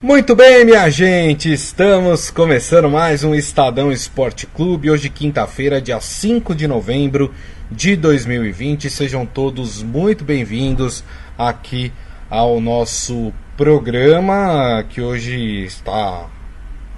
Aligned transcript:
Muito 0.00 0.36
bem, 0.36 0.64
minha 0.64 0.88
gente, 0.88 1.52
estamos 1.52 2.30
começando 2.30 2.88
mais 2.88 3.24
um 3.24 3.34
Estadão 3.34 3.90
Esporte 3.90 4.46
Clube. 4.46 4.88
Hoje, 4.88 5.08
quinta-feira, 5.08 5.82
dia 5.82 5.98
5 6.00 6.54
de 6.54 6.68
novembro 6.68 7.34
de 7.68 7.96
2020. 7.96 8.88
Sejam 8.90 9.26
todos 9.26 9.82
muito 9.82 10.24
bem-vindos 10.24 11.02
aqui 11.36 11.92
ao 12.30 12.60
nosso 12.60 13.32
programa, 13.56 14.84
que 14.88 15.00
hoje 15.00 15.64
está 15.64 16.26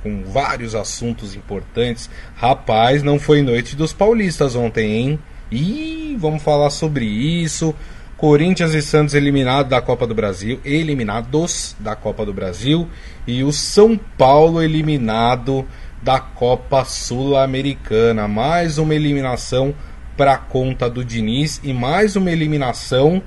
com 0.03 0.23
vários 0.25 0.75
assuntos 0.75 1.35
importantes. 1.35 2.11
Rapaz, 2.37 3.03
não 3.03 3.19
foi 3.19 3.41
noite 3.41 3.75
dos 3.75 3.95
paulistas 3.95 4.55
ontem, 4.55 4.93
hein? 4.93 5.19
E 5.51 6.19
vamos 6.21 6.43
falar 6.43 6.69
sobre 6.69 7.07
isso. 7.07 7.75
Corinthians 8.21 8.75
e 8.75 8.83
Santos 8.83 9.15
eliminados 9.15 9.71
da 9.71 9.81
Copa 9.81 10.07
do 10.07 10.15
Brasil, 10.15 10.61
eliminados 10.63 11.75
da 11.81 11.97
Copa 11.97 12.23
do 12.27 12.35
Brasil, 12.35 12.87
e 13.27 13.43
o 13.43 13.51
São 13.51 13.97
Paulo 13.97 14.63
eliminado 14.63 15.67
da 16.03 16.21
Copa 16.21 16.85
Sul-Americana. 16.85 18.29
Mais 18.29 18.77
uma 18.77 18.95
eliminação 18.95 19.75
para 20.19 20.37
conta 20.37 20.91
do 20.91 21.03
Diniz 21.03 21.63
e 21.65 21.73
mais 21.73 22.15
uma 22.15 22.31
eliminação 22.31 23.23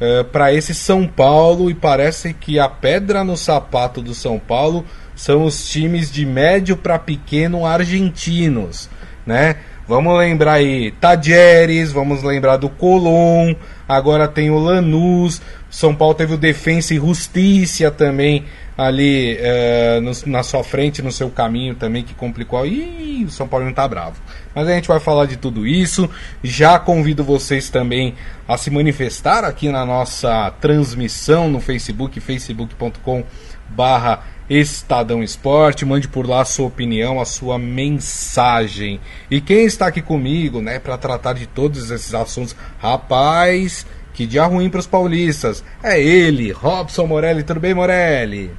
uh, 0.00 0.24
para 0.24 0.52
esse 0.52 0.74
São 0.74 1.06
Paulo. 1.06 1.70
E 1.70 1.74
parece 1.74 2.34
que 2.34 2.58
a 2.58 2.68
pedra 2.68 3.22
no 3.22 3.36
sapato 3.36 4.02
do 4.02 4.14
São 4.14 4.40
Paulo 4.40 4.84
são 5.14 5.44
os 5.44 5.70
times 5.70 6.10
de 6.10 6.26
médio 6.26 6.76
para 6.76 6.98
pequeno 6.98 7.64
argentinos, 7.64 8.90
né? 9.24 9.58
Vamos 9.86 10.16
lembrar 10.18 10.54
aí 10.54 10.92
Tajeres, 10.92 11.92
vamos 11.92 12.22
lembrar 12.22 12.56
do 12.56 12.70
Colón, 12.70 13.54
agora 13.86 14.26
tem 14.26 14.50
o 14.50 14.58
Lanús, 14.58 15.42
São 15.68 15.94
Paulo 15.94 16.14
teve 16.14 16.32
o 16.34 16.38
Defensa 16.38 16.94
e 16.94 16.96
Justiça 16.96 17.90
também 17.90 18.44
ali 18.76 19.36
é, 19.38 20.00
no, 20.00 20.10
na 20.26 20.42
sua 20.42 20.64
frente, 20.64 21.00
no 21.00 21.12
seu 21.12 21.30
caminho 21.30 21.74
também, 21.74 22.02
que 22.02 22.14
complicou. 22.14 22.66
Ih, 22.66 23.24
o 23.24 23.30
São 23.30 23.46
Paulo 23.46 23.66
não 23.66 23.72
tá 23.72 23.86
bravo. 23.86 24.16
Mas 24.54 24.66
a 24.68 24.72
gente 24.72 24.88
vai 24.88 24.98
falar 24.98 25.26
de 25.26 25.36
tudo 25.36 25.66
isso. 25.66 26.10
Já 26.42 26.78
convido 26.78 27.22
vocês 27.22 27.70
também 27.70 28.14
a 28.46 28.56
se 28.56 28.70
manifestar 28.70 29.44
aqui 29.44 29.68
na 29.68 29.84
nossa 29.86 30.50
transmissão 30.60 31.48
no 31.48 31.60
Facebook, 31.60 32.18
facebook.com 32.20 33.24
barra 33.68 34.22
Estadão 34.48 35.22
Esporte, 35.22 35.86
mande 35.86 36.06
por 36.06 36.28
lá 36.28 36.42
a 36.42 36.44
sua 36.44 36.66
opinião, 36.66 37.18
a 37.18 37.24
sua 37.24 37.58
mensagem. 37.58 39.00
E 39.30 39.40
quem 39.40 39.64
está 39.64 39.86
aqui 39.86 40.02
comigo, 40.02 40.60
né, 40.60 40.78
para 40.78 40.98
tratar 40.98 41.32
de 41.32 41.46
todos 41.46 41.90
esses 41.90 42.12
assuntos, 42.12 42.54
rapaz, 42.78 43.86
que 44.12 44.26
dia 44.26 44.44
ruim 44.44 44.68
para 44.68 44.80
os 44.80 44.86
paulistas. 44.86 45.64
É 45.82 45.98
ele, 45.98 46.52
Robson 46.52 47.06
Morelli. 47.06 47.42
Tudo 47.42 47.60
bem, 47.60 47.72
Morelli? 47.72 48.50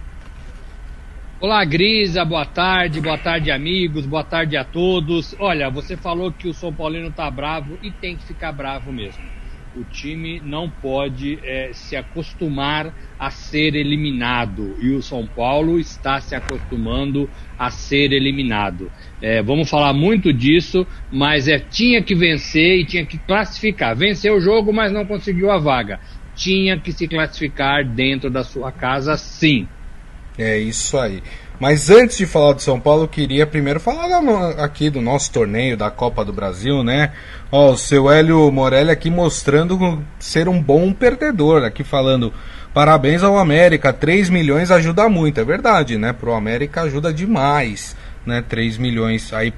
Olá, 1.40 1.64
Grisa, 1.64 2.26
boa 2.26 2.46
tarde, 2.46 3.00
boa 3.00 3.18
tarde, 3.18 3.52
amigos, 3.52 4.08
boa 4.08 4.24
tarde 4.24 4.58
a 4.58 4.64
todos. 4.64 5.36
Olha, 5.38 5.70
você 5.70 5.96
falou 5.96 6.32
que 6.32 6.48
o 6.48 6.54
São 6.54 6.74
Paulino 6.74 7.12
tá 7.12 7.30
bravo 7.30 7.78
e 7.84 7.92
tem 7.92 8.16
que 8.16 8.26
ficar 8.26 8.52
bravo 8.52 8.92
mesmo 8.92 9.24
o 9.76 9.84
time 9.84 10.40
não 10.40 10.70
pode 10.70 11.38
é, 11.44 11.72
se 11.74 11.96
acostumar 11.98 12.94
a 13.20 13.30
ser 13.30 13.76
eliminado 13.76 14.76
e 14.80 14.92
o 14.92 15.02
São 15.02 15.28
Paulo 15.28 15.78
está 15.78 16.22
se 16.22 16.34
acostumando 16.34 17.30
a 17.58 17.70
ser 17.70 18.14
eliminado. 18.14 18.90
É, 19.22 19.42
vamos 19.42 19.70
falar 19.70 19.94
muito 19.94 20.32
disso, 20.32 20.88
mas 21.12 21.48
é 21.48 21.60
tinha 21.60 22.02
que 22.02 22.16
vencer 22.16 22.80
e 22.80 22.86
tinha 22.86 23.06
que 23.06 23.20
classificar. 23.20 23.96
Venceu 23.96 24.36
o 24.36 24.40
jogo, 24.40 24.72
mas 24.72 24.94
não 24.94 25.06
conseguiu 25.06 25.52
a 25.52 25.58
vaga. 25.58 26.00
Tinha 26.34 26.80
que 26.80 26.92
se 26.94 27.08
classificar 27.08 27.84
dentro 27.86 28.30
da 28.30 28.44
sua 28.44 28.72
casa, 28.72 29.18
sim. 29.18 29.68
É 30.38 30.58
isso 30.58 30.98
aí. 30.98 31.22
Mas 31.60 31.90
antes 31.90 32.18
de 32.18 32.26
falar 32.26 32.54
do 32.54 32.62
São 32.62 32.80
Paulo, 32.80 33.04
eu 33.04 33.08
queria 33.08 33.48
primeiro 33.48 33.80
falar 33.80 34.20
aqui 34.62 34.90
do 34.90 35.02
nosso 35.02 35.32
torneio 35.32 35.78
da 35.78 35.90
Copa 35.90 36.26
do 36.26 36.34
Brasil, 36.34 36.84
né? 36.84 37.14
Ó, 37.50 37.72
o 37.72 37.78
seu 37.78 38.12
Hélio 38.12 38.52
Morelli 38.52 38.92
aqui 38.92 39.10
mostrando 39.10 40.04
ser 40.20 40.50
um 40.50 40.62
bom 40.62 40.92
perdedor, 40.92 41.64
aqui 41.64 41.84
falando 41.84 42.34
parabéns 42.74 43.24
ao 43.24 43.38
América, 43.38 43.94
3 43.94 44.30
milhões 44.30 44.70
ajuda 44.70 45.08
muito, 45.08 45.40
é 45.40 45.46
verdade, 45.46 45.98
né? 45.98 46.12
Pro 46.12 46.34
América 46.34 46.82
ajuda 46.82 47.14
demais, 47.14 47.96
né? 48.26 48.44
3 48.48 48.78
milhões 48.78 49.32
aí 49.32 49.54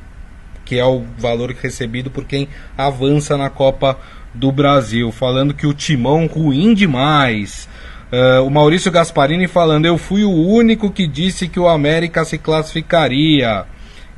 que 0.64 0.78
é 0.78 0.86
o 0.86 1.04
valor 1.18 1.52
recebido 1.52 2.12
por 2.12 2.26
quem 2.26 2.50
avança 2.78 3.38
na 3.38 3.50
Copa 3.50 3.98
do 4.34 4.52
Brasil, 4.52 5.12
falando 5.12 5.54
que 5.54 5.66
o 5.66 5.74
timão 5.74 6.28
ruim 6.28 6.74
demais. 6.74 7.68
Uh, 8.12 8.46
o 8.46 8.50
Maurício 8.50 8.92
Gasparini 8.92 9.48
falando: 9.48 9.86
Eu 9.86 9.98
fui 9.98 10.24
o 10.24 10.32
único 10.32 10.90
que 10.90 11.06
disse 11.06 11.48
que 11.48 11.60
o 11.60 11.68
América 11.68 12.24
se 12.24 12.38
classificaria. 12.38 13.66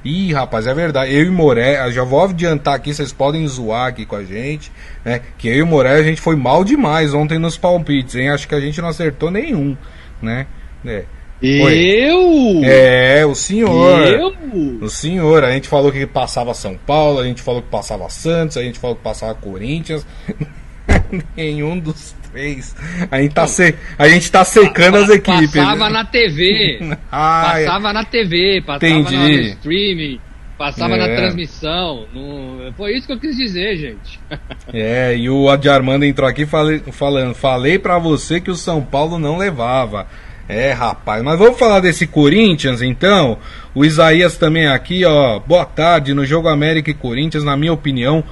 Ih, 0.03 0.31
rapaz, 0.31 0.65
é 0.65 0.73
verdade. 0.73 1.13
Eu 1.13 1.25
e 1.25 1.29
Moré, 1.29 1.91
já 1.91 2.03
vou 2.03 2.23
adiantar 2.23 2.75
aqui, 2.75 2.93
vocês 2.93 3.11
podem 3.11 3.45
zoar 3.47 3.87
aqui 3.87 4.05
com 4.05 4.15
a 4.15 4.23
gente, 4.23 4.71
né? 5.03 5.21
Que 5.37 5.49
eu 5.49 5.57
e 5.57 5.63
Moré 5.63 5.95
a 5.95 6.03
gente 6.03 6.21
foi 6.21 6.35
mal 6.35 6.63
demais 6.63 7.13
ontem 7.13 7.37
nos 7.37 7.57
palpites, 7.57 8.15
hein? 8.15 8.29
Acho 8.29 8.47
que 8.47 8.55
a 8.55 8.59
gente 8.59 8.79
não 8.79 8.87
acertou 8.87 9.29
nenhum, 9.29 9.75
né? 10.21 10.47
É. 10.85 11.03
Eu? 11.41 12.63
É, 12.63 13.25
o 13.25 13.33
senhor. 13.33 14.05
Eu? 14.07 14.33
O 14.81 14.89
senhor. 14.89 15.43
A 15.43 15.51
gente 15.51 15.67
falou 15.67 15.91
que 15.91 16.05
passava 16.05 16.53
São 16.53 16.77
Paulo, 16.77 17.19
a 17.19 17.25
gente 17.25 17.41
falou 17.41 17.61
que 17.61 17.69
passava 17.69 18.09
Santos, 18.09 18.57
a 18.57 18.61
gente 18.61 18.77
falou 18.77 18.95
que 18.95 19.03
passava 19.03 19.33
Corinthians. 19.35 20.05
Nenhum 21.35 21.79
dos 21.79 22.15
fez. 22.31 22.75
A 23.09 23.21
gente 23.21 23.33
tá, 23.33 23.47
se... 23.47 23.75
a 23.97 24.07
gente 24.07 24.31
tá 24.31 24.43
secando 24.43 24.97
as 24.97 25.09
equipes. 25.09 25.51
Passava 25.51 25.89
na 25.89 26.05
TV. 26.05 26.79
ah, 27.11 27.53
passava 27.65 27.93
na 27.93 28.03
TV, 28.05 28.61
passava 28.65 28.93
Entendi. 28.93 29.17
no 29.17 29.29
streaming, 29.29 30.19
passava 30.57 30.95
é. 30.95 30.97
na 30.97 31.15
transmissão. 31.15 32.05
No... 32.13 32.71
Foi 32.77 32.95
isso 32.95 33.07
que 33.07 33.13
eu 33.13 33.19
quis 33.19 33.35
dizer, 33.35 33.77
gente. 33.77 34.19
é, 34.73 35.15
e 35.17 35.29
o 35.29 35.49
Adi 35.49 35.69
Armando 35.69 36.05
entrou 36.05 36.27
aqui 36.27 36.45
falei, 36.45 36.79
falando: 36.91 37.33
falei 37.33 37.79
para 37.79 37.97
você 37.97 38.39
que 38.39 38.51
o 38.51 38.55
São 38.55 38.81
Paulo 38.81 39.17
não 39.17 39.37
levava. 39.37 40.07
É, 40.47 40.71
rapaz, 40.71 41.21
mas 41.21 41.37
vamos 41.37 41.59
falar 41.59 41.79
desse 41.79 42.07
Corinthians 42.07 42.81
então. 42.81 43.37
O 43.75 43.85
Isaías 43.85 44.35
também 44.35 44.65
aqui, 44.67 45.05
ó. 45.05 45.37
Boa 45.39 45.63
tarde. 45.63 46.11
No 46.11 46.25
jogo 46.25 46.47
América 46.47 46.89
e 46.89 46.93
Corinthians, 46.95 47.43
na 47.43 47.55
minha 47.55 47.71
opinião, 47.71 48.23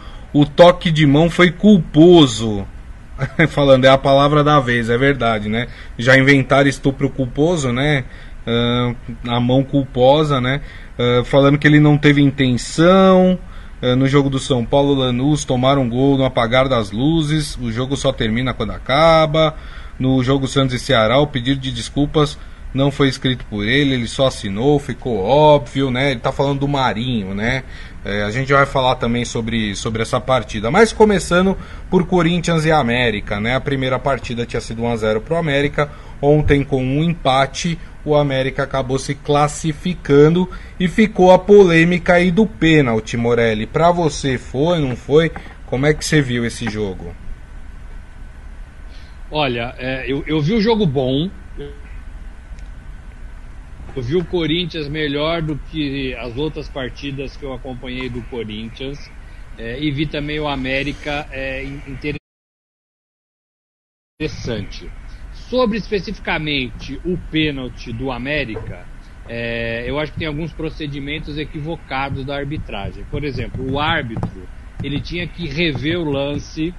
o 0.42 0.46
toque 0.46 0.92
de 0.92 1.06
mão 1.06 1.30
foi 1.30 1.52
culposo. 1.52 2.66
falando, 3.50 3.86
é 3.86 3.90
a 3.90 3.98
palavra 3.98 4.44
da 4.44 4.60
vez, 4.60 4.90
é 4.90 4.98
verdade, 4.98 5.50
né? 5.50 5.68
Já 5.98 6.18
inventaram 6.18 6.70
estupro 6.70 7.10
culposo, 7.10 7.72
né? 7.72 8.04
Uh, 8.46 8.96
a 9.28 9.40
mão 9.40 9.64
culposa, 9.64 10.40
né? 10.40 10.62
Uh, 10.98 11.24
falando 11.26 11.58
que 11.58 11.68
ele 11.68 11.80
não 11.80 11.98
teve 11.98 12.22
intenção. 12.22 13.38
Uh, 13.82 13.96
no 13.96 14.08
jogo 14.08 14.30
do 14.30 14.40
São 14.40 14.64
Paulo, 14.64 14.94
Lanús 14.94 15.44
tomaram 15.44 15.84
um 15.84 15.90
gol 15.90 16.18
no 16.18 16.26
apagar 16.26 16.70
das 16.70 16.92
luzes. 16.92 17.58
O 17.58 17.72
jogo 17.72 17.98
só 17.98 18.12
termina 18.12 18.54
quando 18.54 18.72
acaba. 18.72 19.56
No 20.00 20.24
jogo 20.24 20.48
Santos 20.48 20.76
e 20.76 20.80
Ceará, 20.80 21.20
o 21.20 21.28
pedido 21.28 21.60
de 21.60 21.72
desculpas 21.72 22.38
não 22.74 22.92
foi 22.92 23.08
escrito 23.08 23.46
por 23.46 23.66
ele, 23.66 23.96
ele 23.96 24.08
só 24.08 24.28
assinou, 24.28 24.78
ficou 24.78 25.18
óbvio, 25.18 25.90
né? 25.90 26.12
Ele 26.12 26.20
tá 26.20 26.32
falando 26.32 26.60
do 26.60 26.68
Marinho, 26.68 27.34
né? 27.34 27.64
É, 28.10 28.24
a 28.24 28.32
gente 28.32 28.54
vai 28.54 28.66
falar 28.66 28.96
também 28.96 29.26
sobre, 29.26 29.76
sobre 29.76 30.02
essa 30.02 30.18
partida. 30.18 30.72
Mas 30.72 30.94
começando 30.94 31.58
por 31.90 32.08
Corinthians 32.08 32.64
e 32.64 32.72
América, 32.72 33.38
né? 33.38 33.54
A 33.54 33.60
primeira 33.60 34.00
partida 34.00 34.46
tinha 34.46 34.62
sido 34.62 34.82
1 34.84 34.88
a 34.88 34.96
0 34.96 35.20
pro 35.20 35.36
América. 35.36 35.92
Ontem 36.22 36.64
com 36.64 36.82
um 36.82 37.04
empate, 37.04 37.78
o 38.06 38.16
América 38.16 38.64
acabou 38.64 38.98
se 38.98 39.14
classificando 39.14 40.50
e 40.80 40.88
ficou 40.88 41.34
a 41.34 41.38
polêmica 41.38 42.14
aí 42.14 42.32
do 42.32 42.48
pênalti, 42.48 43.18
Morelli. 43.18 43.66
Para 43.66 43.92
você 43.92 44.38
foi, 44.38 44.80
não 44.80 44.96
foi? 44.96 45.30
Como 45.66 45.86
é 45.86 45.94
que 45.94 46.06
você 46.06 46.22
viu 46.22 46.46
esse 46.46 46.70
jogo? 46.70 47.14
Olha, 49.30 49.76
é, 49.78 50.06
eu, 50.08 50.24
eu 50.26 50.40
vi 50.40 50.54
o 50.54 50.62
jogo 50.62 50.86
bom, 50.86 51.30
eu 53.98 54.04
vi 54.04 54.16
o 54.16 54.24
Corinthians 54.24 54.88
melhor 54.88 55.42
do 55.42 55.58
que 55.58 56.14
as 56.14 56.38
outras 56.38 56.70
partidas 56.70 57.36
que 57.36 57.44
eu 57.44 57.52
acompanhei 57.52 58.08
do 58.08 58.22
Corinthians. 58.30 59.10
É, 59.58 59.80
e 59.82 59.90
vi 59.90 60.06
também 60.06 60.40
o 60.40 60.48
América 60.48 61.28
é, 61.32 61.64
interessante. 64.22 64.88
Sobre 65.34 65.80
especificamente 65.80 67.02
o 67.04 67.18
pênalti 67.32 67.92
do 67.92 68.12
América, 68.12 68.86
é, 69.28 69.90
eu 69.90 69.98
acho 69.98 70.14
que 70.14 70.20
tem 70.20 70.28
alguns 70.28 70.54
procedimentos 70.54 71.40
equivocados 71.40 72.24
da 72.24 72.36
arbitragem. 72.36 73.04
Por 73.06 73.24
exemplo, 73.24 73.68
o 73.68 73.80
árbitro 73.80 74.48
ele 74.84 75.02
tinha 75.02 75.26
que 75.26 75.48
rever 75.48 75.98
o 75.98 76.04
lance 76.04 76.72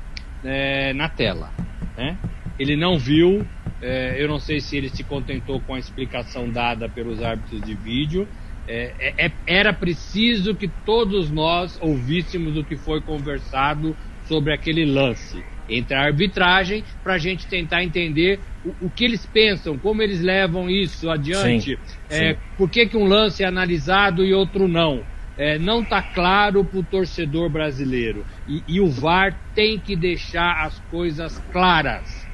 é, 0.45 0.93
na 0.93 1.09
tela. 1.09 1.53
Né? 1.97 2.17
Ele 2.61 2.77
não 2.77 2.97
viu 2.97 3.45
é, 3.81 4.17
eu 4.19 4.29
não 4.29 4.39
sei 4.39 4.61
se 4.61 4.77
ele 4.77 4.89
se 4.89 5.05
contentou 5.05 5.61
com 5.61 5.75
a 5.75 5.79
explicação 5.79 6.49
dada 6.51 6.89
pelos 6.89 7.23
árbitros 7.23 7.61
de 7.63 7.75
vídeo. 7.75 8.27
É, 8.67 8.93
é, 8.99 9.27
é, 9.27 9.33
era 9.47 9.73
preciso 9.73 10.55
que 10.55 10.69
todos 10.85 11.31
nós 11.31 11.79
ouvíssemos 11.81 12.57
o 12.57 12.65
que 12.65 12.77
foi 12.77 13.01
conversado 13.01 13.97
sobre 14.27 14.53
aquele 14.53 14.85
lance. 14.85 15.43
entre 15.69 15.95
a 15.95 16.03
arbitragem 16.03 16.83
para 17.03 17.15
a 17.15 17.19
gente 17.19 17.47
tentar 17.47 17.83
entender 17.83 18.41
o, 18.65 18.87
o, 18.87 18.91
que 18.91 19.05
eles 19.05 19.25
pensam, 19.27 19.79
como 19.79 20.03
eles 20.03 20.21
levam 20.21 20.69
isso 20.69 21.11
adiante, 21.11 21.77
sim, 21.77 21.99
é, 22.11 22.35
sim. 22.35 22.41
por 22.57 22.71
que, 22.71 22.87
que 22.87 22.97
um 22.97 23.07
lance 23.07 23.43
é 23.43 23.47
analisado 23.47 24.25
e 24.25 24.33
outro 24.33 24.67
não. 24.67 25.03
É, 25.37 25.57
não 25.57 25.83
está 25.83 26.03
claro 26.03 26.65
para 26.65 26.81
o 26.81 26.83
torcedor 26.83 27.49
brasileiro. 27.49 28.27
E, 28.49 28.63
e 28.67 28.81
o 28.81 28.89
VAR 28.89 29.39
tem 29.55 29.79
que 29.79 29.95
deixar 29.95 30.65
as 30.65 30.79
coisas 30.91 31.39
claras. 31.53 32.28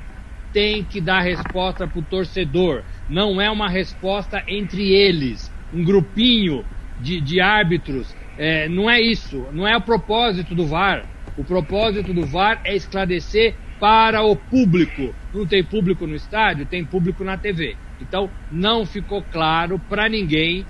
Tem 0.55 0.83
que 0.85 1.01
dar 1.01 1.21
resposta 1.21 1.87
para 1.87 1.99
o 1.99 2.03
torcedor. 2.03 2.83
Não 3.11 3.41
é 3.41 3.51
uma 3.51 3.69
resposta 3.69 4.43
entre 4.49 4.93
eles, 4.93 5.53
um 5.73 5.85
grupinho 5.85 6.65
de, 7.01 7.21
de 7.21 7.41
árbitros. 7.41 8.15
É, 8.39 8.69
não 8.69 8.89
é 8.89 9.01
isso. 9.01 9.47
Não 9.53 9.69
é 9.69 9.77
o 9.77 9.83
propósito 9.83 10.55
do 10.55 10.67
VAR. 10.67 11.05
O 11.37 11.45
propósito 11.45 12.15
do 12.15 12.25
VAR 12.25 12.61
é 12.65 12.75
esclarecer 12.75 13.57
para 13.81 14.23
o 14.23 14.37
público. 14.37 15.15
Não 15.35 15.45
tem 15.45 15.65
público 15.65 16.07
no 16.07 16.15
estádio, 16.15 16.65
tem 16.65 16.85
público 16.85 17.25
na 17.25 17.37
TV. 17.37 17.77
Então, 18.01 18.31
não 18.51 18.87
ficou 18.87 19.23
claro 19.23 19.79
para 19.89 20.09
ninguém 20.09 20.65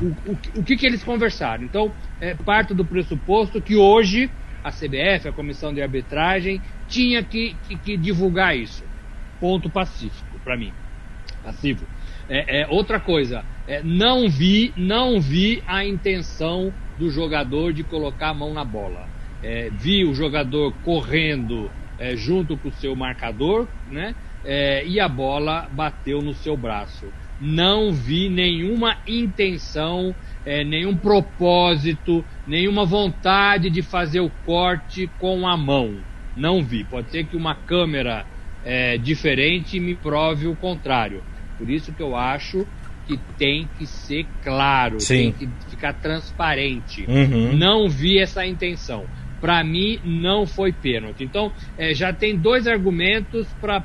o, 0.00 0.06
o, 0.06 0.38
o, 0.56 0.62
que, 0.64 0.76
que 0.76 0.86
eles 0.86 1.04
conversaram. 1.04 1.62
Então, 1.62 1.92
é 2.20 2.34
parte 2.34 2.72
do 2.72 2.84
pressuposto 2.84 3.60
que 3.60 3.76
hoje 3.76 4.30
a 4.62 4.70
CBF, 4.70 5.28
a 5.28 5.32
Comissão 5.32 5.72
de 5.72 5.82
Arbitragem, 5.82 6.60
tinha 6.86 7.22
que, 7.22 7.56
que, 7.66 7.76
que 7.76 7.96
divulgar 7.96 8.56
isso. 8.56 8.84
Ponto 9.40 9.70
pacífico, 9.70 10.38
para 10.44 10.56
mim. 10.56 10.72
Passivo. 11.42 11.86
É, 12.28 12.60
é 12.60 12.66
outra 12.68 13.00
coisa, 13.00 13.44
é, 13.66 13.82
não 13.82 14.28
vi, 14.28 14.72
não 14.76 15.20
vi 15.20 15.62
a 15.66 15.84
intenção 15.84 16.72
do 16.98 17.10
jogador 17.10 17.72
de 17.72 17.82
colocar 17.82 18.28
a 18.28 18.34
mão 18.34 18.52
na 18.52 18.64
bola 18.64 19.08
é, 19.42 19.70
vi 19.70 20.04
o 20.04 20.14
jogador 20.14 20.72
correndo 20.84 21.70
é, 21.98 22.16
junto 22.16 22.56
com 22.56 22.68
o 22.68 22.72
seu 22.72 22.94
marcador, 22.94 23.66
né? 23.90 24.14
É, 24.44 24.86
e 24.86 24.98
a 24.98 25.08
bola 25.08 25.68
bateu 25.70 26.22
no 26.22 26.32
seu 26.32 26.56
braço. 26.56 27.06
Não 27.40 27.92
vi 27.92 28.28
nenhuma 28.28 28.96
intenção, 29.06 30.14
é, 30.44 30.64
nenhum 30.64 30.96
propósito, 30.96 32.24
nenhuma 32.46 32.84
vontade 32.84 33.70
de 33.70 33.82
fazer 33.82 34.20
o 34.20 34.30
corte 34.44 35.10
com 35.18 35.46
a 35.46 35.56
mão. 35.56 35.96
Não 36.36 36.62
vi. 36.62 36.84
Pode 36.84 37.10
ser 37.10 37.24
que 37.24 37.36
uma 37.36 37.54
câmera 37.54 38.24
é, 38.64 38.98
diferente 38.98 39.80
me 39.80 39.94
prove 39.94 40.46
o 40.46 40.56
contrário. 40.56 41.22
Por 41.58 41.68
isso 41.68 41.92
que 41.92 42.02
eu 42.02 42.16
acho 42.16 42.66
que 43.06 43.18
tem 43.36 43.68
que 43.78 43.86
ser 43.86 44.26
claro, 44.42 45.00
Sim. 45.00 45.32
tem 45.32 45.32
que 45.32 45.48
ficar 45.68 45.94
transparente. 45.94 47.04
Uhum. 47.08 47.56
Não 47.56 47.88
vi 47.88 48.18
essa 48.18 48.46
intenção 48.46 49.04
para 49.40 49.64
mim 49.64 49.98
não 50.04 50.46
foi 50.46 50.72
pênalti. 50.72 51.24
Então 51.24 51.50
é, 51.78 51.94
já 51.94 52.12
tem 52.12 52.36
dois 52.36 52.66
argumentos 52.66 53.46
para 53.60 53.82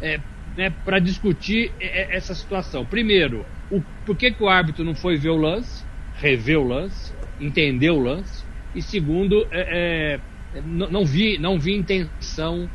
é, 0.00 0.18
né, 0.56 0.72
para 0.84 0.98
discutir 0.98 1.70
é, 1.80 2.02
é, 2.02 2.16
essa 2.16 2.34
situação. 2.34 2.84
Primeiro, 2.84 3.46
o, 3.70 3.80
por 4.04 4.16
que, 4.16 4.32
que 4.32 4.42
o 4.42 4.48
árbitro 4.48 4.84
não 4.84 4.94
foi 4.94 5.16
ver 5.16 5.30
o 5.30 5.36
lance, 5.36 5.84
rever 6.16 6.58
o 6.58 6.64
lance, 6.64 7.12
entender 7.40 7.90
o 7.90 8.00
lance? 8.00 8.44
E 8.74 8.82
segundo, 8.82 9.46
é, 9.52 10.20
é 10.54 10.60
não, 10.64 10.90
não, 10.90 11.04
vi 11.04 11.38
não 11.38 11.58
vi 11.58 11.74
intenção 11.74 12.68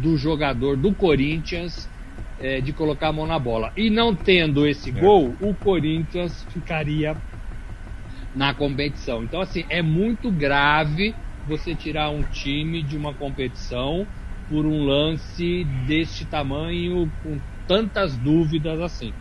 do 0.00 0.16
jogador 0.16 0.76
do 0.76 0.94
Corinthians 0.94 1.88
de 2.62 2.72
colocar 2.72 3.08
a 3.08 3.12
mão 3.12 3.26
na 3.26 3.38
bola. 3.38 3.72
E 3.76 3.88
não 3.90 4.14
tendo 4.14 4.66
esse 4.66 4.90
gol, 4.90 5.36
o 5.40 5.54
Corinthians 5.54 6.42
ficaria 6.50 7.16
na 8.34 8.52
competição. 8.54 9.22
Então, 9.22 9.40
assim, 9.40 9.64
é 9.68 9.80
muito 9.80 10.32
grave 10.32 11.14
você 11.44 11.76
tirar 11.76 12.10
um 12.10 12.24
time 12.24 12.82
de 12.82 12.96
uma 12.96 13.14
competição 13.14 14.08
por 14.48 14.66
um 14.66 14.82
lance 14.82 15.64
deste 15.86 16.26
tamanho, 16.26 17.12
com 17.22 17.40
tantas 17.66 18.18
dúvidas 18.18 18.80
assim. 18.80 19.14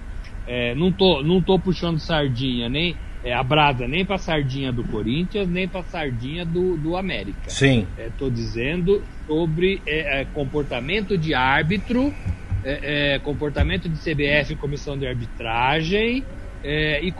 É, 0.45 0.75
não, 0.75 0.91
tô, 0.91 1.23
não 1.23 1.41
tô 1.41 1.59
puxando 1.59 1.99
sardinha, 1.99 2.67
nem 2.67 2.97
é, 3.23 3.33
a 3.33 3.41
brasa, 3.41 3.87
nem 3.87 4.05
para 4.05 4.17
sardinha 4.17 4.71
do 4.71 4.83
Corinthians, 4.83 5.47
nem 5.47 5.67
para 5.67 5.83
sardinha 5.83 6.45
do, 6.45 6.75
do 6.75 6.97
América. 6.97 7.49
Sim. 7.49 7.87
É, 7.97 8.09
tô 8.17 8.29
dizendo 8.29 9.01
sobre 9.25 9.81
é, 9.87 10.21
é 10.21 10.25
comportamento 10.25 11.17
de 11.17 11.33
árbitro, 11.33 12.13
é, 12.63 13.13
é, 13.15 13.19
comportamento 13.19 13.87
de 13.87 13.97
CBF, 13.97 14.55
comissão 14.55 14.97
de 14.97 15.07
arbitragem, 15.07 16.23
é, 16.63 17.01
e, 17.03 17.11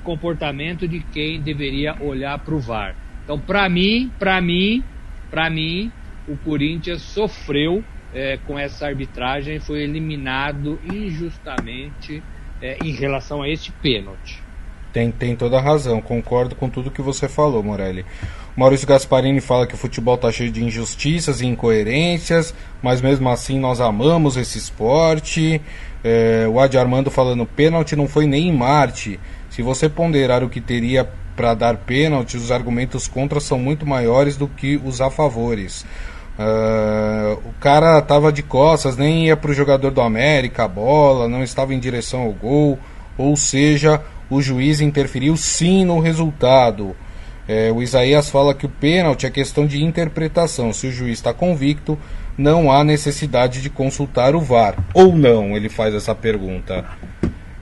comportamento 0.00 0.86
de 0.86 1.00
quem 1.00 1.40
deveria 1.40 1.96
olhar 2.00 2.38
para 2.38 2.54
o 2.54 2.58
VAR. 2.58 2.94
Então, 3.24 3.38
para 3.38 3.68
mim, 3.68 4.10
para 4.18 4.40
mim, 4.40 4.84
para 5.30 5.48
mim, 5.48 5.90
o 6.28 6.36
Corinthians 6.36 7.00
sofreu 7.02 7.82
é, 8.12 8.38
com 8.46 8.58
essa 8.58 8.86
arbitragem, 8.86 9.58
foi 9.58 9.82
eliminado 9.82 10.78
injustamente 10.84 12.22
é, 12.60 12.76
em 12.84 12.92
relação 12.92 13.42
a 13.42 13.48
este 13.48 13.72
pênalti. 13.72 14.43
Tem, 14.94 15.10
tem 15.10 15.34
toda 15.34 15.58
a 15.58 15.60
razão, 15.60 16.00
concordo 16.00 16.54
com 16.54 16.70
tudo 16.70 16.88
que 16.88 17.02
você 17.02 17.26
falou, 17.26 17.64
Morelli. 17.64 18.06
Maurício 18.56 18.86
Gasparini 18.86 19.40
fala 19.40 19.66
que 19.66 19.74
o 19.74 19.76
futebol 19.76 20.14
está 20.14 20.30
cheio 20.30 20.52
de 20.52 20.62
injustiças 20.62 21.40
e 21.40 21.46
incoerências, 21.46 22.54
mas 22.80 23.00
mesmo 23.00 23.28
assim 23.28 23.58
nós 23.58 23.80
amamos 23.80 24.36
esse 24.36 24.56
esporte. 24.56 25.60
É, 26.04 26.46
o 26.48 26.60
Adi 26.60 26.78
Armando 26.78 27.10
falando: 27.10 27.44
pênalti 27.44 27.96
não 27.96 28.06
foi 28.06 28.24
nem 28.24 28.50
em 28.50 28.52
Marte. 28.52 29.18
Se 29.50 29.62
você 29.62 29.88
ponderar 29.88 30.44
o 30.44 30.48
que 30.48 30.60
teria 30.60 31.10
para 31.34 31.54
dar 31.54 31.76
pênalti, 31.76 32.36
os 32.36 32.52
argumentos 32.52 33.08
contra 33.08 33.40
são 33.40 33.58
muito 33.58 33.84
maiores 33.84 34.36
do 34.36 34.46
que 34.46 34.80
os 34.84 35.00
a 35.00 35.10
favores. 35.10 35.84
Uh, 36.38 37.34
o 37.48 37.52
cara 37.58 37.98
estava 37.98 38.32
de 38.32 38.44
costas, 38.44 38.96
nem 38.96 39.26
ia 39.26 39.36
para 39.36 39.50
o 39.50 39.54
jogador 39.54 39.90
do 39.90 40.00
América 40.00 40.64
a 40.64 40.68
bola, 40.68 41.28
não 41.28 41.42
estava 41.42 41.74
em 41.74 41.80
direção 41.80 42.22
ao 42.22 42.32
gol, 42.32 42.78
ou 43.18 43.36
seja, 43.36 44.00
o 44.30 44.40
juiz 44.40 44.80
interferiu 44.80 45.36
sim 45.36 45.84
no 45.84 46.00
resultado. 46.00 46.94
É, 47.46 47.70
o 47.70 47.82
Isaías 47.82 48.30
fala 48.30 48.54
que 48.54 48.66
o 48.66 48.70
pênalti 48.70 49.26
é 49.26 49.30
questão 49.30 49.66
de 49.66 49.82
interpretação. 49.82 50.72
Se 50.72 50.86
o 50.86 50.92
juiz 50.92 51.18
está 51.18 51.32
convicto, 51.32 51.98
não 52.36 52.72
há 52.72 52.82
necessidade 52.82 53.60
de 53.60 53.70
consultar 53.70 54.34
o 54.34 54.40
VAR. 54.40 54.76
Ou 54.94 55.14
não, 55.14 55.56
ele 55.56 55.68
faz 55.68 55.94
essa 55.94 56.14
pergunta. 56.14 56.84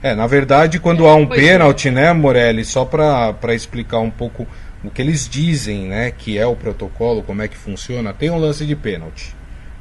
É, 0.01 0.13
na 0.15 0.27
verdade, 0.27 0.79
quando 0.79 1.07
há 1.07 1.15
um 1.15 1.23
é. 1.23 1.35
pênalti, 1.35 1.89
né, 1.89 2.11
Morelli, 2.11 2.65
só 2.65 2.83
para 2.83 3.53
explicar 3.53 3.99
um 3.99 4.09
pouco 4.09 4.47
o 4.83 4.89
que 4.89 5.01
eles 5.01 5.29
dizem, 5.29 5.87
né, 5.87 6.11
que 6.11 6.37
é 6.37 6.45
o 6.45 6.55
protocolo, 6.55 7.23
como 7.23 7.41
é 7.41 7.47
que 7.47 7.55
funciona, 7.55 8.13
tem 8.13 8.29
um 8.29 8.37
lance 8.37 8.65
de 8.65 8.75
pênalti, 8.75 9.33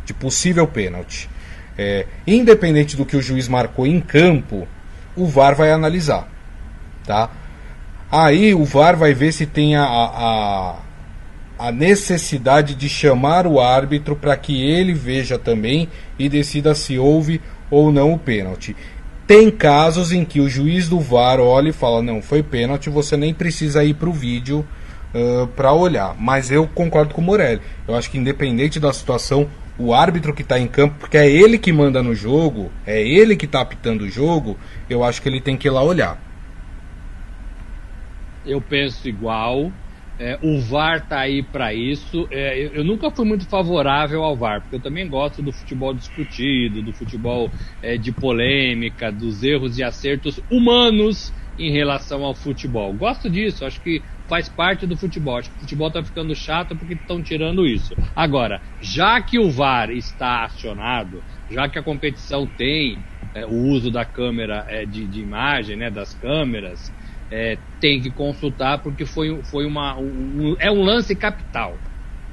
de 0.05 0.15
possível 0.15 0.67
pênalti. 0.67 1.29
É, 1.77 2.07
independente 2.27 2.97
do 2.97 3.05
que 3.05 3.17
o 3.17 3.23
juiz 3.23 3.49
marcou 3.49 3.87
em 3.87 4.01
campo, 4.01 4.69
o 5.17 5.27
VAR 5.27 5.57
vai 5.57 5.73
analisar, 5.73 6.29
tá? 7.05 7.31
Aí 8.11 8.55
o 8.55 8.63
VAR 8.63 8.95
vai 8.95 9.15
ver 9.15 9.33
se 9.33 9.47
tem 9.47 9.75
a, 9.75 9.85
a, 9.85 10.77
a 11.59 11.73
necessidade 11.73 12.75
de 12.75 12.87
chamar 12.87 13.47
o 13.47 13.59
árbitro 13.59 14.15
para 14.15 14.37
que 14.37 14.63
ele 14.63 14.93
veja 14.93 15.39
também 15.39 15.89
e 16.19 16.29
decida 16.29 16.75
se 16.75 16.99
houve 16.99 17.41
ou 17.71 17.91
não 17.91 18.13
o 18.13 18.19
pênalti. 18.19 18.77
Tem 19.27 19.51
casos 19.51 20.13
em 20.13 20.27
que 20.27 20.43
o 20.43 20.49
juiz 20.49 20.91
do 20.91 21.01
VAR 21.01 21.41
olha 21.41 21.71
e 21.71 21.73
fala: 21.73 22.03
não, 22.03 22.21
foi 22.21 22.43
pênalti, 22.43 22.91
você 22.91 23.17
nem 23.17 23.33
precisa 23.33 23.83
ir 23.83 23.95
para 23.95 24.11
o 24.11 24.13
vídeo 24.13 24.67
uh, 25.15 25.47
para 25.47 25.73
olhar. 25.73 26.15
Mas 26.19 26.51
eu 26.51 26.67
concordo 26.67 27.15
com 27.15 27.23
o 27.23 27.25
Morelli. 27.25 27.63
Eu 27.89 27.97
acho 27.97 28.11
que, 28.11 28.19
independente 28.19 28.79
da 28.79 28.93
situação, 28.93 29.49
o 29.79 29.95
árbitro 29.95 30.35
que 30.35 30.43
está 30.43 30.59
em 30.59 30.67
campo, 30.67 30.97
porque 31.01 31.17
é 31.17 31.31
ele 31.31 31.57
que 31.57 31.73
manda 31.73 32.03
no 32.03 32.15
jogo, 32.15 32.71
é 32.87 33.01
ele 33.01 33.37
que 33.37 33.47
está 33.47 33.63
apitando 33.63 34.03
o 34.03 34.11
jogo, 34.11 34.59
eu 34.91 35.03
acho 35.03 35.23
que 35.23 35.31
ele 35.31 35.41
tem 35.41 35.57
que 35.57 35.67
ir 35.67 35.71
lá 35.71 35.83
olhar 35.83 36.32
eu 38.45 38.61
penso 38.61 39.09
igual. 39.09 39.73
É, 40.19 40.39
o 40.43 40.61
VAR 40.61 41.09
tá 41.09 41.21
aí 41.21 41.43
para 41.43 41.75
isso. 41.75 42.29
É, 42.31 42.57
eu, 42.65 42.71
eu, 42.75 42.85
nunca 42.85 43.11
fui 43.11 43.25
muito 43.25 43.49
favorável 43.49 44.23
ao 44.23 44.37
VAR, 44.37 44.61
porque 44.61 44.77
eu 44.77 44.81
também 44.81 45.09
gosto 45.09 45.43
do 45.43 45.53
futebol 45.53 45.95
discutido, 45.95 46.83
do 46.83 46.93
futebol 46.93 47.51
é, 47.81 47.97
de 47.97 48.13
polêmica, 48.13 49.11
dos 49.11 49.43
erros 49.43 49.79
e 49.79 49.83
acertos 49.83 50.41
humanos 50.51 51.33
em 51.59 51.73
relação 51.73 52.25
ao 52.25 52.35
futebol. 52.35 52.95
Gosto 52.95 53.29
disso, 53.29 53.65
acho 53.65 53.81
que 53.83 54.03
faz 54.29 54.49
parte 54.49 54.87
do 54.87 54.97
futebol. 54.97 55.39
Acho 55.39 55.51
que 55.51 55.57
o 55.57 55.61
futebol 55.61 55.89
está 55.89 56.03
ficando 56.05 56.35
chato 56.35 56.77
porque 56.77 56.95
estão 56.95 57.23
tirando 57.23 57.67
isso. 57.67 57.95
Agora, 58.15 58.61
já 58.81 59.21
que 59.23 59.39
o 59.39 59.51
VAR 59.51 59.91
está 59.91 60.45
acionado, 60.45 61.25
já 61.51 61.69
que 61.69 61.79
a 61.79 61.83
competição 61.83 62.47
tem 62.47 63.05
é, 63.35 63.47
o 63.47 63.53
uso 63.53 63.91
da 63.91 64.05
câmera 64.05 64.65
é, 64.69 64.85
de, 64.85 65.07
de 65.09 65.21
imagem, 65.21 65.77
né, 65.77 65.91
das 65.91 66.15
câmeras, 66.15 66.93
é, 67.33 67.57
tem 67.81 67.99
que 67.99 68.11
consultar 68.11 68.83
porque 68.83 69.07
foi, 69.07 69.43
foi 69.45 69.65
uma, 69.65 69.99
um, 69.99 70.55
é 70.61 70.71
um 70.71 70.83
lance 70.83 71.17
capital. 71.17 71.79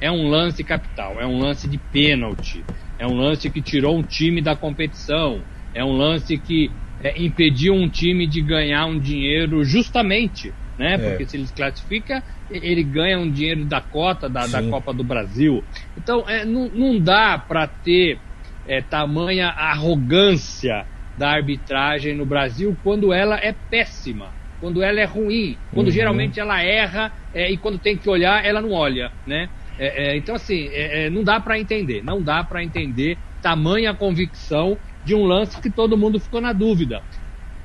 É 0.01 0.11
um 0.11 0.27
lance 0.27 0.63
capital, 0.63 1.19
é 1.19 1.25
um 1.25 1.39
lance 1.39 1.67
de 1.67 1.77
pênalti, 1.77 2.63
é 2.97 3.05
um 3.05 3.15
lance 3.15 3.49
que 3.49 3.61
tirou 3.61 3.97
um 3.97 4.03
time 4.03 4.41
da 4.41 4.55
competição, 4.55 5.41
é 5.73 5.83
um 5.83 5.91
lance 5.91 6.37
que 6.37 6.71
é, 7.01 7.21
impediu 7.21 7.73
um 7.73 7.89
time 7.89 8.25
de 8.25 8.41
ganhar 8.41 8.85
um 8.85 8.97
dinheiro 8.97 9.63
justamente, 9.63 10.53
né? 10.77 10.93
É. 10.93 10.97
Porque 10.97 11.25
se 11.25 11.35
ele 11.35 11.47
se 11.47 11.53
classifica, 11.53 12.23
ele 12.49 12.83
ganha 12.83 13.19
um 13.19 13.29
dinheiro 13.29 13.65
da 13.65 13.81
cota 13.81 14.29
da, 14.29 14.47
da 14.47 14.63
Copa 14.63 14.93
do 14.93 15.03
Brasil. 15.03 15.63
Então, 15.97 16.29
é, 16.29 16.45
não, 16.45 16.69
não 16.69 16.99
dá 16.99 17.37
para 17.37 17.67
ter 17.67 18.19
é, 18.65 18.81
tamanha 18.81 19.49
arrogância 19.49 20.85
da 21.17 21.29
arbitragem 21.29 22.15
no 22.15 22.25
Brasil 22.25 22.77
quando 22.81 23.11
ela 23.11 23.35
é 23.35 23.53
péssima, 23.69 24.38
quando 24.59 24.81
ela 24.81 24.99
é 24.99 25.05
ruim, 25.05 25.57
quando 25.73 25.87
uhum. 25.87 25.93
geralmente 25.93 26.39
ela 26.39 26.61
erra 26.61 27.13
é, 27.33 27.51
e 27.51 27.57
quando 27.57 27.79
tem 27.79 27.97
que 27.97 28.09
olhar, 28.09 28.43
ela 28.43 28.61
não 28.61 28.71
olha, 28.71 29.11
né? 29.25 29.49
É, 29.77 30.11
é, 30.11 30.17
então, 30.17 30.35
assim, 30.35 30.67
é, 30.67 31.05
é, 31.05 31.09
não 31.09 31.23
dá 31.23 31.39
para 31.39 31.57
entender, 31.57 32.03
não 32.03 32.21
dá 32.21 32.43
para 32.43 32.63
entender 32.63 33.17
tamanha 33.41 33.93
convicção 33.93 34.77
de 35.05 35.15
um 35.15 35.23
lance 35.23 35.61
que 35.61 35.69
todo 35.69 35.97
mundo 35.97 36.19
ficou 36.19 36.41
na 36.41 36.51
dúvida. 36.51 37.01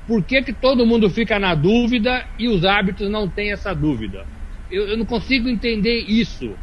Por 0.07 0.23
que, 0.23 0.41
que 0.41 0.53
todo 0.53 0.85
mundo 0.85 1.09
fica 1.09 1.37
na 1.37 1.53
dúvida 1.53 2.25
e 2.39 2.47
os 2.47 2.63
árbitros 2.63 3.09
não 3.09 3.27
têm 3.27 3.51
essa 3.51 3.73
dúvida? 3.73 4.25
Eu, 4.71 4.87
eu 4.87 4.97
não 4.97 5.05
consigo 5.05 5.49
entender 5.49 6.05
isso. 6.07 6.55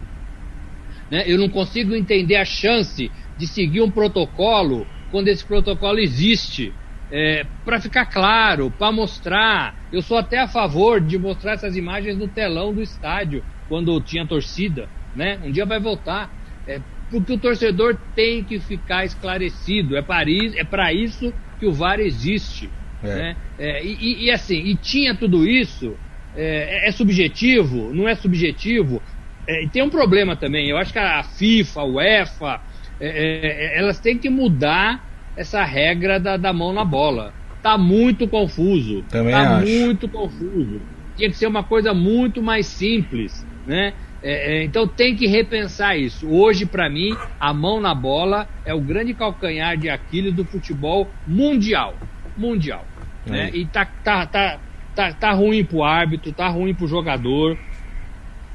Né? 1.11 1.25
Eu 1.27 1.37
não 1.37 1.49
consigo 1.49 1.95
entender 1.95 2.37
a 2.37 2.45
chance 2.45 3.11
de 3.37 3.47
seguir 3.47 3.83
um 3.83 3.91
protocolo 3.91 4.87
quando 5.11 5.29
esse 5.29 5.45
protocolo 5.45 5.99
existe. 5.99 6.73
É, 7.15 7.45
para 7.63 7.79
ficar 7.79 8.07
claro, 8.07 8.71
para 8.71 8.91
mostrar. 8.91 9.77
Eu 9.93 10.01
sou 10.01 10.17
até 10.17 10.39
a 10.39 10.49
favor 10.49 10.99
de 10.99 11.19
mostrar 11.19 11.53
essas 11.53 11.77
imagens 11.77 12.17
no 12.17 12.27
telão 12.27 12.73
do 12.73 12.81
estádio, 12.83 13.45
quando 13.69 14.01
tinha 14.01 14.27
torcida. 14.27 14.89
Né? 15.15 15.39
Um 15.45 15.53
dia 15.53 15.67
vai 15.67 15.79
voltar. 15.79 16.31
É, 16.67 16.81
porque 17.11 17.35
o 17.35 17.39
torcedor 17.39 17.99
tem 18.17 18.43
que 18.43 18.59
ficar 18.59 19.05
esclarecido. 19.05 19.95
É 19.95 20.03
para 20.03 20.25
isso, 20.31 20.57
é 20.57 20.95
isso 20.95 21.35
que 21.61 21.67
o 21.67 21.73
VAR 21.73 22.01
existe. 22.01 22.71
É. 23.03 23.15
Né? 23.15 23.37
É, 23.59 23.85
e, 23.85 24.25
e, 24.25 24.31
assim, 24.31 24.59
e 24.59 24.75
tinha 24.75 25.15
tudo 25.15 25.47
isso, 25.47 25.95
é, 26.35 26.89
é 26.89 26.93
subjetivo, 26.93 27.93
não 27.93 28.09
é 28.09 28.15
subjetivo. 28.15 29.03
É, 29.47 29.65
e 29.65 29.69
tem 29.69 29.83
um 29.83 29.91
problema 29.91 30.35
também, 30.37 30.69
eu 30.69 30.79
acho 30.79 30.93
que 30.93 30.99
a 30.99 31.23
FIFA, 31.23 31.81
a 31.81 31.85
UEFA, 31.85 32.61
é, 33.01 33.09
é, 33.09 33.79
elas 33.79 34.01
têm 34.01 34.17
que 34.17 34.31
mudar 34.31 35.12
essa 35.37 35.65
regra 35.65 36.19
da, 36.19 36.37
da 36.37 36.53
mão 36.53 36.73
na 36.73 36.85
bola. 36.85 37.35
Tá 37.63 37.79
muito 37.79 38.27
confuso. 38.29 39.03
Também 39.05 39.33
tá 39.33 39.59
acho. 39.59 39.71
muito 39.71 40.09
confuso. 40.09 40.83
Tinha 41.17 41.31
que 41.31 41.37
ser 41.37 41.47
uma 41.47 41.63
coisa 41.63 41.95
muito 41.95 42.43
mais 42.43 42.67
simples, 42.67 43.47
né? 43.67 43.95
É, 44.23 44.59
é, 44.59 44.65
então 44.65 44.87
tem 44.87 45.17
que 45.17 45.27
repensar 45.27 45.97
isso. 45.97 46.29
Hoje, 46.29 46.65
para 46.65 46.89
mim, 46.89 47.17
a 47.41 47.53
mão 47.53 47.81
na 47.81 47.95
bola 47.95 48.49
é 48.65 48.73
o 48.73 48.81
grande 48.81 49.15
calcanhar 49.15 49.77
de 49.77 49.89
Aquiles 49.89 50.35
do 50.35 50.45
futebol 50.45 51.13
mundial. 51.27 51.99
Mundial. 52.37 52.87
Né? 53.27 53.51
E 53.53 53.67
tá, 53.67 53.85
tá, 53.85 54.27
tá, 54.27 54.61
tá, 54.95 55.13
tá 55.13 55.33
ruim 55.33 55.65
pro 55.65 55.83
árbitro, 55.83 56.33
tá 56.33 56.49
ruim 56.49 56.75
pro 56.75 56.87
jogador, 56.87 57.59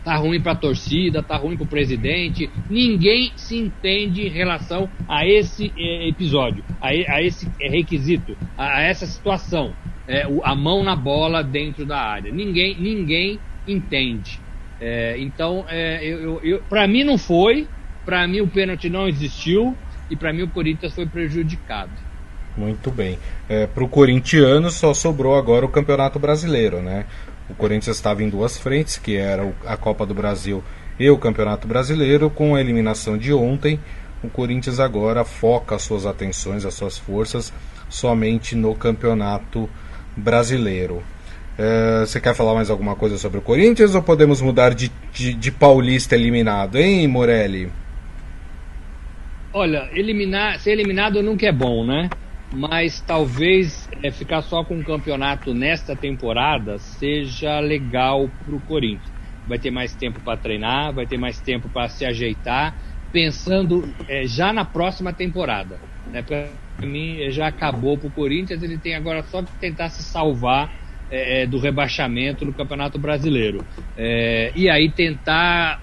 tá 0.08 0.16
ruim 0.16 0.40
pra 0.40 0.56
torcida, 0.56 1.22
tá 1.22 1.36
ruim 1.36 1.58
pro 1.58 1.66
presidente. 1.66 2.50
Ninguém 2.70 3.34
se 3.36 3.58
entende 3.58 4.26
em 4.26 4.30
relação 4.30 4.90
a 5.06 5.28
esse 5.28 5.74
é, 5.78 6.08
episódio, 6.08 6.64
a, 6.80 6.88
a, 6.88 7.22
esse 7.22 7.46
requisito, 7.60 8.38
a, 8.58 8.78
a 8.78 8.82
essa 8.84 9.06
situação. 9.06 9.74
É, 10.08 10.26
o, 10.26 10.42
a 10.46 10.56
mão 10.56 10.82
na 10.82 10.96
bola 10.96 11.44
dentro 11.44 11.86
da 11.86 12.00
área. 12.00 12.32
Ninguém, 12.32 12.78
ninguém 12.80 13.38
entende. 13.68 14.40
É, 14.80 15.18
então, 15.20 15.66
é, 15.68 16.00
eu, 16.06 16.40
eu 16.42 16.62
para 16.70 16.88
mim 16.88 17.04
não 17.04 17.18
foi, 17.18 17.68
para 18.06 18.26
mim 18.26 18.40
o 18.40 18.48
pênalti 18.48 18.90
não 18.90 19.10
existiu 19.10 19.76
e 20.10 20.16
para 20.16 20.32
mim 20.32 20.44
o 20.44 20.48
Corinthians 20.48 20.96
foi 20.96 21.06
prejudicado. 21.06 21.92
Muito 22.56 22.90
bem. 22.90 23.20
É, 23.48 23.68
Para 23.68 23.84
o 23.84 23.90
corintiano 23.90 24.72
só 24.72 24.94
sobrou 24.94 25.36
agora 25.36 25.66
o 25.66 25.70
Campeonato 25.70 26.18
Brasileiro, 26.18 26.82
né? 26.82 27.06
O 27.50 27.56
Corinthians 27.56 27.96
estava 27.96 28.24
em 28.24 28.30
duas 28.30 28.58
frentes, 28.58 28.98
que 28.98 29.16
era 29.16 29.54
a 29.66 29.78
Copa 29.78 30.06
do 30.06 30.14
Brasil 30.14 30.64
e 31.00 31.10
o 31.10 31.18
Campeonato 31.18 31.68
Brasileiro. 31.68 32.30
Com 32.30 32.56
a 32.56 32.62
eliminação 32.62 33.18
de 33.18 33.34
ontem, 33.34 33.80
o 34.24 34.30
Corinthians 34.30 34.80
agora 34.80 35.24
foca 35.24 35.76
as 35.76 35.84
suas 35.84 36.06
atenções, 36.06 36.66
as 36.66 36.74
suas 36.74 36.98
forças 36.98 37.54
somente 37.90 38.56
no 38.56 38.76
Campeonato 38.76 39.70
Brasileiro. 40.16 41.02
É, 41.58 42.02
você 42.02 42.20
quer 42.20 42.36
falar 42.36 42.54
mais 42.54 42.70
alguma 42.70 42.96
coisa 42.96 43.18
sobre 43.18 43.40
o 43.40 43.42
Corinthians 43.42 43.96
ou 43.96 44.04
podemos 44.04 44.42
mudar 44.42 44.76
de, 44.76 44.92
de, 45.12 45.34
de 45.34 45.52
paulista 45.52 46.16
eliminado, 46.16 46.78
hein, 46.78 47.08
Morelli? 47.08 47.72
Olha, 49.54 49.90
eliminar, 49.94 50.60
ser 50.60 50.72
eliminado 50.72 51.24
nunca 51.24 51.48
é 51.48 51.52
bom, 51.52 51.84
né? 51.84 52.10
Mas 52.54 53.02
talvez 53.02 53.90
é, 54.02 54.12
ficar 54.12 54.42
só 54.42 54.64
com 54.64 54.80
o 54.80 54.84
campeonato 54.84 55.54
nesta 55.54 55.96
temporada 55.96 56.78
seja 56.78 57.60
legal 57.60 58.30
para 58.46 58.56
o 58.56 58.60
Corinthians. 58.62 59.18
Vai 59.48 59.60
ter 59.60 59.72
mais 59.72 59.94
tempo 59.94 60.20
para 60.22 60.38
treinar, 60.38 60.94
vai 60.94 61.06
ter 61.06 61.18
mais 61.18 61.40
tempo 61.40 61.70
para 61.70 61.88
se 61.90 62.06
ajeitar, 62.06 62.76
pensando 63.12 63.88
é, 64.08 64.26
já 64.26 64.52
na 64.54 64.66
próxima 64.66 65.12
temporada. 65.14 65.80
Né? 66.12 66.22
Para 66.22 66.50
mim, 66.86 67.30
já 67.32 67.48
acabou 67.48 67.98
para 67.98 68.08
o 68.08 68.12
Corinthians, 68.12 68.64
ele 68.64 68.78
tem 68.78 68.96
agora 68.96 69.24
só 69.24 69.42
que 69.42 69.52
tentar 69.60 69.90
se 69.90 70.04
salvar 70.04 70.72
é, 71.10 71.46
do 71.46 71.60
rebaixamento 71.60 72.46
no 72.46 72.54
Campeonato 72.54 73.00
Brasileiro. 73.00 73.64
e 74.56 74.70
aí 74.70 74.90
tentar 74.90 75.82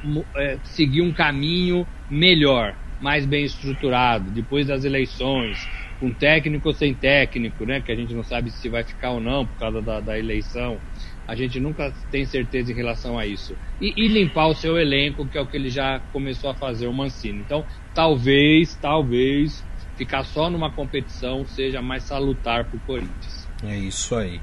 seguir 0.65 1.01
um 1.01 1.13
caminho 1.13 1.87
melhor, 2.11 2.75
mais 3.01 3.25
bem 3.25 3.45
estruturado, 3.45 4.31
depois 4.31 4.67
das 4.67 4.85
eleições 4.85 5.67
com 6.01 6.11
técnico 6.13 6.69
ou 6.69 6.75
sem 6.75 6.95
técnico, 6.95 7.65
né? 7.65 7.81
Que 7.81 7.93
a 7.93 7.97
gente 7.97 8.15
não 8.15 8.23
sabe 8.23 8.51
se 8.51 8.69
vai 8.69 8.85
ficar 8.85 9.11
ou 9.11 9.21
não 9.21 9.47
por 9.47 9.59
causa 9.59 9.81
da, 9.81 10.01
da 10.01 10.19
eleição. 10.19 10.79
A 11.27 11.35
gente 11.35 11.59
nunca 11.59 11.93
tem 12.11 12.27
certeza 12.27 12.71
em 12.71 12.75
relação 12.75 13.19
a 13.19 13.27
isso. 13.27 13.57
E, 13.81 13.95
e, 13.97 14.09
limpar 14.09 14.47
o 14.49 14.55
seu 14.55 14.79
elenco, 14.79 15.27
que 15.27 15.39
é 15.39 15.41
o 15.41 15.47
que 15.47 15.57
ele 15.57 15.71
já 15.71 15.99
começou 16.13 16.51
a 16.51 16.55
fazer, 16.55 16.87
o 16.87 16.93
Mancini. 16.93 17.41
Então, 17.41 17.65
talvez, 17.95 18.75
talvez, 18.75 19.65
ficar 19.97 20.25
só 20.25 20.51
numa 20.51 20.71
competição 20.71 21.47
seja 21.47 21.81
mais 21.81 22.03
salutar 22.03 22.65
para 22.65 22.77
o 22.77 22.81
Corinthians. 22.81 23.49
É 23.63 23.77
isso 23.77 24.15
aí. 24.15 24.41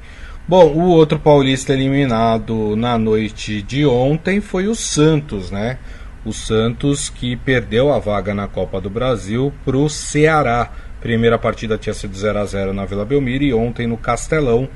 Bom, 0.48 0.74
o 0.74 0.90
outro 0.90 1.20
paulista 1.20 1.72
eliminado 1.72 2.76
na 2.76 2.98
noite 2.98 3.62
de 3.62 3.86
ontem 3.86 4.42
foi 4.42 4.68
o 4.68 4.74
Santos, 4.74 5.52
né? 5.52 5.78
O 6.26 6.34
Santos 6.34 7.10
que 7.10 7.36
perdeu 7.36 7.94
a 7.94 8.00
vaga 8.00 8.34
na 8.34 8.48
Copa 8.48 8.82
do 8.82 8.90
Brasil 8.90 9.54
para 9.64 9.78
o 9.78 9.88
Ceará 9.88 10.72
Primeira 11.02 11.38
partida 11.38 11.80
tinha 11.80 11.94
sido 11.94 12.16
0 12.16 12.40
a 12.40 12.46
0 12.46 12.74
na 12.74 12.86
Vila 12.86 13.04
Belmiro 13.04 13.44
e 13.44 13.54
ontem 13.54 13.88
no 13.88 13.98
Castelão 13.98 14.70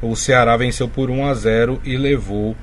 o 0.00 0.14
Ceará 0.14 0.56
venceu 0.56 0.88
por 0.88 1.10
1 1.10 1.26
a 1.26 1.34
0 1.34 1.80
e 1.84 1.96
levou 1.96 2.52
uh, 2.52 2.56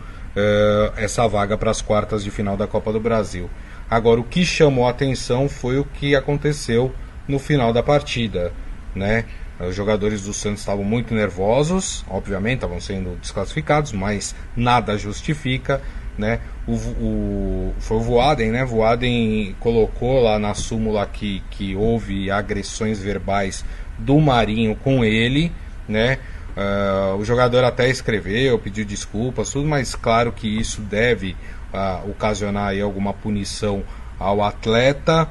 essa 0.96 1.27
vaga 1.27 1.58
para 1.58 1.72
as 1.72 1.82
quartas 1.82 2.24
de 2.24 2.32
final 2.32 2.56
da 2.56 2.68
Copa 2.68 2.94
do 2.94 3.00
Brasil. 3.00 3.50
Agora 3.89 4.22
o 4.22 4.24
que 4.24 4.46
chamou 4.46 4.88
a 4.88 4.91
atenção 4.91 5.50
foi 5.50 5.77
o 5.77 5.84
que 5.84 6.15
aconteceu 6.15 6.94
no 7.27 7.38
final 7.38 7.74
da 7.74 7.84
partida, 7.84 8.53
né? 8.96 9.25
Os 9.60 9.75
jogadores 9.75 10.24
do 10.24 10.34
Santos 10.34 10.62
estavam 10.62 10.84
muito 10.84 11.13
nervosos, 11.13 12.03
obviamente 12.10 12.56
estavam 12.56 12.80
sendo 12.80 13.20
desclassificados, 13.20 13.91
mas 13.91 14.34
nada 14.56 14.98
justifica 14.98 15.82
né? 16.18 16.39
O, 16.68 16.74
o, 16.74 17.74
foi 17.80 17.98
o 17.98 18.01
Voaden, 18.01 18.51
né? 18.51 18.65
Voaden 18.65 19.56
colocou 19.60 20.22
lá 20.22 20.38
na 20.38 20.53
súmula 20.53 21.06
que, 21.06 21.41
que 21.50 21.75
houve 21.75 22.30
agressões 22.30 23.00
verbais 23.00 23.65
do 23.98 24.20
Marinho 24.20 24.75
com 24.75 25.03
ele, 25.03 25.51
né? 25.88 26.20
Uh, 26.56 27.15
o 27.15 27.24
jogador 27.24 27.63
até 27.63 27.89
escreveu, 27.89 28.60
pediu 28.60 28.84
desculpas, 28.84 29.51
tudo, 29.51 29.68
mas 29.68 29.96
claro 29.96 30.32
que 30.32 30.48
isso 30.48 30.82
deve 30.82 31.36
uh, 31.74 32.10
ocasionar 32.10 32.70
aí 32.70 32.82
alguma 32.82 33.13
punição 33.13 33.84
ao 34.20 34.44
atleta. 34.44 35.30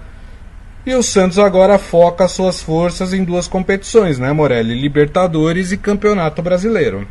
E 0.85 0.95
o 0.95 1.03
Santos 1.03 1.39
agora 1.39 1.79
foca 1.79 2.27
suas 2.27 2.63
forças 2.63 3.13
em 3.13 3.23
duas 3.23 3.47
competições, 3.47 4.19
né, 4.19 4.33
Morelli? 4.33 4.81
Libertadores 4.81 5.73
e 5.73 5.77
Campeonato 5.77 6.41
Brasileiro. 6.41 7.07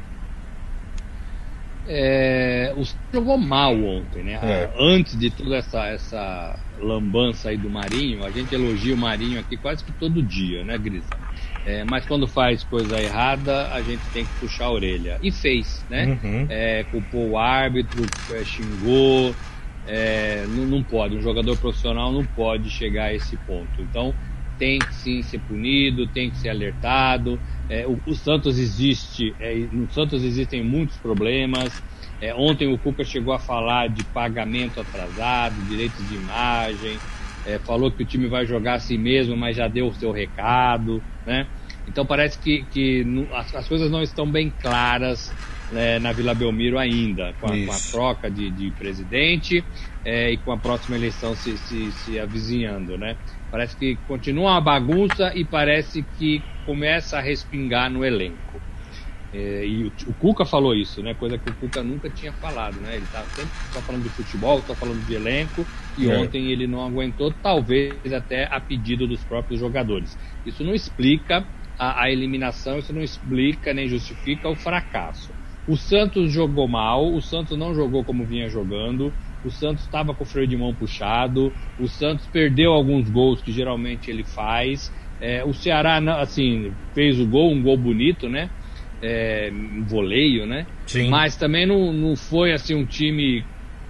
É, 1.91 2.71
o 2.77 2.83
jogou 3.11 3.35
mal 3.39 3.75
ontem, 3.83 4.23
né? 4.23 4.33
É. 4.33 4.71
Antes 4.79 5.17
de 5.17 5.31
toda 5.31 5.57
essa, 5.57 5.87
essa 5.87 6.59
lambança 6.77 7.49
aí 7.49 7.57
do 7.57 7.67
Marinho, 7.67 8.23
a 8.23 8.29
gente 8.29 8.53
elogia 8.53 8.93
o 8.93 8.97
Marinho 8.97 9.39
aqui 9.39 9.57
quase 9.57 9.83
que 9.83 9.91
todo 9.91 10.21
dia, 10.21 10.63
né, 10.63 10.77
Grisa? 10.77 11.19
É, 11.65 11.83
mas 11.83 12.05
quando 12.05 12.27
faz 12.27 12.63
coisa 12.63 13.01
errada, 13.01 13.69
a 13.73 13.81
gente 13.81 14.07
tem 14.11 14.27
que 14.27 14.33
puxar 14.39 14.65
a 14.65 14.71
orelha. 14.71 15.17
E 15.19 15.31
fez, 15.31 15.83
né? 15.89 16.05
Uhum. 16.05 16.45
É, 16.47 16.83
culpou 16.83 17.31
o 17.31 17.37
árbitro, 17.37 18.03
é, 18.29 18.45
xingou. 18.45 19.35
É, 19.83 20.45
não, 20.45 20.67
não 20.67 20.83
pode, 20.83 21.15
um 21.15 21.21
jogador 21.21 21.57
profissional 21.57 22.13
não 22.13 22.25
pode 22.27 22.69
chegar 22.69 23.05
a 23.05 23.15
esse 23.15 23.35
ponto. 23.37 23.81
Então, 23.81 24.15
tem 24.59 24.85
que 24.85 24.93
sim 24.93 25.23
ser 25.23 25.39
punido, 25.39 26.07
tem 26.11 26.29
que 26.29 26.37
ser 26.37 26.49
alertado. 26.49 27.41
É, 27.69 27.85
o, 27.85 27.99
o, 28.05 28.15
Santos 28.15 28.57
existe, 28.57 29.35
é, 29.39 29.53
no 29.71 29.89
Santos 29.91 30.23
existem 30.23 30.63
muitos 30.63 30.97
problemas. 30.97 31.81
É, 32.19 32.33
ontem 32.33 32.67
o 32.67 32.77
Cuca 32.77 33.03
chegou 33.03 33.33
a 33.33 33.39
falar 33.39 33.87
de 33.89 34.03
pagamento 34.05 34.81
atrasado, 34.81 35.55
direitos 35.69 36.07
de 36.09 36.15
imagem, 36.15 36.97
é, 37.45 37.59
falou 37.59 37.91
que 37.91 38.03
o 38.03 38.05
time 38.05 38.27
vai 38.27 38.45
jogar 38.45 38.73
assim 38.75 38.97
mesmo, 38.97 39.37
mas 39.37 39.55
já 39.55 39.67
deu 39.67 39.87
o 39.87 39.93
seu 39.93 40.11
recado, 40.11 41.01
né? 41.25 41.47
Então 41.87 42.05
parece 42.05 42.37
que, 42.37 42.63
que 42.71 43.05
as, 43.33 43.55
as, 43.55 43.67
coisas 43.67 43.89
não 43.89 44.03
estão 44.03 44.29
bem 44.29 44.51
claras 44.61 45.33
é, 45.73 45.97
na 45.99 46.11
Vila 46.11 46.33
Belmiro 46.33 46.77
ainda, 46.77 47.33
com 47.39 47.47
a, 47.47 47.49
com 47.49 47.71
a 47.71 47.91
troca 47.91 48.29
de, 48.29 48.51
de 48.51 48.69
presidente 48.71 49.63
é, 50.05 50.31
e 50.31 50.37
com 50.37 50.51
a 50.51 50.57
próxima 50.57 50.97
eleição 50.97 51.35
se, 51.35 51.57
se, 51.57 51.91
se 51.91 52.19
avizinhando, 52.19 52.97
né? 52.97 53.15
Parece 53.49 53.75
que 53.75 53.95
continua 54.07 54.51
uma 54.51 54.61
bagunça 54.61 55.31
e 55.35 55.43
parece 55.43 56.03
que 56.17 56.43
começa 56.69 57.17
a 57.17 57.21
respingar 57.21 57.89
no 57.89 58.05
elenco. 58.05 58.61
É, 59.33 59.65
e 59.65 59.85
o, 59.85 59.87
o, 60.05 60.13
Cuca 60.13 60.45
falou 60.45 60.75
isso, 60.75 61.01
né? 61.01 61.15
Coisa 61.15 61.35
que 61.35 61.49
o 61.49 61.55
Cuca 61.55 61.83
nunca 61.83 62.11
tinha 62.11 62.31
falado, 62.31 62.79
né? 62.79 62.95
Ele 62.95 63.07
tá 63.07 63.25
sempre 63.25 63.53
só 63.73 63.81
falando 63.81 64.03
de 64.03 64.09
futebol, 64.09 64.61
só 64.61 64.75
falando 64.75 65.03
de 65.03 65.15
elenco, 65.15 65.65
e 65.97 66.07
é. 66.07 66.15
ontem 66.15 66.51
ele 66.51 66.67
não 66.67 66.85
aguentou, 66.85 67.31
talvez 67.31 68.13
até 68.13 68.47
a 68.53 68.61
pedido 68.61 69.07
dos 69.07 69.23
próprios 69.23 69.59
jogadores. 69.59 70.15
Isso 70.45 70.63
não 70.63 70.75
explica 70.75 71.47
a, 71.75 72.03
a 72.03 72.11
eliminação, 72.11 72.77
isso 72.77 72.93
não 72.93 73.01
explica 73.01 73.73
nem 73.73 73.87
justifica 73.87 74.47
o 74.47 74.55
fracasso. 74.55 75.33
O 75.65 75.75
Santos 75.75 76.31
jogou 76.31 76.67
mal, 76.67 77.11
o 77.11 77.21
Santos 77.21 77.57
não 77.57 77.73
jogou 77.73 78.05
como 78.05 78.27
vinha 78.27 78.47
jogando, 78.47 79.11
o 79.43 79.49
Santos 79.49 79.85
estava 79.85 80.13
com 80.13 80.23
o 80.23 80.27
freio 80.27 80.47
de 80.47 80.57
mão 80.57 80.75
puxado, 80.75 81.51
o 81.79 81.87
Santos 81.87 82.27
perdeu 82.27 82.73
alguns 82.73 83.09
gols 83.09 83.41
que 83.41 83.51
geralmente 83.51 84.11
ele 84.11 84.23
faz. 84.23 84.91
É, 85.19 85.43
o 85.43 85.53
Ceará, 85.53 85.97
assim, 86.19 86.73
fez 86.93 87.19
o 87.19 87.27
gol, 87.27 87.51
um 87.51 87.61
gol 87.61 87.77
bonito, 87.77 88.29
né? 88.29 88.49
é, 89.01 89.51
voleio, 89.87 90.45
né? 90.45 90.67
Sim. 90.85 91.09
Mas 91.09 91.37
também 91.37 91.65
não, 91.65 91.93
não 91.93 92.15
foi 92.15 92.51
assim 92.51 92.75
um 92.75 92.85
time 92.85 93.45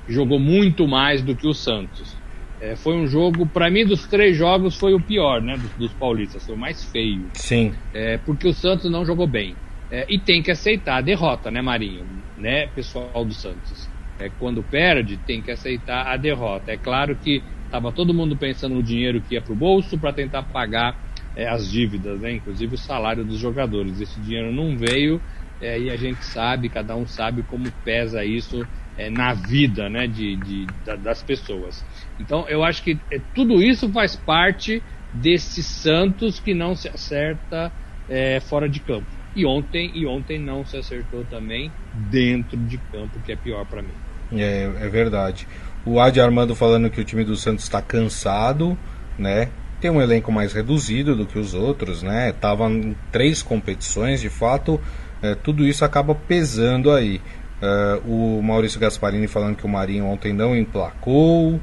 que 0.05 0.13
jogou 0.13 0.39
muito 0.39 0.88
mais 0.88 1.21
do 1.21 1.36
que 1.36 1.48
o 1.48 1.53
Santos. 1.53 2.19
É, 2.62 2.75
foi 2.75 2.93
um 2.95 3.07
jogo, 3.07 3.48
para 3.48 3.69
mim, 3.69 3.86
dos 3.86 4.05
três 4.07 4.36
jogos, 4.36 4.75
foi 4.75 4.93
o 4.93 5.01
pior, 5.01 5.41
né? 5.41 5.57
Dos, 5.57 5.71
dos 5.75 5.93
paulistas, 5.93 6.45
foi 6.45 6.55
o 6.55 6.59
mais 6.59 6.83
feio. 6.83 7.29
Sim. 7.36 7.74
É, 7.93 8.17
porque 8.17 8.48
o 8.48 8.53
Santos 8.53 8.91
não 8.91 9.05
jogou 9.05 9.27
bem. 9.27 9.57
É, 9.89 10.05
e 10.09 10.19
tem 10.19 10.43
que 10.43 10.51
aceitar 10.51 10.98
a 10.98 11.01
derrota, 11.01 11.50
né, 11.50 11.62
Marinho? 11.62 12.05
Né, 12.38 12.67
pessoal 12.67 13.25
do 13.25 13.33
Santos? 13.33 13.89
É, 14.19 14.29
quando 14.29 14.62
perde, 14.62 15.17
tem 15.17 15.41
que 15.41 15.50
aceitar 15.50 16.05
a 16.05 16.17
derrota. 16.17 16.71
É 16.71 16.77
claro 16.77 17.17
que 17.17 17.43
estava 17.63 17.91
todo 17.91 18.13
mundo 18.13 18.38
pensando 18.38 18.75
no 18.75 18.83
dinheiro 18.83 19.21
que 19.21 19.36
ia 19.36 19.41
para 19.41 19.53
o 19.53 19.57
bolso 19.57 19.98
para 19.98 20.13
tentar 20.13 20.43
pagar 20.43 20.95
é, 21.39 21.48
as 21.48 21.72
dívidas, 21.72 22.19
né? 22.19 22.34
inclusive 22.34 22.75
o 22.75 22.77
salário 22.77 23.24
dos 23.24 23.39
jogadores. 23.39 24.01
Esse 24.01 24.19
dinheiro 24.19 24.51
não 24.51 24.77
veio 24.77 25.22
é, 25.62 25.79
e 25.79 25.89
a 25.89 25.96
gente 25.96 26.24
sabe, 26.25 26.67
cada 26.67 26.98
um 26.98 27.08
sabe 27.08 27.43
como 27.43 27.72
pesa 27.86 28.25
isso 28.25 28.67
é, 28.98 29.10
na 29.10 29.34
vida 29.34 29.88
né, 29.88 30.05
de, 30.05 30.36
de 30.36 30.67
da, 30.86 30.98
das 30.98 31.24
pessoas. 31.24 31.86
Então 32.19 32.46
eu 32.50 32.62
acho 32.62 32.84
que 32.84 33.00
é, 33.10 33.22
tudo 33.34 33.63
isso 33.63 33.89
faz 33.89 34.17
parte 34.17 34.84
desse 35.13 35.63
Santos 35.63 36.41
que 36.41 36.53
não 36.53 36.75
se 36.75 36.89
acerta 36.89 37.72
é, 38.10 38.41
fora 38.41 38.67
de 38.67 38.81
campo. 38.81 39.08
E 39.34 39.46
ontem, 39.46 39.91
e 39.96 40.05
ontem 40.05 40.38
não 40.38 40.65
se 40.65 40.75
acertou 40.75 41.24
também 41.24 41.72
dentro 41.93 42.58
de 42.58 42.77
campo, 42.91 43.17
que 43.25 43.31
é 43.31 43.36
pior 43.38 43.65
para 43.65 43.81
mim. 43.81 43.93
É, 44.34 44.63
é 44.63 44.89
verdade. 44.89 45.48
O 45.86 46.01
Adi 46.01 46.19
Armando 46.19 46.53
falando 46.53 46.89
que 46.89 47.00
o 47.00 47.03
time 47.05 47.24
do 47.24 47.38
Santos 47.38 47.63
está 47.63 47.81
cansado, 47.81 48.77
né? 49.17 49.50
Tem 49.79 49.89
um 49.89 50.01
elenco 50.01 50.31
mais 50.31 50.53
reduzido 50.53 51.15
do 51.15 51.25
que 51.25 51.39
os 51.39 51.53
outros, 51.53 52.03
né? 52.03 52.33
Tava 52.33 52.69
em 52.69 52.95
três 53.12 53.41
competições, 53.41 54.21
de 54.21 54.29
fato, 54.29 54.79
é, 55.21 55.36
tudo 55.36 55.65
isso 55.65 55.83
acaba 55.83 56.13
pesando 56.13 56.91
aí. 56.91 57.21
É, 57.62 58.00
o 58.05 58.41
Maurício 58.41 58.79
Gasparini 58.79 59.27
falando 59.27 59.55
que 59.55 59.65
o 59.65 59.69
Marinho 59.69 60.05
ontem 60.05 60.33
não 60.33 60.55
emplacou. 60.55 61.59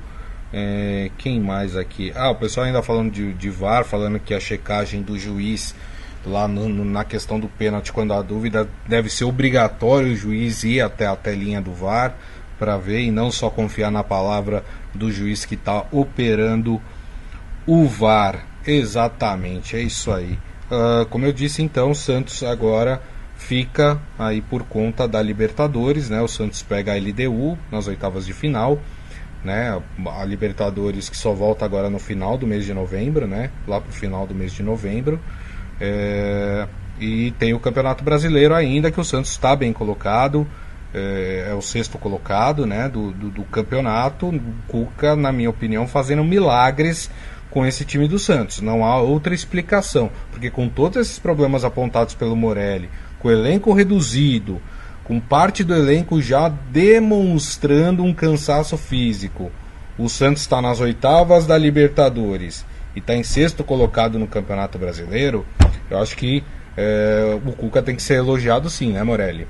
É, 0.52 1.11
quem 1.18 1.40
mais 1.40 1.76
aqui? 1.76 2.12
Ah, 2.14 2.30
o 2.30 2.35
pessoal 2.35 2.66
ainda 2.66 2.82
falando 2.82 3.11
de, 3.11 3.32
de 3.32 3.50
VAR, 3.50 3.85
falando 3.85 4.18
que 4.18 4.32
a 4.32 4.40
checagem 4.40 5.02
do 5.02 5.18
juiz 5.18 5.75
lá 6.25 6.49
no, 6.49 6.68
no, 6.68 6.85
na 6.85 7.04
questão 7.04 7.38
do 7.38 7.49
pênalti, 7.49 7.92
quando 7.92 8.12
há 8.12 8.20
dúvida, 8.20 8.68
deve 8.87 9.08
ser 9.08 9.25
obrigatório 9.25 10.12
o 10.12 10.16
juiz 10.16 10.64
ir 10.64 10.80
até 10.80 11.06
a 11.06 11.16
telinha 11.16 11.61
do 11.61 11.73
VAR 11.73 12.14
para 12.58 12.76
ver 12.76 13.02
e 13.02 13.11
não 13.11 13.30
só 13.30 13.49
confiar 13.49 13.90
na 13.90 14.02
palavra 14.02 14.64
do 14.94 15.11
juiz 15.11 15.44
que 15.44 15.54
está 15.54 15.85
operando 15.92 16.75
o 16.76 16.82
VAR, 17.88 18.46
exatamente, 18.66 19.76
é 19.76 19.80
isso 19.80 20.12
aí. 20.12 20.38
Uh, 20.70 21.06
como 21.11 21.25
eu 21.25 21.32
disse, 21.32 21.62
então, 21.62 21.90
o 21.90 21.94
Santos 21.94 22.42
agora 22.42 23.00
fica 23.37 24.00
aí 24.18 24.40
por 24.40 24.64
conta 24.64 25.06
da 25.06 25.20
Libertadores, 25.23 26.08
né? 26.11 26.20
O 26.20 26.28
Santos 26.28 26.62
pega 26.62 26.92
a 26.92 26.96
LDU 26.96 27.56
nas 27.70 27.87
oitavas 27.87 28.26
de 28.26 28.33
final, 28.33 28.79
né? 29.44 29.81
A 30.18 30.24
Libertadores 30.24 31.09
que 31.09 31.16
só 31.16 31.33
volta 31.33 31.64
agora 31.64 31.90
no 31.90 31.98
final 31.98 32.37
do 32.37 32.46
mês 32.46 32.64
de 32.64 32.74
novembro, 32.74 33.26
né? 33.26 33.50
Lá 33.66 33.81
pro 33.81 33.92
final 33.92 34.26
do 34.26 34.35
mês 34.35 34.52
de 34.52 34.62
novembro. 34.62 35.20
É... 35.81 36.66
E 36.98 37.31
tem 37.33 37.52
o 37.52 37.61
Campeonato 37.61 38.02
Brasileiro 38.02 38.55
ainda, 38.55 38.90
que 38.90 39.00
o 39.00 39.05
Santos 39.05 39.31
está 39.31 39.55
bem 39.55 39.72
colocado. 39.72 40.46
É, 40.94 41.48
é, 41.50 41.55
o 41.55 41.61
sexto 41.61 41.98
colocado 41.98 42.64
né, 42.64 42.88
do, 42.88 43.11
do, 43.11 43.29
do 43.29 43.42
campeonato. 43.44 44.29
O 44.29 44.40
Cuca, 44.66 45.14
na 45.14 45.31
minha 45.31 45.50
opinião, 45.50 45.87
fazendo 45.87 46.24
milagres 46.24 47.11
com 47.50 47.64
esse 47.64 47.85
time 47.85 48.06
do 48.09 48.18
Santos. 48.18 48.61
Não 48.61 48.85
há 48.85 49.00
outra 49.00 49.35
explicação, 49.35 50.11
porque 50.30 50.50
com 50.50 50.68
todos 50.68 50.98
esses 50.98 51.18
problemas 51.18 51.64
apontados 51.64 52.14
pelo 52.14 52.37
Morelli, 52.37 52.90
com 53.18 53.28
o 53.28 53.32
elenco 53.32 53.72
reduzido, 53.72 54.61
com 55.04 55.20
parte 55.20 55.62
do 55.62 55.74
elenco 55.74 56.20
já 56.20 56.48
demonstrando 56.48 58.02
um 58.02 58.12
cansaço 58.12 58.76
físico, 58.76 59.50
o 59.98 60.09
Santos 60.09 60.42
está 60.42 60.61
nas 60.61 60.80
oitavas 60.80 61.46
da 61.46 61.56
Libertadores 61.56 62.64
e 62.94 62.98
está 62.98 63.14
em 63.14 63.22
sexto 63.22 63.64
colocado 63.64 64.18
no 64.18 64.26
Campeonato 64.26 64.78
Brasileiro, 64.78 65.46
eu 65.90 65.98
acho 65.98 66.16
que 66.16 66.42
é, 66.76 67.38
o 67.44 67.52
Cuca 67.52 67.82
tem 67.82 67.96
que 67.96 68.02
ser 68.02 68.14
elogiado 68.14 68.68
sim, 68.68 68.92
né, 68.92 69.02
Morelli? 69.02 69.46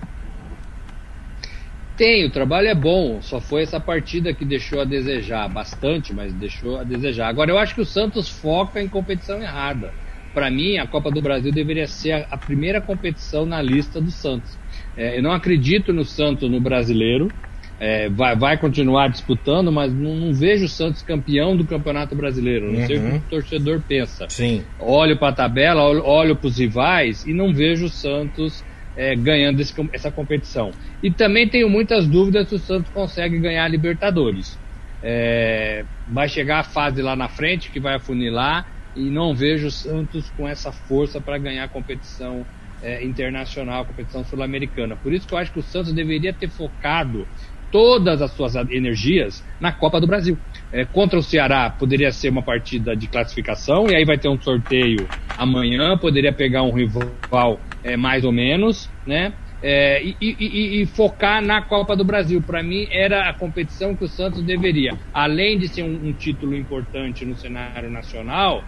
Tem, 1.97 2.27
o 2.27 2.31
trabalho 2.31 2.69
é 2.69 2.75
bom, 2.75 3.23
só 3.23 3.41
foi 3.41 3.63
essa 3.63 3.81
partida 3.81 4.35
que 4.35 4.45
deixou 4.45 4.81
a 4.81 4.85
desejar, 4.85 5.49
bastante, 5.49 6.13
mas 6.13 6.33
deixou 6.35 6.79
a 6.79 6.85
desejar. 6.85 7.29
Agora, 7.29 7.51
eu 7.51 7.59
acho 7.59 7.75
que 7.75 7.81
o 7.81 7.87
Santos 7.87 8.29
foca 8.29 8.83
em 8.83 8.89
competição 8.89 9.41
errada. 9.41 9.93
Para 10.35 10.51
mim, 10.51 10.77
a 10.77 10.87
Copa 10.87 11.11
do 11.11 11.23
Brasil 11.23 11.51
deveria 11.51 11.87
ser 11.87 12.27
a, 12.31 12.37
primeira 12.37 12.83
competição 12.83 13.47
na 13.47 13.63
lista 13.63 13.99
do 13.99 14.11
Santos. 14.11 14.59
É, 14.95 15.17
eu 15.17 15.23
não 15.23 15.33
acredito 15.33 15.95
no 15.95 16.05
Santos 16.05 16.51
no 16.51 16.61
brasileiro, 16.61 17.33
é, 17.81 18.11
vai, 18.11 18.37
vai, 18.37 18.59
continuar 18.59 19.09
disputando, 19.09 19.73
mas 19.73 19.91
não, 19.91 20.15
não, 20.15 20.35
vejo 20.35 20.67
o 20.67 20.69
Santos 20.69 21.01
campeão 21.01 21.57
do 21.57 21.65
Campeonato 21.65 22.15
Brasileiro. 22.15 22.71
Não 22.71 22.81
uhum. 22.81 22.87
sei 22.87 22.97
o 22.97 23.01
que 23.01 23.07
uhum. 23.07 23.17
o 23.17 23.21
torcedor 23.31 23.83
pensa. 23.89 24.27
Sim. 24.29 24.63
Olho 24.79 25.17
para 25.17 25.29
a 25.29 25.33
tabela, 25.33 25.83
olho, 25.83 26.05
olho 26.05 26.37
para 26.37 26.49
os 26.49 26.59
rivais 26.59 27.27
e 27.27 27.33
não 27.33 27.55
vejo 27.55 27.87
o 27.87 27.91
Santos 27.91 28.63
é, 28.97 29.15
ganhando 29.15 29.61
esse, 29.61 29.75
essa 29.93 30.11
competição. 30.11 30.73
E 31.03 31.11
também 31.11 31.49
tenho 31.49 31.69
muitas 31.69 32.07
dúvidas 32.07 32.49
se 32.49 32.55
o 32.55 32.59
Santos 32.59 32.91
consegue 32.93 33.39
ganhar 33.39 33.65
a 33.65 33.69
Libertadores. 33.69 34.59
É, 35.03 35.85
vai 36.09 36.29
chegar 36.29 36.61
a 36.61 36.65
fase 36.65 37.03
lá 37.03 37.15
na 37.15 37.29
frente 37.29 37.71
que 37.71 37.79
vai 37.79 37.95
afunilar 37.95 38.67
e 38.97 39.11
não 39.11 39.35
vejo 39.35 39.67
o 39.67 39.71
Santos 39.71 40.31
com 40.31 40.49
essa 40.49 40.73
força 40.73 41.21
para 41.21 41.37
ganhar 41.37 41.65
a 41.65 41.69
competição 41.69 42.47
é, 42.83 43.05
internacional, 43.05 43.83
a 43.83 43.85
competição 43.85 44.25
sul-americana. 44.25 44.97
Por 44.97 45.13
isso 45.13 45.27
que 45.29 45.35
eu 45.35 45.39
acho 45.39 45.53
que 45.53 45.59
o 45.59 45.63
Santos 45.63 45.93
deveria 45.93 46.33
ter 46.33 46.49
focado 46.49 47.27
todas 47.71 48.23
as 48.23 48.31
suas 48.31 48.55
energias 48.55 49.45
na 49.61 49.73
Copa 49.73 50.01
do 50.01 50.07
Brasil. 50.07 50.39
É, 50.73 50.85
contra 50.85 51.19
o 51.19 51.23
Ceará 51.23 51.69
poderia 51.69 52.11
ser 52.11 52.31
uma 52.31 52.43
partida 52.43 52.97
de 52.97 53.07
classificação, 53.07 53.87
e 53.89 53.95
aí 53.95 54.05
vai 54.05 54.17
ter 54.17 54.29
um 54.29 54.41
sorteio 54.41 55.07
amanhã, 55.37 55.99
poderia 55.99 56.33
pegar 56.33 56.63
um 56.63 56.73
rival 56.73 57.61
é, 57.87 57.97
mais 57.97 58.25
ou 58.25 58.33
menos, 58.33 58.91
né? 59.07 59.33
É, 59.63 60.03
e, 60.05 60.17
e, 60.21 60.83
e, 60.83 60.87
focar 60.87 61.43
na 61.43 61.63
Copa 61.63 61.97
do 61.97 62.05
Brasil. 62.05 62.43
Para 62.43 62.63
mim, 62.63 62.87
era 62.91 63.31
a 63.31 63.33
competição 63.33 63.97
que 63.97 64.05
o 64.05 64.09
Santos 64.09 64.43
deveria. 64.43 64.93
Além 65.15 65.59
de 65.59 65.69
ser 65.69 65.83
um, 65.83 66.09
um 66.09 66.13
título 66.13 66.55
importante 66.55 67.25
no 67.25 67.35
cenário 67.37 67.91
nacional, 67.91 68.65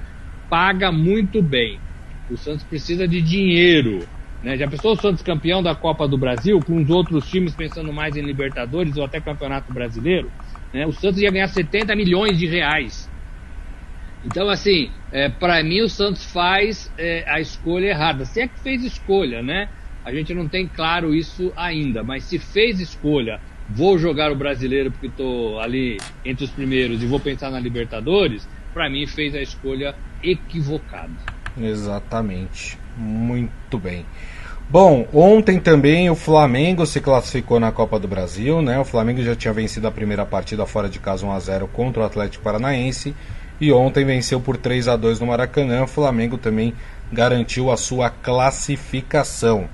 paga 0.48 0.90
muito 0.90 1.42
bem. 1.42 1.78
O 2.30 2.36
Santos 2.36 2.64
precisa 2.64 3.06
de 3.06 3.20
dinheiro. 3.20 4.08
Né? 4.42 4.56
Já 4.56 4.66
pensou 4.68 4.92
o 4.92 4.96
Santos 4.96 5.22
campeão 5.22 5.62
da 5.62 5.74
Copa 5.74 6.08
do 6.08 6.16
Brasil, 6.16 6.62
com 6.62 6.80
os 6.80 6.88
outros 6.88 7.28
times 7.28 7.54
pensando 7.54 7.92
mais 7.92 8.16
em 8.16 8.22
Libertadores 8.22 8.96
ou 8.96 9.04
até 9.04 9.20
Campeonato 9.20 9.72
Brasileiro? 9.72 10.30
Né? 10.72 10.86
O 10.86 10.92
Santos 10.92 11.20
ia 11.20 11.30
ganhar 11.30 11.48
70 11.48 11.94
milhões 11.96 12.38
de 12.38 12.46
reais. 12.46 13.07
Então, 14.24 14.48
assim, 14.48 14.90
é, 15.12 15.28
para 15.28 15.62
mim 15.62 15.82
o 15.82 15.88
Santos 15.88 16.24
faz 16.24 16.90
é, 16.98 17.24
a 17.26 17.40
escolha 17.40 17.86
errada. 17.86 18.24
Se 18.24 18.40
é 18.40 18.48
que 18.48 18.58
fez 18.60 18.84
escolha, 18.84 19.42
né? 19.42 19.68
A 20.04 20.12
gente 20.12 20.32
não 20.34 20.48
tem 20.48 20.66
claro 20.66 21.14
isso 21.14 21.52
ainda, 21.56 22.02
mas 22.02 22.24
se 22.24 22.38
fez 22.38 22.80
escolha, 22.80 23.40
vou 23.68 23.98
jogar 23.98 24.32
o 24.32 24.36
brasileiro 24.36 24.90
porque 24.90 25.08
estou 25.08 25.60
ali 25.60 25.98
entre 26.24 26.44
os 26.44 26.50
primeiros 26.50 27.02
e 27.02 27.06
vou 27.06 27.20
pensar 27.20 27.50
na 27.50 27.60
Libertadores, 27.60 28.48
para 28.72 28.88
mim 28.88 29.06
fez 29.06 29.34
a 29.34 29.40
escolha 29.40 29.94
equivocada. 30.22 31.12
Exatamente. 31.60 32.78
Muito 32.96 33.78
bem. 33.78 34.04
Bom, 34.70 35.06
ontem 35.14 35.58
também 35.58 36.10
o 36.10 36.14
Flamengo 36.14 36.84
se 36.84 37.00
classificou 37.00 37.58
na 37.58 37.72
Copa 37.72 37.98
do 37.98 38.06
Brasil, 38.06 38.60
né? 38.60 38.78
O 38.78 38.84
Flamengo 38.84 39.22
já 39.22 39.34
tinha 39.34 39.52
vencido 39.52 39.86
a 39.86 39.90
primeira 39.90 40.26
partida 40.26 40.66
fora 40.66 40.88
de 40.88 40.98
casa 40.98 41.24
1 41.24 41.32
a 41.32 41.38
0 41.38 41.68
contra 41.68 42.02
o 42.02 42.04
Atlético 42.04 42.44
Paranaense 42.44 43.14
e 43.60 43.72
ontem 43.72 44.04
venceu 44.04 44.40
por 44.40 44.56
3 44.56 44.88
a 44.88 44.96
2 44.96 45.20
no 45.20 45.26
Maracanã. 45.26 45.84
O 45.84 45.88
Flamengo 45.88 46.38
também 46.38 46.74
garantiu 47.12 47.70
a 47.70 47.76
sua 47.76 48.10
classificação. 48.10 49.68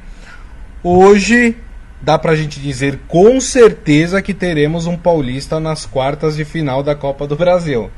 Hoje, 0.82 1.56
dá 2.00 2.18
pra 2.18 2.34
gente 2.34 2.60
dizer 2.60 3.00
com 3.08 3.40
certeza 3.40 4.22
que 4.22 4.34
teremos 4.34 4.86
um 4.86 4.96
paulista 4.96 5.58
nas 5.58 5.86
quartas 5.86 6.36
de 6.36 6.44
final 6.44 6.82
da 6.82 6.94
Copa 6.94 7.26
do 7.26 7.36
Brasil. 7.36 7.90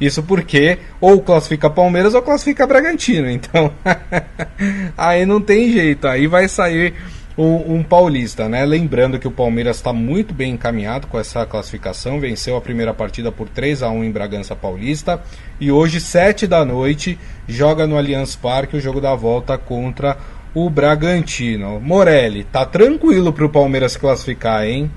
Isso 0.00 0.22
porque 0.22 0.78
ou 1.00 1.22
classifica 1.22 1.70
Palmeiras 1.70 2.14
ou 2.14 2.22
classifica 2.22 2.66
Bragantino. 2.66 3.30
Então, 3.30 3.72
aí 4.96 5.24
não 5.24 5.40
tem 5.40 5.72
jeito. 5.72 6.06
Aí 6.06 6.26
vai 6.26 6.48
sair 6.48 6.94
um, 7.36 7.76
um 7.76 7.82
paulista, 7.82 8.48
né? 8.48 8.64
Lembrando 8.64 9.18
que 9.18 9.28
o 9.28 9.30
Palmeiras 9.30 9.76
está 9.76 9.92
muito 9.92 10.32
bem 10.32 10.52
encaminhado 10.52 11.06
com 11.06 11.18
essa 11.18 11.44
classificação. 11.44 12.20
Venceu 12.20 12.56
a 12.56 12.60
primeira 12.60 12.94
partida 12.94 13.32
por 13.32 13.48
3 13.48 13.82
a 13.82 13.90
1 13.90 14.04
em 14.04 14.10
Bragança 14.10 14.54
Paulista. 14.54 15.22
E 15.60 15.70
hoje, 15.70 16.00
7 16.00 16.46
da 16.46 16.64
noite, 16.64 17.18
joga 17.48 17.86
no 17.86 17.96
Allianz 17.96 18.36
Parque 18.36 18.76
o 18.76 18.80
jogo 18.80 19.00
da 19.00 19.14
volta 19.14 19.58
contra 19.58 20.16
o 20.54 20.70
Bragantino. 20.70 21.80
Morelli, 21.80 22.44
tá 22.44 22.64
tranquilo 22.64 23.32
para 23.32 23.46
o 23.46 23.50
Palmeiras 23.50 23.96
classificar, 23.96 24.64
hein? 24.64 24.90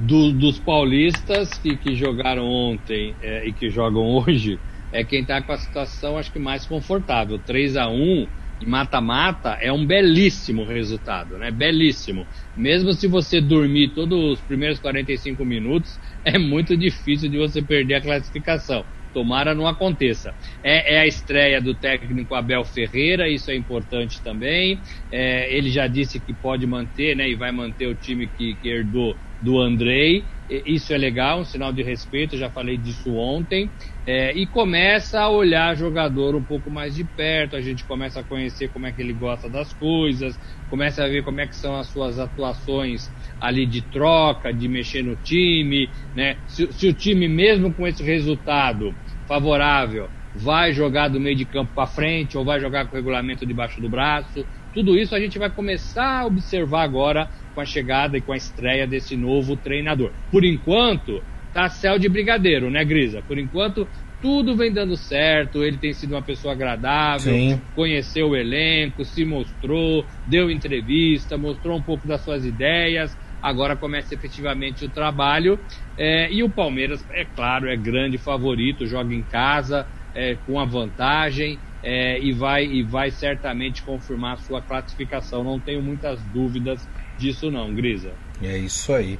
do, 0.00 0.32
dos 0.32 0.58
paulistas 0.58 1.50
que, 1.58 1.76
que 1.76 1.94
jogaram 1.94 2.46
ontem 2.46 3.14
é, 3.22 3.46
e 3.46 3.52
que 3.52 3.68
jogam 3.68 4.02
hoje, 4.02 4.58
é 4.92 5.04
quem 5.04 5.20
está 5.20 5.42
com 5.42 5.52
a 5.52 5.58
situação, 5.58 6.16
acho 6.16 6.32
que 6.32 6.38
mais 6.38 6.66
confortável. 6.66 7.38
3 7.38 7.76
a 7.76 7.88
1 7.88 8.26
e 8.60 8.66
mata-mata 8.66 9.56
é 9.60 9.72
um 9.72 9.86
belíssimo 9.86 10.64
resultado, 10.66 11.38
né? 11.38 11.50
Belíssimo. 11.50 12.28
Mesmo 12.54 12.92
se 12.92 13.06
você 13.06 13.40
dormir 13.40 13.94
todos 13.94 14.38
os 14.38 14.42
primeiros 14.42 14.78
45 14.78 15.44
minutos, 15.44 15.98
é 16.24 16.38
muito 16.38 16.76
difícil 16.76 17.30
de 17.30 17.38
você 17.38 17.62
perder 17.62 17.94
a 17.94 18.02
classificação. 18.02 18.84
Tomara 19.12 19.54
não 19.54 19.66
aconteça. 19.66 20.34
É, 20.62 20.94
é, 20.94 21.00
a 21.00 21.06
estreia 21.06 21.60
do 21.60 21.74
técnico 21.74 22.34
Abel 22.34 22.64
Ferreira, 22.64 23.28
isso 23.28 23.50
é 23.50 23.56
importante 23.56 24.22
também. 24.22 24.82
É, 25.10 25.52
ele 25.56 25.70
já 25.70 25.88
disse 25.88 26.20
que 26.20 26.34
pode 26.34 26.66
manter, 26.66 27.16
né, 27.16 27.28
e 27.28 27.34
vai 27.34 27.50
manter 27.50 27.86
o 27.88 27.94
time 27.96 28.28
que, 28.28 28.56
que 28.56 28.68
herdou 28.68 29.16
do 29.40 29.58
Andrei. 29.58 30.26
Isso 30.50 30.92
é 30.92 30.98
legal, 30.98 31.40
um 31.40 31.44
sinal 31.44 31.72
de 31.72 31.80
respeito, 31.80 32.36
já 32.36 32.50
falei 32.50 32.76
disso 32.76 33.14
ontem. 33.14 33.72
É, 34.04 34.36
e 34.36 34.48
começa 34.48 35.20
a 35.20 35.30
olhar 35.30 35.76
jogador 35.76 36.34
um 36.34 36.42
pouco 36.44 36.68
mais 36.70 36.96
de 36.96 37.04
perto, 37.04 37.54
a 37.54 37.60
gente 37.60 37.84
começa 37.84 38.18
a 38.18 38.24
conhecer 38.24 38.68
como 38.68 38.86
é 38.86 38.92
que 38.92 39.00
ele 39.00 39.12
gosta 39.12 39.48
das 39.48 39.72
coisas, 39.72 40.36
começa 40.66 41.04
a 41.04 41.08
ver 41.08 41.22
como 41.22 41.40
é 41.40 41.46
que 41.46 41.54
são 41.54 41.76
as 41.76 41.88
suas 41.92 42.18
atuações 42.18 43.12
ali 43.38 43.64
de 43.64 43.82
troca, 43.82 44.52
de 44.52 44.66
mexer 44.68 45.02
no 45.04 45.16
time, 45.16 45.88
né? 46.12 46.38
Se, 46.46 46.72
se 46.72 46.88
o 46.88 46.94
time, 46.94 47.28
mesmo 47.28 47.72
com 47.72 47.86
esse 47.86 48.02
resultado 48.02 48.96
favorável, 49.28 50.10
vai 50.34 50.72
jogar 50.72 51.08
do 51.08 51.20
meio 51.20 51.36
de 51.36 51.46
campo 51.46 51.72
para 51.74 51.86
frente 51.86 52.36
ou 52.36 52.44
vai 52.44 52.60
jogar 52.60 52.86
com 52.88 52.94
o 52.94 52.98
regulamento 52.98 53.46
debaixo 53.46 53.80
do 53.80 53.88
braço, 53.88 54.46
tudo 54.72 54.96
isso 54.96 55.14
a 55.14 55.20
gente 55.20 55.38
vai 55.38 55.50
começar 55.50 56.20
a 56.20 56.26
observar 56.26 56.82
agora 56.82 57.28
com 57.54 57.60
a 57.60 57.64
chegada 57.64 58.16
e 58.16 58.20
com 58.22 58.32
a 58.32 58.36
estreia 58.36 58.86
desse 58.86 59.16
novo 59.16 59.56
treinador. 59.56 60.12
Por 60.30 60.44
enquanto, 60.44 61.22
tá 61.52 61.68
céu 61.68 61.98
de 61.98 62.08
brigadeiro, 62.08 62.70
né, 62.70 62.84
Grisa? 62.84 63.22
Por 63.22 63.38
enquanto, 63.38 63.88
tudo 64.20 64.54
vem 64.54 64.72
dando 64.72 64.96
certo, 64.96 65.64
ele 65.64 65.78
tem 65.78 65.92
sido 65.94 66.12
uma 66.12 66.22
pessoa 66.22 66.52
agradável, 66.52 67.32
Sim. 67.32 67.60
conheceu 67.74 68.28
o 68.28 68.36
elenco, 68.36 69.04
se 69.04 69.24
mostrou, 69.24 70.06
deu 70.26 70.50
entrevista, 70.50 71.38
mostrou 71.38 71.78
um 71.78 71.82
pouco 71.82 72.06
das 72.06 72.22
suas 72.22 72.44
ideias, 72.44 73.16
agora 73.40 73.76
começa 73.76 74.14
efetivamente 74.14 74.84
o 74.84 74.90
trabalho. 74.90 75.58
É, 75.96 76.30
e 76.30 76.42
o 76.42 76.50
Palmeiras, 76.50 77.04
é 77.10 77.24
claro, 77.24 77.68
é 77.68 77.76
grande 77.76 78.18
favorito, 78.18 78.86
joga 78.86 79.14
em 79.14 79.24
casa, 79.24 79.88
é, 80.14 80.36
com 80.36 80.58
a 80.58 80.64
vantagem. 80.66 81.58
É, 81.82 82.22
e, 82.22 82.30
vai, 82.34 82.66
e 82.66 82.82
vai 82.82 83.10
certamente 83.10 83.82
confirmar 83.82 84.34
a 84.34 84.36
sua 84.36 84.60
classificação. 84.60 85.42
Não 85.42 85.58
tenho 85.58 85.80
muitas 85.80 86.22
dúvidas 86.22 86.86
disso 87.20 87.50
não, 87.50 87.72
Grisa. 87.74 88.12
É 88.42 88.56
isso 88.56 88.92
aí. 88.92 89.18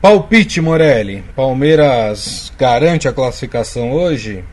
Palpite, 0.00 0.60
Morelli. 0.60 1.24
Palmeiras 1.34 2.52
garante 2.58 3.08
a 3.08 3.12
classificação 3.12 3.90
hoje? 3.90 4.44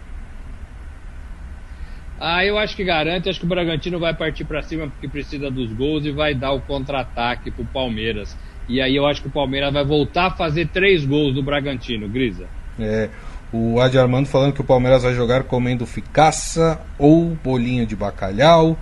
Ah, 2.17 2.45
eu 2.45 2.57
acho 2.57 2.75
que 2.75 2.85
garante. 2.85 3.29
Acho 3.29 3.39
que 3.39 3.45
o 3.45 3.49
Bragantino 3.49 3.99
vai 3.99 4.13
partir 4.13 4.45
para 4.45 4.61
cima 4.61 4.87
porque 4.87 5.07
precisa 5.09 5.51
dos 5.51 5.73
gols 5.73 6.05
e 6.05 6.11
vai 6.11 6.33
dar 6.33 6.53
o 6.53 6.61
contra-ataque 6.61 7.51
pro 7.51 7.65
Palmeiras. 7.65 8.37
E 8.69 8.79
aí 8.79 8.95
eu 8.95 9.05
acho 9.05 9.21
que 9.21 9.27
o 9.27 9.31
Palmeiras 9.31 9.73
vai 9.73 9.83
voltar 9.83 10.27
a 10.27 10.31
fazer 10.31 10.69
três 10.69 11.03
gols 11.03 11.33
do 11.33 11.43
Bragantino, 11.43 12.07
Grisa. 12.07 12.47
É. 12.79 13.09
O 13.51 13.81
Adi 13.81 13.97
Armando 13.97 14.27
falando 14.27 14.53
que 14.53 14.61
o 14.61 14.63
Palmeiras 14.63 15.03
vai 15.03 15.13
jogar 15.13 15.43
comendo 15.43 15.85
ficaça 15.85 16.79
ou 16.97 17.37
bolinho 17.43 17.85
de 17.85 17.95
bacalhau 17.97 18.77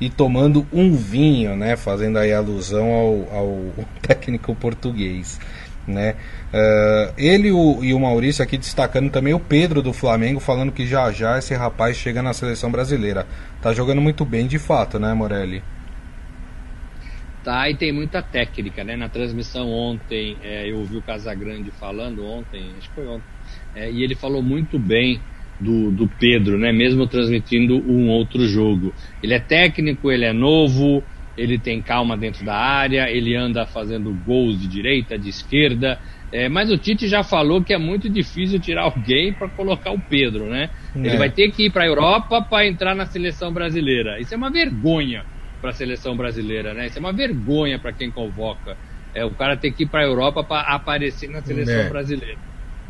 e 0.00 0.08
tomando 0.08 0.66
um 0.72 0.94
vinho, 0.94 1.56
né? 1.56 1.76
Fazendo 1.76 2.18
aí 2.18 2.32
alusão 2.32 2.92
ao, 2.92 3.36
ao 3.36 3.86
técnico 4.00 4.54
português. 4.54 5.40
Né? 5.86 6.16
Uh, 6.52 7.14
ele 7.16 7.50
o, 7.50 7.82
e 7.82 7.94
o 7.94 8.00
Maurício 8.00 8.44
aqui 8.44 8.58
destacando 8.58 9.10
também 9.10 9.32
o 9.32 9.40
Pedro 9.40 9.80
do 9.80 9.92
Flamengo, 9.92 10.38
falando 10.38 10.70
que 10.70 10.86
já 10.86 11.10
já 11.10 11.38
esse 11.38 11.54
rapaz 11.54 11.96
chega 11.96 12.22
na 12.22 12.34
seleção 12.34 12.70
brasileira. 12.70 13.26
Tá 13.62 13.72
jogando 13.72 14.00
muito 14.00 14.24
bem 14.24 14.46
de 14.46 14.58
fato, 14.58 14.98
né, 14.98 15.14
Morelli? 15.14 15.62
Tá, 17.42 17.70
e 17.70 17.74
tem 17.74 17.90
muita 17.90 18.20
técnica, 18.22 18.84
né? 18.84 18.96
Na 18.96 19.08
transmissão 19.08 19.70
ontem, 19.70 20.36
é, 20.42 20.70
eu 20.70 20.76
ouvi 20.76 20.98
o 20.98 21.02
Casagrande 21.02 21.70
falando 21.70 22.22
ontem, 22.22 22.74
acho 22.76 22.88
que 22.90 22.94
foi 22.94 23.06
ontem, 23.06 23.24
é, 23.74 23.90
e 23.90 24.02
ele 24.02 24.14
falou 24.14 24.42
muito 24.42 24.78
bem 24.78 25.18
do, 25.60 25.90
do 25.90 26.08
Pedro, 26.08 26.58
né? 26.58 26.72
Mesmo 26.72 27.06
transmitindo 27.06 27.76
um 27.76 28.08
outro 28.08 28.46
jogo. 28.46 28.94
Ele 29.22 29.34
é 29.34 29.40
técnico, 29.40 30.10
ele 30.10 30.24
é 30.24 30.32
novo, 30.32 31.02
ele 31.36 31.58
tem 31.58 31.80
calma 31.80 32.16
dentro 32.16 32.44
da 32.44 32.54
área, 32.54 33.10
ele 33.10 33.34
anda 33.34 33.66
fazendo 33.66 34.12
gols 34.24 34.60
de 34.60 34.68
direita, 34.68 35.18
de 35.18 35.28
esquerda. 35.28 35.98
É, 36.30 36.48
mas 36.48 36.70
o 36.70 36.76
Tite 36.76 37.08
já 37.08 37.22
falou 37.22 37.62
que 37.62 37.72
é 37.72 37.78
muito 37.78 38.08
difícil 38.08 38.60
tirar 38.60 38.82
alguém 38.82 39.32
para 39.32 39.48
colocar 39.48 39.92
o 39.92 40.00
Pedro, 40.00 40.46
né? 40.50 40.68
É. 40.94 40.98
Ele 40.98 41.16
vai 41.16 41.30
ter 41.30 41.50
que 41.50 41.66
ir 41.66 41.70
para 41.70 41.84
a 41.84 41.86
Europa 41.86 42.42
para 42.42 42.66
entrar 42.66 42.94
na 42.94 43.06
seleção 43.06 43.52
brasileira. 43.52 44.20
Isso 44.20 44.34
é 44.34 44.36
uma 44.36 44.50
vergonha 44.50 45.24
para 45.60 45.70
a 45.70 45.72
seleção 45.72 46.16
brasileira, 46.16 46.74
né? 46.74 46.86
Isso 46.86 46.98
é 46.98 47.00
uma 47.00 47.12
vergonha 47.12 47.78
para 47.78 47.92
quem 47.92 48.10
convoca. 48.10 48.76
É 49.14 49.24
o 49.24 49.30
cara 49.30 49.56
ter 49.56 49.72
que 49.72 49.84
ir 49.84 49.88
para 49.88 50.00
a 50.00 50.06
Europa 50.06 50.44
para 50.44 50.60
aparecer 50.74 51.30
na 51.30 51.40
seleção 51.40 51.80
é. 51.80 51.88
brasileira. 51.88 52.36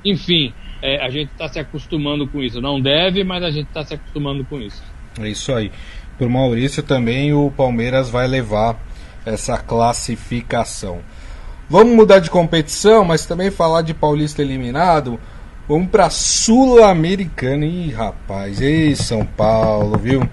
Enfim, 0.04 0.52
é, 0.82 1.04
a 1.04 1.10
gente 1.10 1.30
está 1.32 1.48
se 1.48 1.58
acostumando 1.58 2.26
com 2.26 2.42
isso. 2.42 2.60
Não 2.60 2.80
deve, 2.80 3.24
mas 3.24 3.42
a 3.42 3.50
gente 3.50 3.68
está 3.68 3.84
se 3.84 3.94
acostumando 3.94 4.44
com 4.44 4.60
isso. 4.60 4.82
É 5.20 5.28
isso 5.28 5.52
aí. 5.52 5.70
Por 6.18 6.28
Maurício 6.28 6.82
também 6.82 7.32
o 7.32 7.50
Palmeiras 7.50 8.10
vai 8.10 8.26
levar 8.26 8.76
essa 9.24 9.56
classificação. 9.58 11.00
Vamos 11.68 11.94
mudar 11.94 12.18
de 12.18 12.30
competição, 12.30 13.04
mas 13.04 13.26
também 13.26 13.50
falar 13.50 13.82
de 13.82 13.92
Paulista 13.92 14.40
eliminado. 14.40 15.20
Vamos 15.68 15.90
para 15.90 16.08
Sul-Americana. 16.08 17.66
Ih, 17.66 17.92
rapaz, 17.92 18.60
ei, 18.60 18.96
São 18.96 19.24
Paulo, 19.24 19.98
viu? 19.98 20.28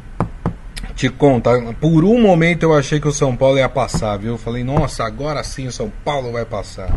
Te 0.96 1.10
contar, 1.10 1.62
por 1.74 2.06
um 2.06 2.22
momento 2.22 2.64
eu 2.64 2.74
achei 2.74 3.02
que 3.02 3.08
o 3.08 3.12
São 3.12 3.36
Paulo 3.36 3.58
ia 3.58 3.68
passar, 3.68 4.16
viu? 4.18 4.36
Eu 4.36 4.38
falei, 4.38 4.64
nossa, 4.64 5.04
agora 5.04 5.44
sim 5.44 5.68
o 5.68 5.72
São 5.74 5.92
Paulo 6.06 6.32
vai 6.32 6.46
passar. 6.46 6.90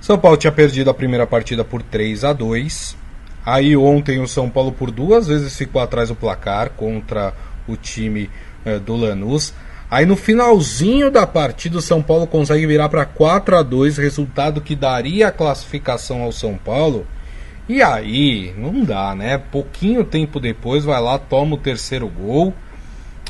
São 0.00 0.18
Paulo 0.18 0.38
tinha 0.38 0.50
perdido 0.50 0.88
a 0.88 0.94
primeira 0.94 1.26
partida 1.26 1.62
por 1.62 1.82
3 1.82 2.24
a 2.24 2.32
2. 2.32 2.96
Aí 3.44 3.76
ontem 3.76 4.18
o 4.18 4.26
São 4.26 4.48
Paulo 4.48 4.72
por 4.72 4.90
duas 4.90 5.26
vezes 5.26 5.56
ficou 5.56 5.80
atrás 5.80 6.08
do 6.08 6.14
placar 6.14 6.70
contra 6.70 7.34
o 7.68 7.76
time 7.76 8.30
eh, 8.64 8.78
do 8.78 8.96
Lanús. 8.96 9.52
Aí 9.90 10.06
no 10.06 10.16
finalzinho 10.16 11.10
da 11.10 11.26
partida 11.26 11.78
o 11.78 11.82
São 11.82 12.02
Paulo 12.02 12.26
consegue 12.26 12.66
virar 12.66 12.88
para 12.88 13.04
4 13.04 13.56
a 13.56 13.62
2, 13.62 13.98
resultado 13.98 14.60
que 14.60 14.74
daria 14.74 15.28
a 15.28 15.32
classificação 15.32 16.22
ao 16.22 16.32
São 16.32 16.56
Paulo. 16.56 17.06
E 17.68 17.82
aí, 17.82 18.54
não 18.56 18.82
dá, 18.82 19.14
né? 19.14 19.38
Pouquinho 19.38 20.02
tempo 20.02 20.40
depois 20.40 20.84
vai 20.84 21.00
lá, 21.00 21.18
toma 21.18 21.54
o 21.54 21.58
terceiro 21.58 22.08
gol. 22.08 22.54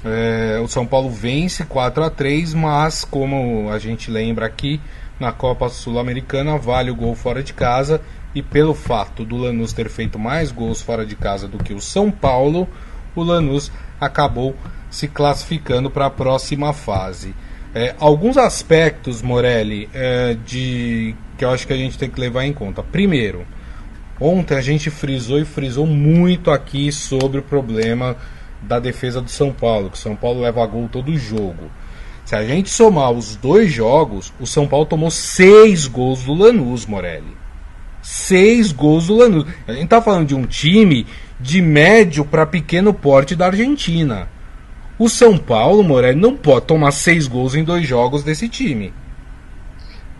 É, 0.04 0.58
o 0.62 0.68
São 0.68 0.86
Paulo 0.86 1.10
vence 1.10 1.64
4 1.64 2.04
a 2.04 2.10
3, 2.10 2.54
mas 2.54 3.04
como 3.04 3.70
a 3.70 3.78
gente 3.78 4.10
lembra 4.10 4.46
aqui, 4.46 4.80
na 5.18 5.32
Copa 5.32 5.68
Sul-Americana 5.68 6.56
vale 6.56 6.90
o 6.90 6.96
gol 6.96 7.14
fora 7.14 7.42
de 7.42 7.52
casa 7.52 8.00
e 8.34 8.42
pelo 8.42 8.74
fato 8.74 9.24
do 9.24 9.36
Lanús 9.36 9.72
ter 9.72 9.90
feito 9.90 10.18
mais 10.18 10.50
gols 10.50 10.80
fora 10.80 11.04
de 11.04 11.16
casa 11.16 11.46
do 11.46 11.58
que 11.58 11.74
o 11.74 11.80
São 11.80 12.10
Paulo, 12.10 12.66
o 13.14 13.22
Lanús 13.22 13.70
acabou 14.00 14.56
se 14.90 15.06
classificando 15.06 15.90
para 15.90 16.06
a 16.06 16.10
próxima 16.10 16.72
fase. 16.72 17.34
É, 17.74 17.94
alguns 18.00 18.36
aspectos, 18.36 19.22
Morelli, 19.22 19.88
é, 19.92 20.36
de 20.44 21.14
que 21.36 21.44
eu 21.44 21.50
acho 21.50 21.66
que 21.66 21.72
a 21.72 21.76
gente 21.76 21.98
tem 21.98 22.10
que 22.10 22.20
levar 22.20 22.44
em 22.44 22.52
conta. 22.52 22.82
Primeiro, 22.82 23.46
ontem 24.20 24.56
a 24.56 24.60
gente 24.60 24.90
frisou 24.90 25.38
e 25.38 25.44
frisou 25.44 25.86
muito 25.86 26.50
aqui 26.50 26.90
sobre 26.90 27.40
o 27.40 27.42
problema 27.42 28.16
da 28.62 28.78
defesa 28.78 29.20
do 29.20 29.30
São 29.30 29.52
Paulo, 29.52 29.90
que 29.90 29.96
o 29.96 30.00
São 30.00 30.14
Paulo 30.14 30.40
leva 30.40 30.66
gol 30.66 30.88
todo 30.90 31.16
jogo. 31.16 31.70
Se 32.24 32.36
a 32.36 32.44
gente 32.44 32.70
somar 32.70 33.10
os 33.10 33.34
dois 33.36 33.72
jogos, 33.72 34.32
o 34.38 34.46
São 34.46 34.66
Paulo 34.68 34.86
tomou 34.86 35.10
seis 35.10 35.86
gols 35.86 36.24
do 36.24 36.34
Lanús, 36.34 36.86
Morelli. 36.86 37.36
Seis 38.02 38.72
gols 38.72 39.08
do 39.08 39.16
Lanús. 39.16 39.46
A 39.66 39.72
gente 39.72 39.88
tá 39.88 40.00
falando 40.00 40.28
de 40.28 40.34
um 40.34 40.46
time 40.46 41.06
de 41.40 41.60
médio 41.60 42.24
para 42.24 42.46
pequeno 42.46 42.94
porte 42.94 43.34
da 43.34 43.46
Argentina. 43.46 44.28
O 44.98 45.08
São 45.08 45.38
Paulo, 45.38 45.82
Morelli, 45.82 46.20
não 46.20 46.36
pode 46.36 46.66
tomar 46.66 46.92
seis 46.92 47.26
gols 47.26 47.54
em 47.54 47.64
dois 47.64 47.86
jogos 47.86 48.22
desse 48.22 48.48
time. 48.48 48.92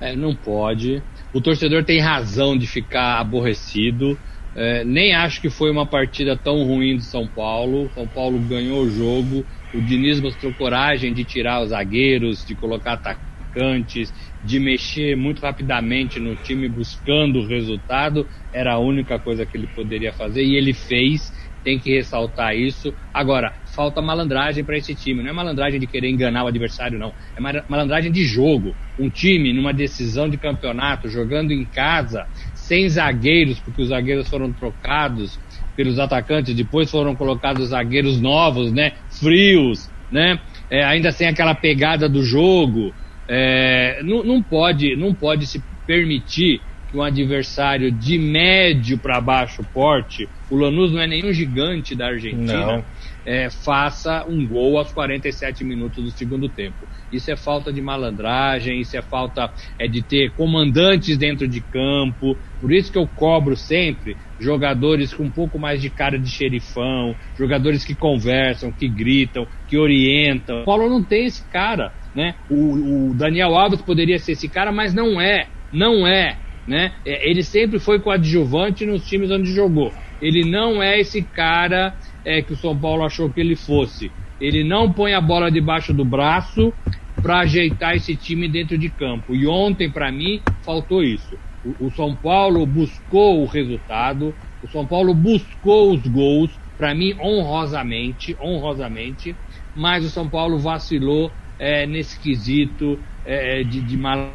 É, 0.00 0.16
não 0.16 0.35
pode. 0.35 1.03
O 1.33 1.40
torcedor 1.40 1.85
tem 1.85 2.00
razão 2.00 2.57
de 2.57 2.66
ficar 2.66 3.20
aborrecido. 3.20 4.18
É, 4.62 4.85
nem 4.85 5.14
acho 5.14 5.40
que 5.40 5.49
foi 5.49 5.70
uma 5.70 5.88
partida 5.88 6.37
tão 6.37 6.62
ruim 6.64 6.94
do 6.94 7.03
São 7.03 7.27
Paulo. 7.27 7.90
São 7.94 8.07
Paulo 8.07 8.38
ganhou 8.46 8.83
o 8.85 8.90
jogo. 8.90 9.46
O 9.73 9.81
Diniz 9.81 10.20
mostrou 10.20 10.53
coragem 10.53 11.14
de 11.14 11.25
tirar 11.25 11.62
os 11.62 11.70
zagueiros, 11.70 12.44
de 12.44 12.55
colocar 12.55 12.92
atacantes, 12.92 14.12
de 14.42 14.61
mexer 14.61 15.16
muito 15.16 15.40
rapidamente 15.40 16.20
no 16.20 16.37
time 16.37 16.68
buscando 16.68 17.38
o 17.38 17.46
resultado. 17.46 18.29
Era 18.53 18.75
a 18.75 18.79
única 18.79 19.18
coisa 19.18 19.46
que 19.46 19.57
ele 19.57 19.66
poderia 19.66 20.12
fazer 20.12 20.44
e 20.44 20.55
ele 20.55 20.75
fez. 20.75 21.33
Tem 21.62 21.79
que 21.79 21.94
ressaltar 21.94 22.55
isso. 22.55 22.94
Agora, 23.12 23.55
falta 23.75 24.03
malandragem 24.03 24.64
para 24.64 24.77
esse 24.79 24.94
time. 24.94 25.23
Não 25.23 25.31
é 25.31 25.33
malandragem 25.33 25.81
de 25.81 25.87
querer 25.87 26.11
enganar 26.11 26.44
o 26.44 26.49
adversário, 26.49 26.99
não. 26.99 27.14
É 27.37 27.62
malandragem 27.66 28.12
de 28.12 28.25
jogo. 28.25 28.77
Um 28.99 29.11
time 29.11 29.53
numa 29.53 29.73
decisão 29.73 30.29
de 30.29 30.38
campeonato, 30.38 31.09
jogando 31.09 31.51
em 31.53 31.66
casa, 31.66 32.27
sem 32.70 32.88
zagueiros, 32.88 33.59
porque 33.59 33.83
os 33.83 33.88
zagueiros 33.88 34.28
foram 34.28 34.52
trocados 34.52 35.40
pelos 35.76 35.98
atacantes, 35.98 36.54
depois 36.54 36.88
foram 36.88 37.16
colocados 37.16 37.70
zagueiros 37.70 38.20
novos, 38.20 38.72
né? 38.72 38.92
Frios, 39.18 39.90
né? 40.09 40.38
É, 40.70 40.85
ainda 40.85 41.11
sem 41.11 41.26
aquela 41.26 41.52
pegada 41.52 42.09
do 42.09 42.22
jogo. 42.22 42.94
É, 43.28 44.00
não, 44.04 44.22
não, 44.22 44.40
pode, 44.40 44.94
não 44.94 45.12
pode 45.12 45.48
se 45.48 45.61
permitir 45.85 46.62
que 46.88 46.96
um 46.96 47.02
adversário 47.02 47.90
de 47.90 48.16
médio 48.18 48.98
para 48.98 49.20
baixo 49.20 49.64
porte, 49.74 50.28
o 50.48 50.54
Lanús 50.54 50.92
não 50.92 51.00
é 51.00 51.09
nenhum 51.09 51.33
gigante 51.33 51.96
da 51.96 52.06
Argentina, 52.06 52.85
é, 53.31 53.49
faça 53.49 54.27
um 54.29 54.45
gol 54.45 54.77
aos 54.77 54.93
47 54.93 55.62
minutos 55.62 56.03
do 56.03 56.11
segundo 56.11 56.49
tempo. 56.49 56.88
Isso 57.12 57.31
é 57.31 57.37
falta 57.37 57.73
de 57.73 57.81
malandragem, 57.81 58.81
isso 58.81 58.97
é 58.97 59.03
falta 59.03 59.49
é, 59.79 59.87
de 59.87 60.03
ter 60.03 60.35
comandantes 60.35 61.16
dentro 61.16 61.47
de 61.47 61.61
campo. 61.61 62.37
Por 62.61 62.73
isso 62.73 62.90
que 62.90 62.99
eu 62.99 63.07
cobro 63.07 63.57
sempre 63.57 64.16
jogadores 64.37 65.14
com 65.14 65.23
um 65.23 65.31
pouco 65.31 65.61
mais 65.61 65.81
de 65.81 65.90
cara 65.90 66.19
de 66.19 66.29
xerifão, 66.29 67.14
jogadores 67.38 67.85
que 67.85 67.95
conversam, 67.95 68.73
que 68.73 68.88
gritam, 68.88 69.47
que 69.69 69.79
orientam. 69.79 70.62
O 70.62 70.64
Paulo 70.64 70.90
não 70.90 71.05
tem 71.05 71.27
esse 71.27 71.49
cara, 71.49 71.93
né? 72.12 72.35
O, 72.49 73.11
o 73.11 73.14
Daniel 73.14 73.55
Alves 73.55 73.81
poderia 73.81 74.19
ser 74.19 74.33
esse 74.33 74.49
cara, 74.49 74.73
mas 74.73 74.93
não 74.93 75.21
é, 75.21 75.47
não 75.73 76.05
é, 76.05 76.37
né? 76.66 76.97
É, 77.07 77.31
ele 77.31 77.45
sempre 77.45 77.79
foi 77.79 78.01
coadjuvante 78.01 78.85
nos 78.85 79.07
times 79.07 79.31
onde 79.31 79.53
jogou. 79.53 79.93
Ele 80.21 80.51
não 80.51 80.83
é 80.83 80.99
esse 80.99 81.23
cara 81.23 81.95
é, 82.24 82.42
que 82.42 82.52
o 82.52 82.56
São 82.56 82.76
Paulo 82.76 83.04
achou 83.04 83.30
que 83.30 83.40
ele 83.40 83.56
fosse. 83.56 84.11
Ele 84.40 84.64
não 84.64 84.90
põe 84.92 85.12
a 85.12 85.20
bola 85.20 85.50
debaixo 85.50 85.92
do 85.92 86.04
braço 86.04 86.72
para 87.20 87.40
ajeitar 87.40 87.94
esse 87.94 88.16
time 88.16 88.48
dentro 88.48 88.78
de 88.78 88.88
campo. 88.88 89.35
E 89.35 89.46
ontem, 89.46 89.90
para 89.90 90.11
mim, 90.11 90.40
faltou 90.62 91.02
isso. 91.02 91.38
O, 91.64 91.87
o, 91.87 91.90
São 91.90 92.14
Paulo 92.14 92.64
buscou 92.64 93.42
o 93.42 93.46
resultado, 93.46 94.35
o 94.62 94.68
São 94.68 94.87
Paulo 94.87 95.12
buscou 95.14 95.92
os 95.92 96.06
gols, 96.06 96.50
para 96.78 96.94
mim, 96.94 97.14
honrosamente, 97.20 98.35
honrosamente, 98.40 99.37
mas 99.76 100.04
o 100.04 100.09
São 100.09 100.28
Paulo 100.28 100.59
vacilou 100.59 101.30
é, 101.59 101.87
nesse 101.87 102.18
quesito 102.18 102.98
é, 103.26 103.62
de, 103.62 103.83
de 103.83 103.96
mal 103.98 104.33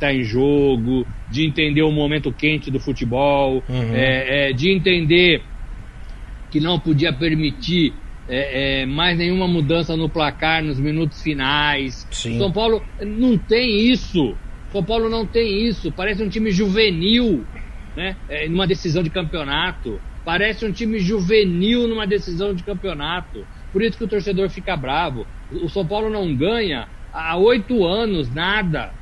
tá 0.00 0.12
em 0.12 0.24
jogo, 0.24 1.06
de 1.30 1.46
entender 1.46 1.82
o 1.82 1.92
momento 1.92 2.32
quente 2.32 2.70
do 2.70 2.80
futebol, 2.80 3.62
uhum. 3.68 3.94
é, 3.94 4.48
é, 4.48 4.52
de 4.52 4.72
entender 4.72 5.42
que 6.50 6.60
não 6.60 6.78
podia 6.78 7.12
permitir 7.12 7.94
é, 8.28 8.82
é, 8.82 8.86
mais 8.86 9.18
nenhuma 9.18 9.48
mudança 9.48 9.96
no 9.96 10.08
placar 10.08 10.62
nos 10.62 10.78
minutos 10.78 11.20
finais. 11.20 12.06
Sim. 12.10 12.38
São 12.38 12.52
Paulo 12.52 12.82
não 13.00 13.36
tem 13.36 13.90
isso. 13.90 14.36
São 14.70 14.84
Paulo 14.84 15.08
não 15.08 15.26
tem 15.26 15.66
isso. 15.66 15.90
Parece 15.90 16.22
um 16.22 16.28
time 16.28 16.50
juvenil, 16.50 17.44
né? 17.96 18.16
É, 18.28 18.48
numa 18.48 18.66
decisão 18.66 19.02
de 19.02 19.10
campeonato. 19.10 20.00
Parece 20.24 20.64
um 20.64 20.70
time 20.70 21.00
juvenil 21.00 21.88
numa 21.88 22.06
decisão 22.06 22.54
de 22.54 22.62
campeonato. 22.62 23.44
Por 23.72 23.82
isso 23.82 23.98
que 23.98 24.04
o 24.04 24.08
torcedor 24.08 24.48
fica 24.48 24.76
bravo. 24.76 25.26
O 25.50 25.68
São 25.68 25.84
Paulo 25.84 26.08
não 26.08 26.32
ganha 26.34 26.88
há 27.12 27.36
oito 27.36 27.84
anos 27.84 28.32
nada. 28.32 28.92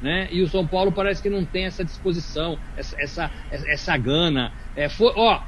Né? 0.00 0.28
E 0.30 0.40
o 0.42 0.48
São 0.48 0.64
Paulo 0.64 0.92
parece 0.92 1.20
que 1.20 1.28
não 1.28 1.44
tem 1.44 1.64
essa 1.64 1.84
disposição, 1.84 2.56
essa, 2.76 3.00
essa, 3.00 3.30
essa 3.50 3.96
gana. 3.96 4.52
É, 4.76 4.88
foi, 4.88 5.12
ó, 5.16 5.40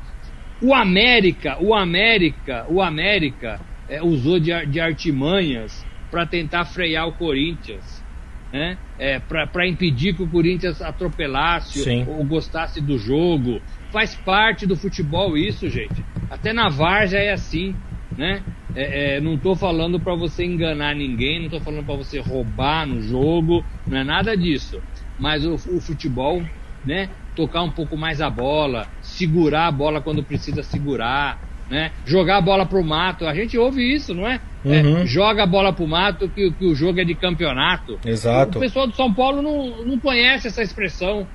o 0.62 0.74
América, 0.74 1.56
o 1.60 1.74
América, 1.74 2.66
o 2.68 2.82
América 2.82 3.60
é, 3.88 4.02
usou 4.02 4.38
de, 4.38 4.50
de 4.66 4.80
artimanhas 4.80 5.84
para 6.10 6.26
tentar 6.26 6.64
frear 6.64 7.08
o 7.08 7.12
Corinthians, 7.12 8.04
né? 8.52 8.76
É, 8.98 9.18
para 9.18 9.66
impedir 9.66 10.14
que 10.14 10.22
o 10.22 10.28
Corinthians 10.28 10.82
atropelasse 10.82 11.88
ou, 12.06 12.18
ou, 12.18 12.24
gostasse 12.24 12.80
do 12.80 12.98
jogo. 12.98 13.60
Faz 13.90 14.14
parte 14.14 14.66
do 14.66 14.76
futebol 14.76 15.36
isso, 15.36 15.68
gente. 15.68 16.04
Até 16.30 16.52
na 16.52 16.68
Varja 16.68 17.18
é 17.18 17.32
assim, 17.32 17.74
né? 18.16 18.42
É, 18.74 19.16
é, 19.16 19.20
não 19.20 19.34
estou 19.34 19.56
falando 19.56 19.98
para 19.98 20.14
você 20.14 20.44
enganar 20.44 20.94
ninguém, 20.94 21.38
não 21.38 21.46
estou 21.46 21.60
falando 21.60 21.84
para 21.84 21.96
você 21.96 22.20
roubar 22.20 22.86
no 22.86 23.00
jogo, 23.00 23.64
não 23.86 23.98
é 23.98 24.04
nada 24.04 24.36
disso. 24.36 24.80
Mas 25.18 25.44
o, 25.44 25.54
o 25.54 25.80
futebol, 25.80 26.42
né? 26.84 27.08
Tocar 27.34 27.62
um 27.62 27.70
pouco 27.70 27.96
mais 27.96 28.20
a 28.20 28.28
bola, 28.28 28.88
segurar 29.20 29.66
a 29.66 29.72
bola 29.72 30.00
quando 30.00 30.22
precisa 30.22 30.62
segurar, 30.62 31.38
né? 31.68 31.92
Jogar 32.06 32.38
a 32.38 32.40
bola 32.40 32.64
pro 32.64 32.82
mato. 32.82 33.26
A 33.26 33.34
gente 33.34 33.56
ouve 33.58 33.82
isso, 33.82 34.14
não 34.14 34.26
é? 34.26 34.40
é 34.64 34.82
uhum. 34.82 34.98
é 34.98 35.06
joga 35.06 35.42
a 35.42 35.46
bola 35.46 35.72
pro 35.72 35.86
mato 35.86 36.28
que, 36.28 36.50
que 36.52 36.64
o 36.64 36.74
jogo 36.74 37.00
é 37.00 37.04
de 37.04 37.14
campeonato. 37.14 37.98
Exato. 38.04 38.58
O 38.58 38.60
pessoal 38.60 38.86
do 38.86 38.96
São 38.96 39.12
Paulo 39.12 39.42
não, 39.42 39.84
não 39.84 39.98
conhece 39.98 40.48
essa 40.48 40.62
expressão, 40.62 41.26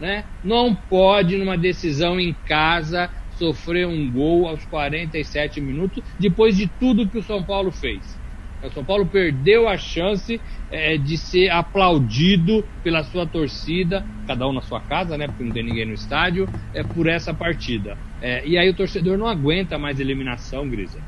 né? 0.00 0.24
Não 0.42 0.74
pode, 0.74 1.36
numa 1.36 1.56
decisão 1.56 2.18
em 2.18 2.34
casa, 2.46 3.08
sofrer 3.38 3.86
um 3.86 4.10
gol 4.10 4.48
aos 4.48 4.64
47 4.66 5.60
minutos, 5.60 6.02
depois 6.18 6.56
de 6.56 6.66
tudo 6.66 7.08
que 7.08 7.18
o 7.18 7.22
São 7.22 7.42
Paulo 7.42 7.70
fez. 7.70 8.19
O 8.62 8.70
São 8.70 8.84
Paulo 8.84 9.06
perdeu 9.06 9.68
a 9.68 9.76
chance 9.76 10.42
é, 10.70 10.98
de 10.98 11.16
ser 11.16 11.48
aplaudido 11.50 12.64
pela 12.82 13.02
sua 13.02 13.26
torcida, 13.26 14.04
cada 14.26 14.46
um 14.46 14.52
na 14.52 14.60
sua 14.60 14.80
casa, 14.80 15.16
né? 15.16 15.28
Porque 15.28 15.44
não 15.44 15.52
tem 15.52 15.64
ninguém 15.64 15.86
no 15.86 15.94
estádio, 15.94 16.48
é 16.72 16.84
por 16.84 17.08
essa 17.08 17.32
partida. 17.32 17.98
É, 18.20 18.46
e 18.46 18.58
aí 18.58 18.68
o 18.68 18.76
torcedor 18.76 19.16
não 19.16 19.26
aguenta 19.26 19.78
mais 19.78 19.98
eliminação, 19.98 20.68
Grisa. 20.68 21.00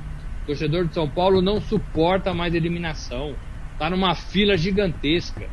O 0.43 0.47
torcedor 0.47 0.89
de 0.89 0.95
São 0.95 1.09
Paulo 1.09 1.43
não 1.43 1.61
suporta 1.61 2.33
mais 2.33 2.55
eliminação. 2.55 3.39
Tá 3.79 3.91
numa 3.91 4.15
fila 4.15 4.57
gigantesca, 4.57 5.51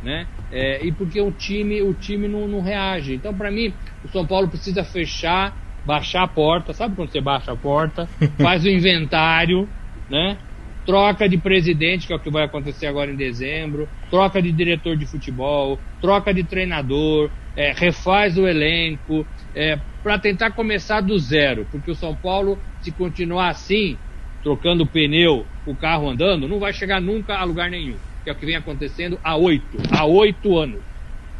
né? 0.00 0.26
É, 0.50 0.84
e 0.84 0.92
porque 0.92 1.20
o 1.20 1.32
time, 1.32 1.80
o 1.82 1.94
time 1.94 2.28
não, 2.28 2.48
não 2.48 2.60
reage. 2.60 3.14
Então, 3.14 3.34
para 3.34 3.50
mim, 3.50 3.74
o 4.02 4.08
São 4.08 4.26
Paulo 4.26 4.48
precisa 4.48 4.84
fechar, 4.84 5.56
baixar 5.84 6.22
a 6.24 6.28
porta. 6.28 6.72
Sabe 6.72 6.94
quando 6.96 7.10
você 7.10 7.20
baixa 7.20 7.52
a 7.52 7.56
porta? 7.56 8.06
Faz 8.40 8.64
o 8.64 8.68
inventário, 8.68 9.68
né? 10.08 10.38
Troca 10.84 11.28
de 11.28 11.38
presidente, 11.38 12.06
que 12.06 12.12
é 12.12 12.16
o 12.16 12.20
que 12.20 12.30
vai 12.30 12.44
acontecer 12.44 12.86
agora 12.86 13.10
em 13.10 13.16
dezembro, 13.16 13.88
troca 14.10 14.40
de 14.42 14.50
diretor 14.52 14.96
de 14.96 15.06
futebol, 15.06 15.78
troca 16.00 16.32
de 16.32 16.42
treinador, 16.42 17.30
é, 17.56 17.72
refaz 17.72 18.36
o 18.36 18.46
elenco, 18.46 19.26
é, 19.54 19.78
para 20.02 20.18
tentar 20.18 20.50
começar 20.52 21.00
do 21.00 21.18
zero, 21.18 21.66
porque 21.70 21.90
o 21.90 21.94
São 21.94 22.14
Paulo, 22.14 22.58
se 22.80 22.90
continuar 22.90 23.50
assim, 23.50 23.96
trocando 24.42 24.86
pneu, 24.86 25.46
o 25.64 25.74
carro 25.74 26.08
andando, 26.08 26.48
não 26.48 26.58
vai 26.58 26.72
chegar 26.72 27.00
nunca 27.00 27.36
a 27.36 27.44
lugar 27.44 27.70
nenhum, 27.70 27.96
que 28.24 28.30
é 28.30 28.32
o 28.32 28.36
que 28.36 28.46
vem 28.46 28.56
acontecendo 28.56 29.18
há 29.22 29.36
oito, 29.36 29.78
há 29.90 30.04
oito 30.04 30.58
anos. 30.58 30.80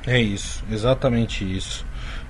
É 0.07 0.21
isso, 0.21 0.65
exatamente 0.71 1.45
isso. 1.45 1.85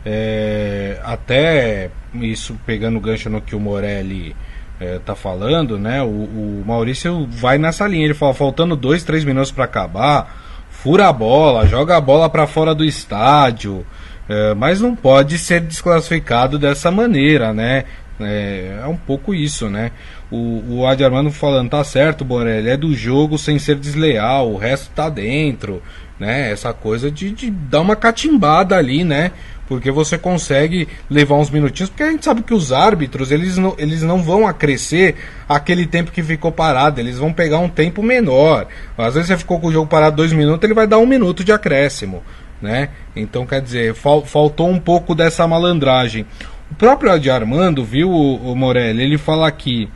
É, 0.05 1.01
até 1.05 1.91
isso 2.15 2.59
pegando 2.67 2.99
o 2.99 3.01
gancho 3.01 3.31
no 3.31 3.41
que 3.41 3.55
o 3.55 3.61
Morelli 3.61 4.35
é, 4.83 4.99
tá 4.99 5.15
falando, 5.15 5.79
né? 5.79 6.03
O, 6.03 6.07
o, 6.07 6.65
Maurício 6.67 7.27
vai 7.31 7.57
nessa 7.57 7.87
linha. 7.87 8.05
Ele 8.05 8.15
fala, 8.15 8.35
faltando 8.35 8.75
dois, 8.75 9.05
três 9.05 9.25
minutos 9.25 9.53
para 9.53 9.65
acabar, 9.65 10.67
fura 10.71 11.09
a 11.09 11.13
bola, 11.13 11.67
joga 11.67 11.97
a 11.97 12.01
bola 12.01 12.29
para 12.29 12.47
fora 12.47 12.75
do 12.75 12.85
estádio. 12.85 13.87
É, 14.29 14.55
mas 14.55 14.81
não 14.81 14.97
pode 14.97 15.39
ser 15.39 15.61
desclassificado 15.61 16.59
dessa 16.59 16.91
maneira, 16.91 17.53
né? 17.53 17.85
É, 18.21 18.81
é 18.83 18.87
um 18.87 18.97
pouco 18.97 19.35
isso, 19.35 19.71
né? 19.71 19.93
O, 20.31 20.79
o 20.79 20.87
Adi 20.87 21.05
Armando 21.05 21.31
falando, 21.31 21.71
tá 21.71 21.85
certo, 21.85 22.25
Borelli, 22.25 22.69
é 22.69 22.77
do 22.77 22.95
jogo 22.95 23.39
sem 23.39 23.59
ser 23.59 23.77
desleal, 23.77 24.51
o 24.51 24.57
resto 24.57 24.91
tá 24.95 25.09
dentro, 25.09 25.83
né? 26.23 26.53
Essa 26.53 26.73
coisa 26.73 27.11
de, 27.11 27.33
de 27.33 27.51
dar 27.51 27.81
uma 27.81 27.97
catimbada 27.97 28.77
ali, 28.77 29.03
né? 29.03 29.33
porque 29.67 29.91
você 29.91 30.19
consegue 30.19 30.87
levar 31.09 31.37
uns 31.37 31.49
minutinhos, 31.49 31.89
porque 31.89 32.03
a 32.03 32.11
gente 32.11 32.25
sabe 32.25 32.43
que 32.43 32.53
os 32.53 32.73
árbitros, 32.73 33.31
eles 33.31 33.57
não, 33.57 33.75
eles 33.79 34.03
não 34.03 34.23
vão 34.23 34.47
acrescer 34.47 35.17
aquele 35.49 35.87
tempo 35.87 36.13
que 36.13 36.23
ficou 36.23 36.53
parado, 36.53 37.01
eles 37.01 37.17
vão 37.17 37.33
pegar 37.33 37.59
um 37.59 37.71
tempo 37.71 38.03
menor. 38.03 38.67
Às 38.99 39.15
vezes 39.15 39.29
você 39.29 39.37
ficou 39.39 39.59
com 39.59 39.69
o 39.69 39.73
jogo 39.73 39.87
parado 39.87 40.17
dois 40.17 40.33
minutos, 40.33 40.63
ele 40.63 40.75
vai 40.75 40.87
dar 40.87 40.99
um 40.99 41.07
minuto 41.07 41.43
de 41.43 41.53
acréscimo, 41.53 42.23
né? 42.61 42.91
Então, 43.17 43.47
quer 43.47 43.63
dizer, 43.63 43.95
fal, 43.95 44.23
faltou 44.27 44.69
um 44.69 44.79
pouco 44.79 45.15
dessa 45.15 45.47
malandragem. 45.47 46.27
O 46.71 46.75
próprio 46.75 47.11
Adi 47.11 47.31
Armando, 47.31 47.83
viu, 47.83 48.11
o, 48.11 48.53
o 48.53 48.55
Morelli, 48.55 49.03
ele 49.03 49.17
fala 49.17 49.49
aqui, 49.49 49.89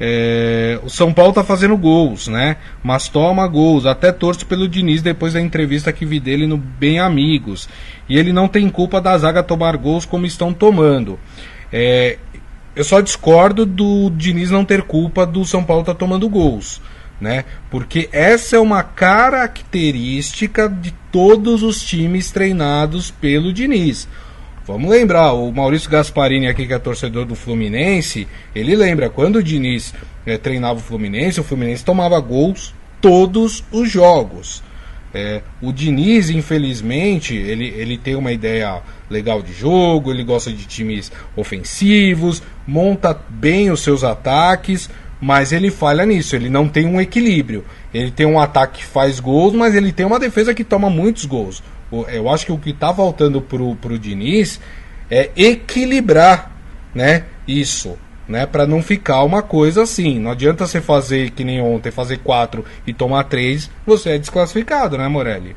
É, 0.00 0.80
o 0.82 0.88
São 0.88 1.12
Paulo 1.12 1.32
tá 1.32 1.44
fazendo 1.44 1.76
gols, 1.76 2.28
né? 2.28 2.56
Mas 2.82 3.08
toma 3.08 3.46
gols. 3.46 3.86
Até 3.86 4.10
torço 4.10 4.46
pelo 4.46 4.68
Diniz 4.68 5.02
depois 5.02 5.34
da 5.34 5.40
entrevista 5.40 5.92
que 5.92 6.04
vi 6.04 6.18
dele 6.18 6.46
no 6.46 6.56
Bem 6.56 6.98
Amigos. 6.98 7.68
E 8.08 8.18
ele 8.18 8.32
não 8.32 8.48
tem 8.48 8.68
culpa 8.68 9.00
da 9.00 9.16
zaga 9.16 9.42
tomar 9.42 9.76
gols 9.76 10.04
como 10.04 10.26
estão 10.26 10.52
tomando. 10.52 11.18
É, 11.72 12.18
eu 12.74 12.84
só 12.84 13.00
discordo 13.00 13.64
do 13.66 14.10
Diniz 14.10 14.50
não 14.50 14.64
ter 14.64 14.82
culpa 14.82 15.26
do 15.26 15.44
São 15.44 15.62
Paulo 15.62 15.84
tá 15.84 15.94
tomando 15.94 16.28
gols. 16.28 16.80
Né? 17.20 17.44
Porque 17.70 18.08
essa 18.10 18.56
é 18.56 18.58
uma 18.58 18.82
característica 18.82 20.68
de 20.68 20.92
todos 21.12 21.62
os 21.62 21.80
times 21.80 22.32
treinados 22.32 23.12
pelo 23.12 23.52
Diniz. 23.52 24.08
Vamos 24.64 24.88
lembrar, 24.88 25.32
o 25.32 25.50
Maurício 25.50 25.90
Gasparini 25.90 26.46
aqui, 26.46 26.68
que 26.68 26.72
é 26.72 26.78
torcedor 26.78 27.24
do 27.24 27.34
Fluminense, 27.34 28.28
ele 28.54 28.76
lembra, 28.76 29.10
quando 29.10 29.36
o 29.36 29.42
Diniz 29.42 29.92
é, 30.24 30.38
treinava 30.38 30.78
o 30.78 30.82
Fluminense, 30.82 31.40
o 31.40 31.44
Fluminense 31.44 31.84
tomava 31.84 32.20
gols 32.20 32.72
todos 33.00 33.64
os 33.72 33.90
jogos. 33.90 34.62
É, 35.12 35.42
o 35.60 35.72
Diniz, 35.72 36.30
infelizmente, 36.30 37.34
ele, 37.34 37.66
ele 37.76 37.98
tem 37.98 38.14
uma 38.14 38.30
ideia 38.30 38.80
legal 39.10 39.42
de 39.42 39.52
jogo, 39.52 40.12
ele 40.12 40.22
gosta 40.22 40.52
de 40.52 40.64
times 40.64 41.10
ofensivos, 41.34 42.40
monta 42.64 43.20
bem 43.28 43.68
os 43.68 43.80
seus 43.80 44.04
ataques, 44.04 44.88
mas 45.20 45.52
ele 45.52 45.72
falha 45.72 46.06
nisso, 46.06 46.36
ele 46.36 46.48
não 46.48 46.68
tem 46.68 46.86
um 46.86 47.00
equilíbrio. 47.00 47.64
Ele 47.92 48.12
tem 48.12 48.26
um 48.26 48.38
ataque 48.38 48.78
que 48.78 48.84
faz 48.84 49.18
gols, 49.18 49.54
mas 49.54 49.74
ele 49.74 49.90
tem 49.90 50.06
uma 50.06 50.20
defesa 50.20 50.54
que 50.54 50.62
toma 50.62 50.88
muitos 50.88 51.24
gols 51.24 51.64
eu 52.08 52.28
acho 52.28 52.46
que 52.46 52.52
o 52.52 52.58
que 52.58 52.70
está 52.70 52.92
faltando 52.92 53.40
pro, 53.40 53.76
pro 53.76 53.98
Diniz 53.98 54.60
é 55.10 55.30
equilibrar, 55.36 56.50
né, 56.94 57.26
isso, 57.46 57.98
né, 58.26 58.46
para 58.46 58.66
não 58.66 58.82
ficar 58.82 59.22
uma 59.22 59.42
coisa 59.42 59.82
assim. 59.82 60.18
Não 60.18 60.30
adianta 60.30 60.66
você 60.66 60.80
fazer 60.80 61.30
que 61.30 61.44
nem 61.44 61.60
ontem, 61.60 61.90
fazer 61.90 62.18
quatro 62.18 62.64
e 62.86 62.92
tomar 62.92 63.24
três, 63.24 63.70
você 63.86 64.10
é 64.10 64.18
desclassificado, 64.18 64.96
né, 64.96 65.06
Morelli? 65.08 65.54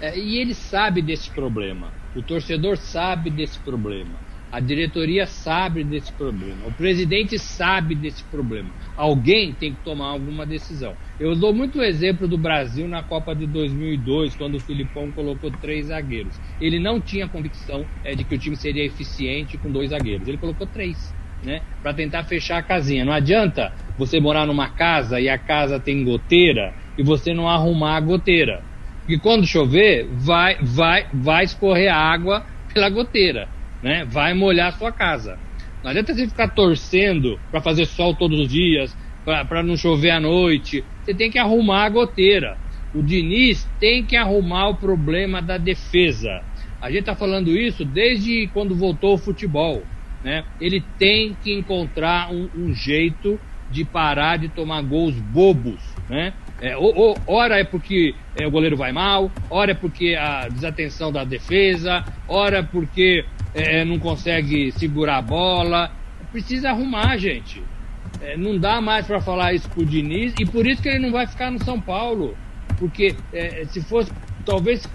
É, 0.00 0.18
e 0.18 0.38
ele 0.38 0.54
sabe 0.54 1.00
desse 1.00 1.30
problema. 1.30 1.88
O 2.16 2.22
torcedor 2.22 2.76
sabe 2.76 3.30
desse 3.30 3.58
problema. 3.60 4.24
A 4.54 4.60
diretoria 4.60 5.26
sabe 5.26 5.82
desse 5.82 6.12
problema. 6.12 6.68
O 6.68 6.72
presidente 6.72 7.36
sabe 7.40 7.96
desse 7.96 8.22
problema. 8.22 8.70
Alguém 8.96 9.52
tem 9.52 9.74
que 9.74 9.82
tomar 9.82 10.06
alguma 10.06 10.46
decisão. 10.46 10.94
Eu 11.18 11.34
dou 11.34 11.52
muito 11.52 11.82
exemplo 11.82 12.28
do 12.28 12.38
Brasil 12.38 12.86
na 12.86 13.02
Copa 13.02 13.34
de 13.34 13.48
2002, 13.48 14.36
quando 14.36 14.54
o 14.54 14.60
Filipão 14.60 15.10
colocou 15.10 15.50
três 15.50 15.86
zagueiros. 15.86 16.40
Ele 16.60 16.78
não 16.78 17.00
tinha 17.00 17.26
convicção 17.26 17.84
é, 18.04 18.14
de 18.14 18.22
que 18.22 18.36
o 18.36 18.38
time 18.38 18.54
seria 18.54 18.84
eficiente 18.84 19.58
com 19.58 19.72
dois 19.72 19.90
zagueiros. 19.90 20.28
Ele 20.28 20.38
colocou 20.38 20.68
três. 20.68 21.12
Né, 21.42 21.60
para 21.82 21.92
tentar 21.92 22.22
fechar 22.22 22.58
a 22.58 22.62
casinha. 22.62 23.04
Não 23.04 23.12
adianta 23.12 23.72
você 23.98 24.18
morar 24.20 24.46
numa 24.46 24.70
casa 24.70 25.20
e 25.20 25.28
a 25.28 25.36
casa 25.36 25.80
tem 25.80 26.04
goteira 26.04 26.72
e 26.96 27.02
você 27.02 27.34
não 27.34 27.48
arrumar 27.48 27.96
a 27.96 28.00
goteira. 28.00 28.62
Porque 29.00 29.18
quando 29.18 29.46
chover, 29.46 30.08
vai, 30.12 30.56
vai, 30.62 31.06
vai 31.12 31.44
escorrer 31.44 31.92
água 31.92 32.46
pela 32.72 32.88
goteira 32.88 33.48
né? 33.84 34.06
Vai 34.06 34.32
molhar 34.32 34.68
a 34.68 34.72
sua 34.72 34.90
casa. 34.90 35.38
Não 35.82 35.90
adianta 35.90 36.14
você 36.14 36.26
ficar 36.26 36.48
torcendo 36.48 37.38
para 37.50 37.60
fazer 37.60 37.84
sol 37.84 38.14
todos 38.14 38.40
os 38.40 38.48
dias, 38.48 38.96
para 39.24 39.62
não 39.62 39.76
chover 39.76 40.10
à 40.10 40.18
noite. 40.18 40.82
Você 41.04 41.12
tem 41.12 41.30
que 41.30 41.38
arrumar 41.38 41.84
a 41.84 41.90
goteira. 41.90 42.56
O 42.94 43.02
Diniz 43.02 43.68
tem 43.78 44.02
que 44.02 44.16
arrumar 44.16 44.68
o 44.68 44.76
problema 44.76 45.42
da 45.42 45.58
defesa. 45.58 46.42
A 46.80 46.88
gente 46.88 47.00
está 47.00 47.14
falando 47.14 47.50
isso 47.50 47.84
desde 47.84 48.46
quando 48.54 48.74
voltou 48.74 49.14
o 49.14 49.18
futebol. 49.18 49.82
Né? 50.22 50.44
Ele 50.58 50.82
tem 50.98 51.36
que 51.44 51.52
encontrar 51.52 52.32
um, 52.32 52.48
um 52.56 52.74
jeito 52.74 53.38
de 53.70 53.84
parar 53.84 54.38
de 54.38 54.48
tomar 54.48 54.80
gols 54.80 55.14
bobos. 55.14 55.80
Né? 56.08 56.32
É, 56.62 56.74
ou, 56.76 56.96
ou, 56.96 57.18
ora 57.26 57.58
é 57.58 57.64
porque 57.64 58.14
é, 58.34 58.46
o 58.46 58.50
goleiro 58.50 58.76
vai 58.76 58.92
mal, 58.92 59.30
ora 59.50 59.72
é 59.72 59.74
porque 59.74 60.14
a 60.14 60.48
desatenção 60.48 61.12
da 61.12 61.24
defesa, 61.24 62.04
ora 62.26 62.58
é 62.58 62.62
porque 62.62 63.24
é, 63.54 63.84
não 63.84 63.98
consegue 63.98 64.72
segurar 64.72 65.18
a 65.18 65.22
bola. 65.22 65.90
Precisa 66.32 66.70
arrumar, 66.70 67.16
gente. 67.16 67.62
É, 68.20 68.36
não 68.36 68.58
dá 68.58 68.80
mais 68.80 69.06
para 69.06 69.20
falar 69.20 69.52
isso 69.52 69.68
pro 69.70 69.84
Diniz 69.84 70.34
e 70.38 70.44
por 70.44 70.66
isso 70.66 70.82
que 70.82 70.88
ele 70.88 70.98
não 70.98 71.12
vai 71.12 71.26
ficar 71.26 71.50
no 71.50 71.62
São 71.62 71.80
Paulo. 71.80 72.36
Porque 72.78 73.14
é, 73.32 73.64
se 73.66 73.80
fosse, 73.82 74.12
talvez 74.44 74.80
se 74.82 74.88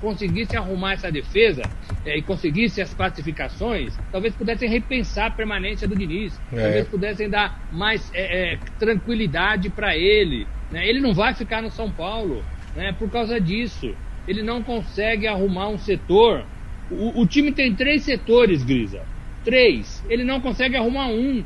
conseguisse 0.00 0.56
arrumar 0.56 0.92
essa 0.92 1.10
defesa 1.10 1.62
é, 2.04 2.16
e 2.16 2.22
conseguisse 2.22 2.80
as 2.80 2.94
classificações, 2.94 3.98
talvez 4.12 4.34
pudessem 4.34 4.68
repensar 4.68 5.26
a 5.26 5.30
permanência 5.30 5.88
do 5.88 5.96
Diniz. 5.96 6.40
É. 6.52 6.62
Talvez 6.62 6.88
pudessem 6.88 7.28
dar 7.28 7.66
mais 7.72 8.10
é, 8.14 8.58
tranquilidade 8.78 9.68
para 9.70 9.96
ele. 9.96 10.46
Né? 10.70 10.86
Ele 10.86 11.00
não 11.00 11.12
vai 11.12 11.34
ficar 11.34 11.60
no 11.60 11.70
São 11.70 11.90
Paulo 11.90 12.44
né, 12.76 12.92
por 12.92 13.10
causa 13.10 13.40
disso. 13.40 13.94
Ele 14.28 14.42
não 14.42 14.62
consegue 14.62 15.26
arrumar 15.26 15.68
um 15.68 15.78
setor 15.78 16.44
o, 16.90 17.22
o, 17.22 17.26
time 17.26 17.52
tem 17.52 17.74
três 17.74 18.02
setores, 18.02 18.62
Grisa. 18.62 19.02
Três. 19.44 20.04
Ele 20.08 20.24
não 20.24 20.40
consegue 20.40 20.76
arrumar 20.76 21.06
um. 21.06 21.42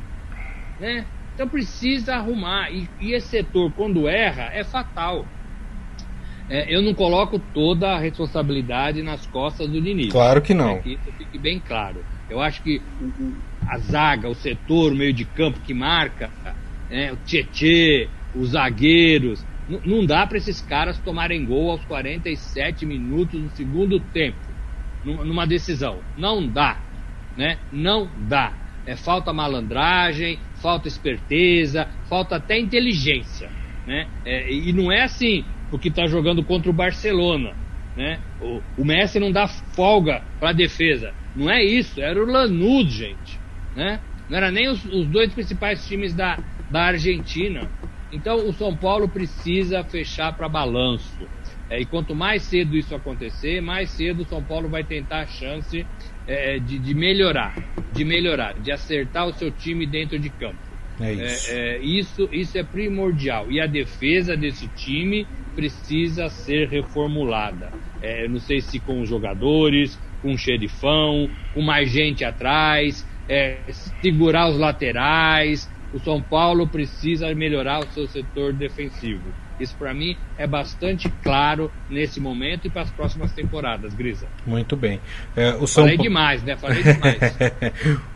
Né? 0.79 1.05
Então 1.33 1.47
precisa 1.47 2.15
arrumar. 2.15 2.71
E, 2.71 2.89
e 2.99 3.13
esse 3.13 3.27
setor, 3.27 3.71
quando 3.71 4.07
erra, 4.07 4.49
é 4.53 4.63
fatal. 4.63 5.25
É, 6.49 6.65
eu 6.73 6.81
não 6.81 6.93
coloco 6.93 7.39
toda 7.53 7.91
a 7.91 7.99
responsabilidade 7.99 9.01
nas 9.03 9.25
costas 9.27 9.69
do 9.69 9.81
Diniz. 9.81 10.11
Claro 10.11 10.41
que 10.41 10.53
não. 10.53 10.71
É, 10.71 10.79
que 10.79 10.93
isso 10.93 11.11
fique 11.17 11.37
bem 11.37 11.59
claro. 11.59 12.03
Eu 12.29 12.41
acho 12.41 12.61
que 12.61 12.81
o, 13.01 13.33
a 13.67 13.77
zaga, 13.77 14.27
o 14.27 14.35
setor, 14.35 14.91
o 14.91 14.95
meio 14.95 15.13
de 15.13 15.25
campo 15.25 15.59
que 15.59 15.73
marca, 15.73 16.29
é, 16.89 17.11
o 17.13 17.17
Tietê, 17.17 18.09
os 18.35 18.49
zagueiros, 18.49 19.45
não 19.85 20.05
dá 20.05 20.25
para 20.25 20.37
esses 20.37 20.59
caras 20.59 20.97
tomarem 20.97 21.45
gol 21.45 21.71
aos 21.71 21.85
47 21.85 22.85
minutos 22.85 23.39
do 23.39 23.49
segundo 23.51 23.99
tempo 23.99 24.48
numa 25.03 25.45
decisão. 25.45 25.99
Não 26.17 26.45
dá, 26.45 26.77
né? 27.37 27.57
Não 27.71 28.09
dá. 28.27 28.53
É 28.85 28.95
falta 28.95 29.31
malandragem, 29.31 30.39
falta 30.61 30.87
esperteza, 30.87 31.87
falta 32.09 32.37
até 32.37 32.59
inteligência, 32.59 33.49
né? 33.85 34.07
É, 34.25 34.51
e 34.51 34.73
não 34.73 34.91
é 34.91 35.03
assim 35.03 35.43
porque 35.69 35.89
está 35.89 36.07
jogando 36.07 36.43
contra 36.43 36.69
o 36.69 36.73
Barcelona, 36.73 37.55
né? 37.95 38.19
O, 38.41 38.61
o 38.77 38.85
Messi 38.85 39.19
não 39.19 39.31
dá 39.31 39.47
folga 39.47 40.23
para 40.39 40.49
a 40.49 40.53
defesa. 40.53 41.13
Não 41.35 41.49
é 41.49 41.63
isso, 41.63 42.01
era 42.01 42.21
o 42.21 42.25
Lanús, 42.25 42.91
gente, 42.91 43.39
né? 43.75 43.99
Não 44.29 44.37
era 44.37 44.51
nem 44.51 44.67
os, 44.69 44.83
os 44.85 45.07
dois 45.07 45.33
principais 45.33 45.87
times 45.87 46.13
da, 46.13 46.39
da 46.69 46.83
Argentina. 46.83 47.69
Então 48.11 48.47
o 48.47 48.53
São 48.53 48.75
Paulo 48.75 49.07
precisa 49.07 49.83
fechar 49.83 50.33
para 50.35 50.49
balanço. 50.49 51.27
É, 51.69 51.79
e 51.79 51.85
quanto 51.85 52.15
mais 52.15 52.41
cedo 52.43 52.75
isso 52.75 52.95
acontecer, 52.95 53.61
mais 53.61 53.91
cedo 53.91 54.23
o 54.23 54.25
São 54.25 54.43
Paulo 54.43 54.67
vai 54.67 54.83
tentar 54.83 55.19
a 55.19 55.27
chance 55.27 55.85
é, 56.25 56.57
de, 56.57 56.79
de, 56.79 56.95
melhorar, 56.95 57.55
de 57.93 58.03
melhorar, 58.03 58.53
de 58.59 58.71
acertar 58.71 59.27
o 59.27 59.33
seu 59.33 59.51
time 59.51 59.85
dentro 59.85 60.17
de 60.17 60.29
campo. 60.29 60.57
É 60.99 61.13
isso. 61.13 61.51
É, 61.51 61.75
é, 61.75 61.79
isso, 61.79 62.29
isso 62.31 62.57
é 62.57 62.63
primordial. 62.63 63.51
E 63.51 63.61
a 63.61 63.67
defesa 63.67 64.35
desse 64.35 64.67
time 64.69 65.27
precisa 65.55 66.27
ser 66.29 66.67
reformulada. 66.67 67.71
É, 68.01 68.27
não 68.27 68.39
sei 68.39 68.61
se 68.61 68.79
com 68.79 69.01
os 69.01 69.07
jogadores, 69.07 69.97
com 70.21 70.33
o 70.33 70.37
xerifão, 70.37 71.29
com 71.53 71.61
mais 71.61 71.91
gente 71.91 72.25
atrás, 72.25 73.05
é, 73.27 73.59
segurar 74.01 74.49
os 74.49 74.57
laterais. 74.57 75.69
O 75.93 75.99
São 75.99 76.21
Paulo 76.21 76.67
precisa 76.67 77.33
melhorar 77.33 77.79
o 77.79 77.87
seu 77.91 78.07
setor 78.07 78.53
defensivo. 78.53 79.33
Isso 79.59 79.75
para 79.77 79.93
mim 79.93 80.15
é 80.37 80.47
bastante 80.47 81.09
claro 81.21 81.71
nesse 81.89 82.19
momento 82.19 82.67
e 82.67 82.69
para 82.69 82.83
as 82.83 82.89
próximas 82.91 83.31
temporadas, 83.31 83.93
Grisa. 83.93 84.27
Muito 84.45 84.75
bem. 84.75 84.99
É, 85.35 85.53
o 85.55 85.67
São 85.67 85.83
Falei 85.83 85.97
pa... 85.97 86.03
demais, 86.03 86.43
né? 86.43 86.55
Falei 86.55 86.83
demais. 86.83 87.17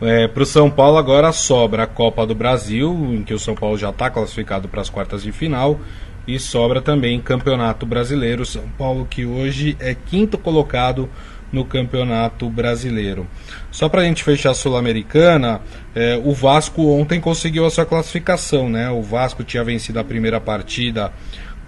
é, 0.00 0.28
para 0.28 0.42
o 0.42 0.46
São 0.46 0.70
Paulo 0.70 0.96
agora 0.96 1.32
sobra 1.32 1.84
a 1.84 1.86
Copa 1.86 2.26
do 2.26 2.34
Brasil, 2.34 2.92
em 3.14 3.22
que 3.22 3.34
o 3.34 3.38
São 3.38 3.54
Paulo 3.54 3.76
já 3.76 3.90
está 3.90 4.08
classificado 4.10 4.68
para 4.68 4.80
as 4.80 4.88
quartas 4.88 5.22
de 5.22 5.32
final. 5.32 5.80
E 6.26 6.38
sobra 6.38 6.80
também 6.80 7.20
Campeonato 7.20 7.84
Brasileiro. 7.84 8.46
São 8.46 8.66
Paulo 8.78 9.06
que 9.08 9.26
hoje 9.26 9.76
é 9.78 9.94
quinto 9.94 10.38
colocado 10.38 11.08
no 11.54 11.64
Campeonato 11.64 12.50
Brasileiro. 12.50 13.26
Só 13.70 13.88
para 13.88 14.02
a 14.02 14.04
gente 14.04 14.22
fechar 14.22 14.50
a 14.50 14.54
Sul-Americana, 14.54 15.60
é, 15.94 16.20
o 16.22 16.32
Vasco 16.34 16.86
ontem 16.88 17.20
conseguiu 17.20 17.64
a 17.64 17.70
sua 17.70 17.86
classificação, 17.86 18.68
né? 18.68 18.90
O 18.90 19.00
Vasco 19.00 19.44
tinha 19.44 19.64
vencido 19.64 19.98
a 19.98 20.04
primeira 20.04 20.40
partida 20.40 21.12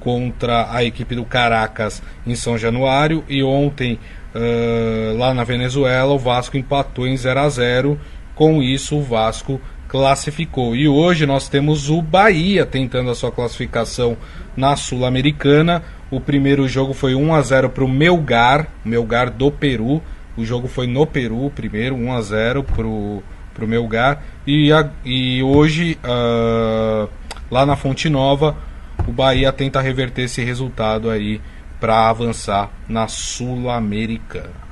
contra 0.00 0.68
a 0.70 0.84
equipe 0.84 1.14
do 1.14 1.24
Caracas 1.24 2.02
em 2.26 2.34
São 2.34 2.56
Januário 2.56 3.24
e 3.28 3.42
ontem 3.42 3.98
uh, 4.34 5.16
lá 5.16 5.34
na 5.34 5.42
Venezuela 5.42 6.12
o 6.12 6.18
Vasco 6.18 6.56
empatou 6.56 7.08
em 7.08 7.16
0 7.16 7.40
a 7.40 7.48
0 7.48 8.00
com 8.34 8.62
isso 8.62 8.96
o 8.96 9.02
Vasco 9.02 9.60
classificou. 9.88 10.76
E 10.76 10.86
hoje 10.86 11.26
nós 11.26 11.48
temos 11.48 11.90
o 11.90 12.02
Bahia 12.02 12.66
tentando 12.66 13.10
a 13.10 13.14
sua 13.14 13.32
classificação 13.32 14.16
na 14.56 14.76
Sul-Americana. 14.76 15.82
O 16.10 16.20
primeiro 16.20 16.68
jogo 16.68 16.94
foi 16.94 17.14
1 17.14 17.34
a 17.34 17.42
0 17.42 17.70
para 17.70 17.84
o 17.84 17.88
Melgar, 17.88 18.68
Melgar 18.84 19.30
do 19.30 19.50
Peru. 19.50 20.00
O 20.36 20.44
jogo 20.44 20.68
foi 20.68 20.86
no 20.86 21.06
Peru, 21.06 21.50
primeiro 21.54 21.96
1 21.96 22.12
a 22.12 22.20
0 22.22 22.62
para 22.62 22.86
o 22.86 23.22
Melgar. 23.66 24.22
E, 24.46 24.72
a, 24.72 24.88
e 25.04 25.42
hoje, 25.42 25.98
uh, 26.04 27.08
lá 27.50 27.66
na 27.66 27.74
Fonte 27.74 28.08
Nova, 28.08 28.56
o 29.06 29.12
Bahia 29.12 29.52
tenta 29.52 29.80
reverter 29.80 30.22
esse 30.22 30.44
resultado 30.44 31.10
aí 31.10 31.40
para 31.80 32.08
avançar 32.08 32.70
na 32.88 33.08
Sul-Americana. 33.08 34.66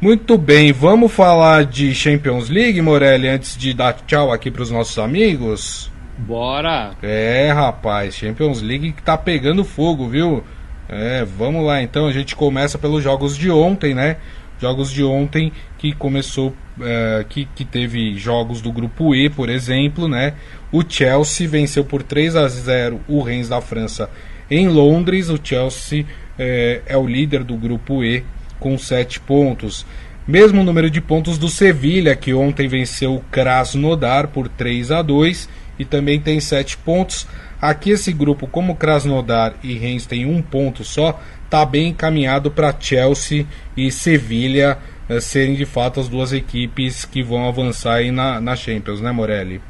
Muito 0.00 0.36
bem, 0.36 0.72
vamos 0.72 1.12
falar 1.12 1.64
de 1.64 1.94
Champions 1.94 2.50
League, 2.50 2.82
Morelli, 2.82 3.28
antes 3.28 3.56
de 3.56 3.72
dar 3.72 3.94
tchau 4.06 4.32
aqui 4.32 4.50
para 4.50 4.62
os 4.62 4.70
nossos 4.70 4.98
amigos? 4.98 5.90
Bora! 6.18 6.92
É, 7.02 7.50
rapaz, 7.52 8.14
Champions 8.14 8.62
League 8.62 8.92
que 8.92 9.02
tá 9.02 9.18
pegando 9.18 9.64
fogo, 9.64 10.08
viu? 10.08 10.44
É, 10.88 11.24
vamos 11.24 11.64
lá 11.64 11.82
então, 11.82 12.06
a 12.06 12.12
gente 12.12 12.36
começa 12.36 12.78
pelos 12.78 13.02
jogos 13.02 13.36
de 13.36 13.50
ontem, 13.50 13.94
né? 13.94 14.16
Jogos 14.60 14.90
de 14.90 15.02
ontem 15.02 15.52
que 15.78 15.92
começou, 15.92 16.54
é, 16.80 17.24
que, 17.28 17.46
que 17.54 17.64
teve 17.64 18.16
jogos 18.16 18.60
do 18.60 18.70
grupo 18.70 19.14
E, 19.14 19.28
por 19.28 19.48
exemplo, 19.48 20.06
né? 20.06 20.34
O 20.70 20.82
Chelsea 20.86 21.48
venceu 21.48 21.84
por 21.84 22.02
3 22.02 22.36
a 22.36 22.48
0 22.48 23.00
o 23.08 23.20
Rennes 23.22 23.48
da 23.48 23.60
França 23.60 24.08
em 24.50 24.68
Londres. 24.68 25.28
O 25.28 25.38
Chelsea 25.42 26.06
é, 26.38 26.82
é 26.86 26.96
o 26.96 27.06
líder 27.06 27.42
do 27.42 27.56
grupo 27.56 28.04
E 28.04 28.24
com 28.60 28.78
7 28.78 29.20
pontos. 29.20 29.84
Mesmo 30.26 30.64
número 30.64 30.88
de 30.88 31.00
pontos 31.00 31.36
do 31.36 31.48
Sevilha, 31.48 32.16
que 32.16 32.32
ontem 32.32 32.66
venceu 32.66 33.16
o 33.16 33.20
Krasnodar 33.30 34.28
por 34.28 34.48
3 34.48 34.90
a 34.90 35.02
2 35.02 35.48
e 35.78 35.84
também 35.84 36.20
tem 36.20 36.40
7 36.40 36.76
pontos. 36.78 37.26
Aqui 37.60 37.90
esse 37.90 38.12
grupo, 38.12 38.46
como 38.46 38.76
Krasnodar 38.76 39.54
e 39.62 39.74
Rennes 39.74 40.06
tem 40.06 40.26
um 40.26 40.42
ponto 40.42 40.84
só, 40.84 41.20
está 41.44 41.64
bem 41.64 41.88
encaminhado 41.88 42.50
para 42.50 42.74
Chelsea 42.78 43.46
e 43.76 43.90
Sevilha 43.90 44.78
eh, 45.08 45.20
serem 45.20 45.54
de 45.54 45.64
fato 45.64 46.00
as 46.00 46.08
duas 46.08 46.32
equipes 46.32 47.04
que 47.04 47.22
vão 47.22 47.48
avançar 47.48 47.94
aí 47.94 48.10
na, 48.10 48.40
na 48.40 48.56
Champions, 48.56 49.00
né 49.00 49.12
Morelli? 49.12 49.60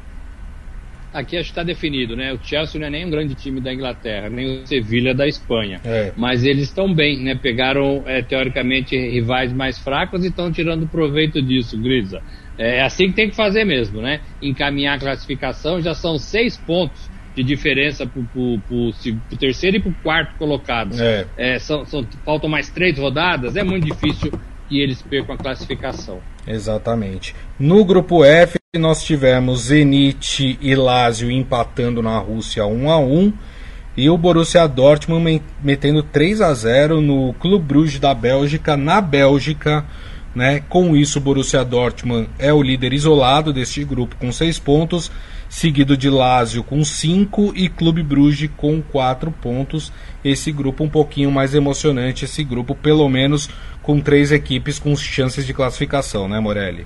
Aqui 1.13 1.37
acho 1.37 1.45
que 1.45 1.51
está 1.51 1.63
definido, 1.63 2.13
né? 2.13 2.33
O 2.33 2.39
Chelsea 2.43 2.77
não 2.77 2.87
é 2.87 2.89
nem 2.89 3.05
um 3.05 3.09
grande 3.09 3.35
time 3.35 3.61
da 3.61 3.73
Inglaterra, 3.73 4.29
nem 4.29 4.63
o 4.63 4.67
Sevilha 4.67 5.15
da 5.15 5.25
Espanha. 5.25 5.79
É. 5.85 6.11
Mas 6.17 6.43
eles 6.43 6.63
estão 6.63 6.93
bem, 6.93 7.23
né? 7.23 7.35
Pegaram, 7.35 8.03
é, 8.05 8.21
teoricamente, 8.21 8.97
rivais 8.97 9.53
mais 9.53 9.79
fracos 9.79 10.25
e 10.25 10.27
estão 10.27 10.51
tirando 10.51 10.85
proveito 10.85 11.41
disso, 11.41 11.81
Grisa. 11.81 12.21
É 12.57 12.81
assim 12.81 13.09
que 13.09 13.13
tem 13.13 13.29
que 13.29 13.35
fazer 13.35 13.65
mesmo, 13.65 14.01
né? 14.01 14.21
Encaminhar 14.41 14.95
a 14.95 14.99
classificação, 14.99 15.81
já 15.81 15.93
são 15.93 16.17
seis 16.17 16.57
pontos 16.57 17.09
de 17.35 17.43
diferença 17.43 18.07
para 18.07 18.21
o 18.21 19.37
terceiro 19.37 19.77
e 19.77 19.79
para 19.81 19.91
o 19.91 19.95
quarto 19.95 20.37
colocado. 20.37 20.95
É. 20.99 21.25
É, 21.37 21.59
são, 21.59 21.85
são, 21.85 22.07
faltam 22.23 22.49
mais 22.49 22.69
três 22.69 22.97
rodadas, 22.97 23.57
é 23.57 23.63
muito 23.63 23.85
difícil 23.85 24.31
que 24.69 24.79
eles 24.79 25.01
percam 25.01 25.35
a 25.35 25.37
classificação. 25.37 26.19
Exatamente. 26.47 27.35
No 27.59 27.83
grupo 27.83 28.23
F, 28.23 28.57
nós 28.77 29.03
tivemos 29.03 29.63
Zenit 29.65 30.57
e 30.61 30.75
Lazio 30.75 31.29
empatando 31.29 32.01
na 32.01 32.17
Rússia 32.17 32.65
1 32.65 32.89
a 32.89 32.99
1 32.99 33.33
e 33.97 34.09
o 34.09 34.17
Borussia 34.17 34.67
Dortmund 34.67 35.41
metendo 35.63 36.03
3 36.03 36.41
a 36.41 36.53
0 36.53 37.01
no 37.01 37.33
Clube 37.33 37.65
Bruges 37.65 37.99
da 37.99 38.13
Bélgica, 38.13 38.75
na 38.75 38.99
Bélgica. 38.99 39.85
Né? 40.35 40.61
Com 40.67 40.95
isso, 40.95 41.17
o 41.17 41.21
Borussia 41.21 41.63
Dortmund 41.63 42.29
é 42.37 42.53
o 42.53 42.61
líder 42.61 42.91
isolado 42.91 43.53
deste 43.53 43.83
grupo 43.85 44.17
com 44.17 44.31
6 44.31 44.59
pontos 44.59 45.09
seguido 45.49 45.95
de 45.95 46.09
Lazio 46.09 46.63
com 46.63 46.83
5 46.83 47.53
e 47.55 47.69
Clube 47.69 48.03
Bruges 48.03 48.49
com 48.57 48.81
4 48.81 49.31
pontos. 49.31 49.91
Esse 50.23 50.51
grupo 50.51 50.83
um 50.83 50.89
pouquinho 50.89 51.31
mais 51.31 51.53
emocionante, 51.53 52.25
esse 52.25 52.43
grupo 52.43 52.75
pelo 52.75 53.07
menos 53.07 53.49
com 53.81 53.99
três 53.99 54.31
equipes 54.31 54.79
com 54.79 54.95
chances 54.95 55.45
de 55.45 55.53
classificação, 55.53 56.27
né, 56.27 56.39
Morelli? 56.39 56.85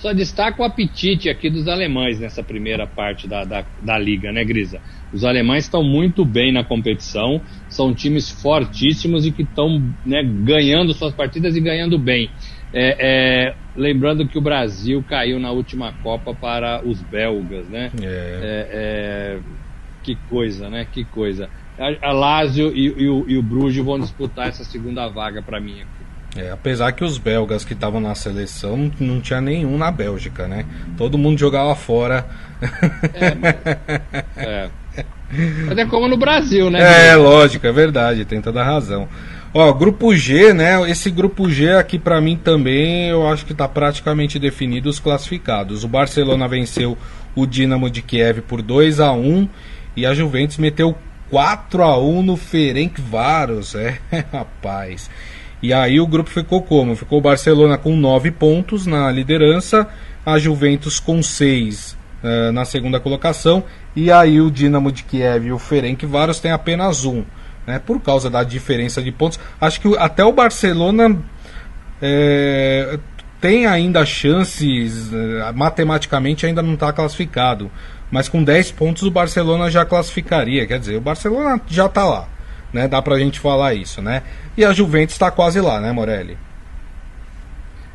Só 0.00 0.14
destaca 0.14 0.62
o 0.62 0.64
apetite 0.64 1.28
aqui 1.28 1.50
dos 1.50 1.68
alemães 1.68 2.18
nessa 2.18 2.42
primeira 2.42 2.86
parte 2.86 3.28
da, 3.28 3.44
da, 3.44 3.66
da 3.82 3.98
liga, 3.98 4.32
né, 4.32 4.42
Grisa? 4.42 4.80
Os 5.12 5.24
alemães 5.24 5.64
estão 5.64 5.82
muito 5.82 6.24
bem 6.24 6.50
na 6.50 6.64
competição, 6.64 7.42
são 7.68 7.94
times 7.94 8.30
fortíssimos 8.30 9.26
e 9.26 9.30
que 9.30 9.42
estão 9.42 9.78
né, 10.06 10.22
ganhando 10.22 10.94
suas 10.94 11.12
partidas 11.12 11.54
e 11.54 11.60
ganhando 11.60 11.98
bem. 11.98 12.30
É, 12.72 12.96
é, 12.98 13.54
lembrando 13.76 14.26
que 14.26 14.38
o 14.38 14.40
Brasil 14.40 15.04
caiu 15.06 15.38
na 15.38 15.50
última 15.50 15.92
Copa 16.02 16.32
para 16.32 16.80
os 16.82 17.02
belgas, 17.02 17.68
né? 17.68 17.90
É. 18.00 18.06
é, 18.06 18.68
é 18.72 19.40
que 20.02 20.16
coisa, 20.30 20.70
né? 20.70 20.86
Que 20.90 21.04
coisa. 21.04 21.50
A, 21.78 22.08
a 22.08 22.12
Lazio 22.12 22.74
e, 22.74 22.86
e, 22.86 23.08
o, 23.08 23.28
e 23.28 23.36
o 23.36 23.42
Bruges 23.42 23.84
vão 23.84 23.98
disputar 23.98 24.48
essa 24.48 24.64
segunda 24.64 25.08
vaga 25.08 25.42
para 25.42 25.60
mim. 25.60 25.82
É, 26.36 26.50
apesar 26.50 26.92
que 26.92 27.02
os 27.02 27.18
belgas 27.18 27.64
que 27.64 27.72
estavam 27.72 28.00
na 28.00 28.14
seleção 28.14 28.90
não 29.00 29.20
tinha 29.20 29.40
nenhum 29.40 29.76
na 29.76 29.90
Bélgica, 29.90 30.46
né? 30.46 30.64
Todo 30.96 31.18
mundo 31.18 31.38
jogava 31.38 31.74
fora. 31.74 32.26
É, 33.14 33.34
mas, 33.34 33.54
é. 34.36 34.70
mas 35.66 35.78
é 35.78 35.86
como 35.86 36.06
no 36.06 36.16
Brasil, 36.16 36.70
né? 36.70 37.08
É, 37.08 37.16
lógico, 37.16 37.66
é 37.66 37.72
verdade, 37.72 38.24
tem 38.24 38.40
toda 38.40 38.60
a 38.60 38.64
razão. 38.64 39.08
Ó, 39.52 39.72
grupo 39.72 40.14
G, 40.14 40.52
né? 40.54 40.88
Esse 40.88 41.10
grupo 41.10 41.50
G 41.50 41.72
aqui 41.72 41.98
para 41.98 42.20
mim 42.20 42.36
também 42.36 43.08
eu 43.08 43.26
acho 43.26 43.44
que 43.44 43.50
está 43.50 43.66
praticamente 43.66 44.38
definido 44.38 44.88
os 44.88 45.00
classificados. 45.00 45.82
O 45.82 45.88
Barcelona 45.88 46.46
venceu 46.46 46.96
o 47.34 47.44
Dinamo 47.44 47.90
de 47.90 48.02
Kiev 48.02 48.42
por 48.42 48.62
2 48.62 49.00
a 49.00 49.12
1 49.12 49.48
e 49.96 50.06
a 50.06 50.14
Juventus 50.14 50.58
meteu 50.58 50.96
4 51.30 51.82
a 51.82 51.98
1 51.98 52.22
no 52.22 52.36
Ferencváros, 52.36 53.74
é, 53.74 53.98
rapaz. 54.32 55.10
E 55.62 55.72
aí 55.72 56.00
o 56.00 56.06
grupo 56.06 56.30
ficou 56.30 56.62
como? 56.62 56.96
Ficou 56.96 57.18
o 57.18 57.22
Barcelona 57.22 57.76
com 57.76 57.96
9 57.96 58.30
pontos 58.30 58.86
na 58.86 59.10
liderança, 59.10 59.86
a 60.24 60.38
Juventus 60.38 60.98
com 60.98 61.22
6 61.22 61.92
uh, 61.92 61.96
eh, 62.22 62.50
na 62.52 62.64
segunda 62.64 62.98
colocação 63.00 63.64
e 63.94 64.10
aí 64.10 64.40
o 64.40 64.50
Dinamo 64.50 64.92
de 64.92 65.02
Kiev 65.02 65.46
e 65.46 65.52
o 65.52 65.58
Ferencváros 65.58 66.38
têm 66.38 66.52
apenas 66.52 67.04
um 67.04 67.24
né, 67.66 67.78
por 67.78 68.00
causa 68.00 68.30
da 68.30 68.42
diferença 68.42 69.02
de 69.02 69.12
pontos. 69.12 69.38
Acho 69.60 69.80
que 69.80 69.96
até 69.96 70.24
o 70.24 70.32
Barcelona 70.32 71.18
é, 72.00 72.98
tem 73.40 73.66
ainda 73.66 74.04
chances, 74.04 75.12
é, 75.12 75.52
matematicamente 75.52 76.46
ainda 76.46 76.62
não 76.62 76.74
está 76.74 76.92
classificado, 76.92 77.70
mas 78.10 78.28
com 78.28 78.42
10 78.42 78.72
pontos 78.72 79.02
o 79.02 79.10
Barcelona 79.10 79.70
já 79.70 79.84
classificaria, 79.84 80.66
quer 80.66 80.78
dizer, 80.78 80.96
o 80.96 81.00
Barcelona 81.00 81.60
já 81.68 81.86
está 81.86 82.04
lá, 82.04 82.28
né, 82.72 82.88
dá 82.88 83.00
para 83.02 83.16
a 83.16 83.18
gente 83.18 83.38
falar 83.38 83.74
isso, 83.74 84.00
né? 84.00 84.22
E 84.56 84.64
a 84.64 84.72
Juventus 84.72 85.14
está 85.14 85.30
quase 85.30 85.60
lá, 85.60 85.80
né, 85.80 85.92
Morelli? 85.92 86.36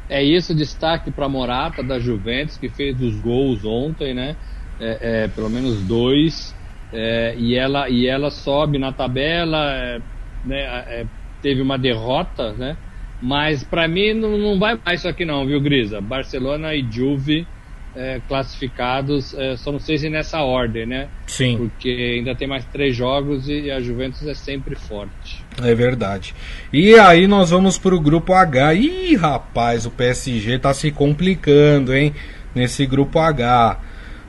É 0.09 0.23
isso, 0.23 0.53
destaque 0.53 1.09
para 1.09 1.27
Morata 1.27 1.81
da 1.81 1.99
Juventus, 1.99 2.57
que 2.57 2.69
fez 2.69 3.01
os 3.01 3.15
gols 3.19 3.65
ontem, 3.65 4.13
né? 4.13 4.35
É, 4.79 5.23
é, 5.23 5.27
pelo 5.27 5.49
menos 5.49 5.81
dois. 5.81 6.55
É, 6.93 7.35
e, 7.37 7.55
ela, 7.55 7.89
e 7.89 8.07
ela 8.07 8.29
sobe 8.29 8.77
na 8.77 8.91
tabela, 8.91 9.73
é, 9.73 9.99
né, 10.45 10.59
é, 10.61 11.05
teve 11.41 11.61
uma 11.61 11.77
derrota, 11.77 12.53
né? 12.53 12.77
Mas 13.21 13.63
para 13.63 13.87
mim 13.87 14.13
não, 14.13 14.37
não 14.37 14.59
vai 14.59 14.79
mais 14.85 14.99
isso 14.99 15.07
aqui 15.07 15.25
não, 15.25 15.45
viu, 15.45 15.59
Grisa? 15.59 15.99
Barcelona 15.99 16.75
e 16.75 16.85
Juve 16.89 17.47
é, 17.95 18.21
classificados, 18.27 19.33
é, 19.33 19.55
só 19.55 19.71
não 19.71 19.79
sei 19.79 19.97
se 19.97 20.09
nessa 20.09 20.41
ordem, 20.41 20.85
né? 20.85 21.07
Sim. 21.27 21.57
Porque 21.57 22.17
ainda 22.17 22.35
tem 22.35 22.47
mais 22.47 22.65
três 22.65 22.95
jogos 22.95 23.47
e 23.47 23.71
a 23.71 23.79
Juventus 23.79 24.27
é 24.27 24.33
sempre 24.33 24.75
forte. 24.75 25.43
É 25.63 25.73
verdade. 25.73 26.35
E 26.73 26.95
aí 26.95 27.27
nós 27.27 27.51
vamos 27.51 27.77
para 27.77 27.95
o 27.95 27.99
grupo 27.99 28.33
H. 28.33 28.73
Ih, 28.73 29.15
rapaz, 29.15 29.85
o 29.85 29.91
PSG 29.91 30.59
tá 30.59 30.73
se 30.73 30.91
complicando, 30.91 31.95
hein? 31.95 32.13
Nesse 32.53 32.85
grupo 32.85 33.19
H. 33.19 33.79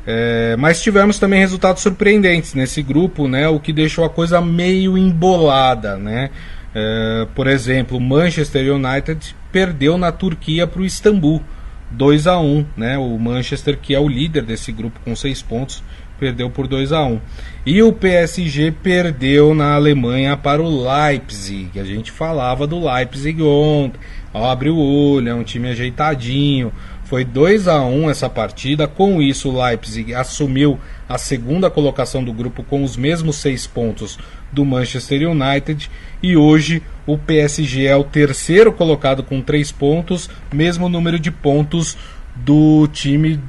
É, 0.06 0.54
mas 0.56 0.80
tivemos 0.80 1.18
também 1.18 1.40
resultados 1.40 1.82
surpreendentes 1.82 2.54
nesse 2.54 2.80
grupo, 2.80 3.26
né, 3.26 3.48
o 3.48 3.58
que 3.58 3.72
deixou 3.72 4.04
a 4.04 4.08
coisa 4.08 4.40
meio 4.40 4.96
embolada. 4.96 5.96
Né? 5.96 6.30
É, 6.72 7.26
por 7.34 7.48
exemplo, 7.48 8.00
Manchester 8.00 8.72
United 8.72 9.34
perdeu 9.50 9.98
na 9.98 10.12
Turquia 10.12 10.66
para 10.66 10.80
o 10.80 10.84
Istambul, 10.84 11.42
2 11.90 12.26
a 12.26 12.38
1 12.38 12.66
né? 12.76 12.98
O 12.98 13.18
Manchester, 13.18 13.78
que 13.78 13.94
é 13.94 14.00
o 14.00 14.08
líder 14.08 14.42
desse 14.42 14.72
grupo 14.72 15.00
com 15.04 15.14
6 15.14 15.42
pontos, 15.42 15.82
perdeu 16.18 16.50
por 16.50 16.66
2 16.66 16.92
a 16.92 17.04
1 17.04 17.20
E 17.64 17.82
o 17.82 17.92
PSG 17.92 18.70
perdeu 18.70 19.54
na 19.54 19.74
Alemanha 19.74 20.36
para 20.36 20.62
o 20.62 20.86
Leipzig. 20.88 21.78
A 21.78 21.84
gente 21.84 22.10
falava 22.10 22.66
do 22.66 22.84
Leipzig 22.84 23.40
ontem. 23.42 24.00
Abre 24.34 24.68
o 24.68 24.76
olho, 24.76 25.30
é 25.30 25.34
um 25.34 25.42
time 25.42 25.70
ajeitadinho 25.70 26.70
foi 27.06 27.24
2 27.24 27.68
a 27.68 27.82
1 27.82 28.10
essa 28.10 28.28
partida. 28.28 28.88
Com 28.88 29.22
isso, 29.22 29.48
o 29.48 29.62
Leipzig 29.62 30.12
assumiu 30.12 30.78
a 31.08 31.16
segunda 31.16 31.70
colocação 31.70 32.22
do 32.22 32.32
grupo 32.32 32.64
com 32.64 32.82
os 32.82 32.96
mesmos 32.96 33.36
seis 33.36 33.64
pontos 33.64 34.18
do 34.52 34.64
Manchester 34.64 35.30
United. 35.30 35.88
E 36.22 36.36
hoje 36.36 36.82
o 37.06 37.16
PSG 37.16 37.86
é 37.86 37.96
o 37.96 38.04
terceiro 38.04 38.72
colocado 38.72 39.22
com 39.22 39.40
três 39.40 39.70
pontos, 39.70 40.28
mesmo 40.52 40.88
número 40.88 41.18
de 41.18 41.30
pontos 41.30 41.96
do 42.34 42.88
time 42.88 43.40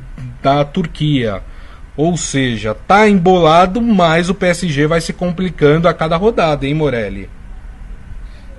da 0.42 0.64
Turquia. 0.64 1.42
Ou 1.96 2.16
seja, 2.16 2.76
tá 2.76 3.10
embolado, 3.10 3.82
mas 3.82 4.30
o 4.30 4.36
PSG 4.36 4.86
vai 4.86 5.02
se 5.02 5.12
complicando 5.12 5.88
a 5.88 5.94
cada 5.94 6.16
rodada, 6.16 6.68
hein, 6.68 6.76
Morelli? 6.76 7.28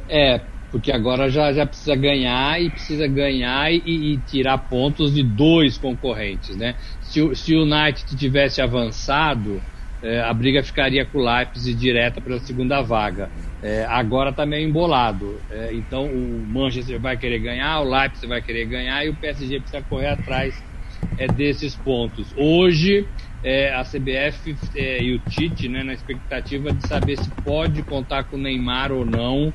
É, 0.08 0.40
porque 0.72 0.90
agora 0.90 1.30
já, 1.30 1.52
já 1.52 1.64
precisa 1.64 1.94
ganhar 1.94 2.60
e 2.60 2.68
precisa 2.68 3.06
ganhar 3.06 3.72
e, 3.72 3.78
e 3.86 4.18
tirar 4.26 4.58
pontos 4.58 5.14
de 5.14 5.22
dois 5.22 5.78
concorrentes, 5.78 6.56
né? 6.56 6.74
Se, 7.02 7.34
se 7.36 7.54
o 7.54 7.62
United 7.62 8.16
tivesse 8.16 8.60
avançado, 8.60 9.62
é, 10.02 10.20
a 10.20 10.32
briga 10.32 10.62
ficaria 10.62 11.04
com 11.04 11.18
o 11.18 11.24
Leipzig 11.24 11.74
direta 11.74 12.20
pela 12.20 12.38
segunda 12.40 12.80
vaga. 12.80 13.30
É, 13.62 13.84
agora 13.88 14.30
está 14.30 14.46
meio 14.46 14.68
embolado. 14.68 15.40
É, 15.50 15.70
então 15.72 16.06
o 16.06 16.46
Manchester 16.46 17.00
vai 17.00 17.16
querer 17.16 17.40
ganhar, 17.40 17.80
o 17.80 17.90
Leipzig 17.90 18.26
vai 18.26 18.40
querer 18.40 18.66
ganhar 18.66 19.04
e 19.04 19.08
o 19.08 19.14
PSG 19.14 19.60
precisa 19.60 19.82
correr 19.82 20.08
atrás 20.08 20.62
é, 21.18 21.26
desses 21.26 21.74
pontos. 21.74 22.32
Hoje 22.36 23.06
é, 23.42 23.72
a 23.72 23.82
CBF 23.82 24.56
é, 24.74 25.02
e 25.02 25.14
o 25.14 25.18
Tite 25.20 25.68
né, 25.68 25.82
na 25.82 25.92
expectativa 25.92 26.72
de 26.72 26.86
saber 26.86 27.16
se 27.16 27.30
pode 27.42 27.82
contar 27.82 28.24
com 28.24 28.36
o 28.36 28.38
Neymar 28.38 28.90
ou 28.90 29.04
não 29.04 29.52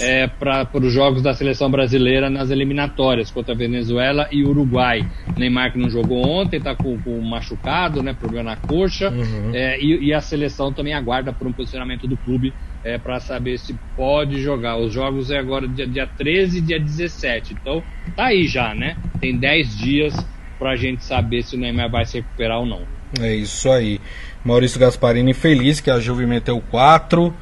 é, 0.00 0.26
para 0.26 0.68
os 0.74 0.92
jogos 0.92 1.22
da 1.22 1.34
seleção 1.34 1.70
brasileira 1.70 2.30
nas 2.30 2.50
eliminatórias 2.50 3.30
contra 3.30 3.54
a 3.54 3.56
Venezuela 3.56 4.28
e 4.32 4.42
Uruguai. 4.44 5.06
Neymar 5.36 5.72
que 5.72 5.78
não 5.78 5.90
jogou 5.90 6.26
ontem, 6.26 6.56
está 6.56 6.74
com, 6.74 6.98
com 6.98 7.20
machucado, 7.20 8.02
né, 8.02 8.14
problema 8.14 8.50
na 8.50 8.56
coxa, 8.56 9.10
uhum. 9.10 9.54
é, 9.54 9.78
e, 9.80 10.06
e, 10.06 10.14
a 10.14 10.20
seleção 10.20 10.72
também 10.72 10.94
aguarda 10.94 11.32
por 11.32 11.46
um 11.46 11.52
posicionamento 11.52 12.06
do 12.06 12.16
clube 12.16 12.52
é, 12.84 12.96
para 12.98 13.18
saber 13.20 13.58
se 13.58 13.74
pode 13.96 14.40
jogar. 14.40 14.76
Os 14.76 14.92
jogos 14.92 15.30
é 15.30 15.38
agora 15.38 15.66
dia, 15.66 15.86
dia 15.86 16.06
13 16.06 16.58
e 16.58 16.60
dia 16.60 16.78
17, 16.78 17.54
então 17.54 17.82
tá 18.14 18.26
aí 18.26 18.46
já, 18.46 18.74
né? 18.74 18.96
Tem 19.20 19.36
10 19.36 19.76
dias 19.76 20.26
para 20.58 20.70
a 20.70 20.76
gente 20.76 21.04
saber 21.04 21.42
se 21.42 21.56
o 21.56 21.58
Neymar 21.58 21.90
vai 21.90 22.06
se 22.06 22.18
recuperar 22.18 22.60
ou 22.60 22.66
não. 22.66 22.95
É 23.20 23.34
isso 23.34 23.70
aí. 23.70 24.00
Maurício 24.44 24.78
Gasparini 24.78 25.34
feliz 25.34 25.80
que 25.80 25.90
a 25.90 25.98
Juve 25.98 26.26
meteu 26.26 26.62
4. 26.70 27.34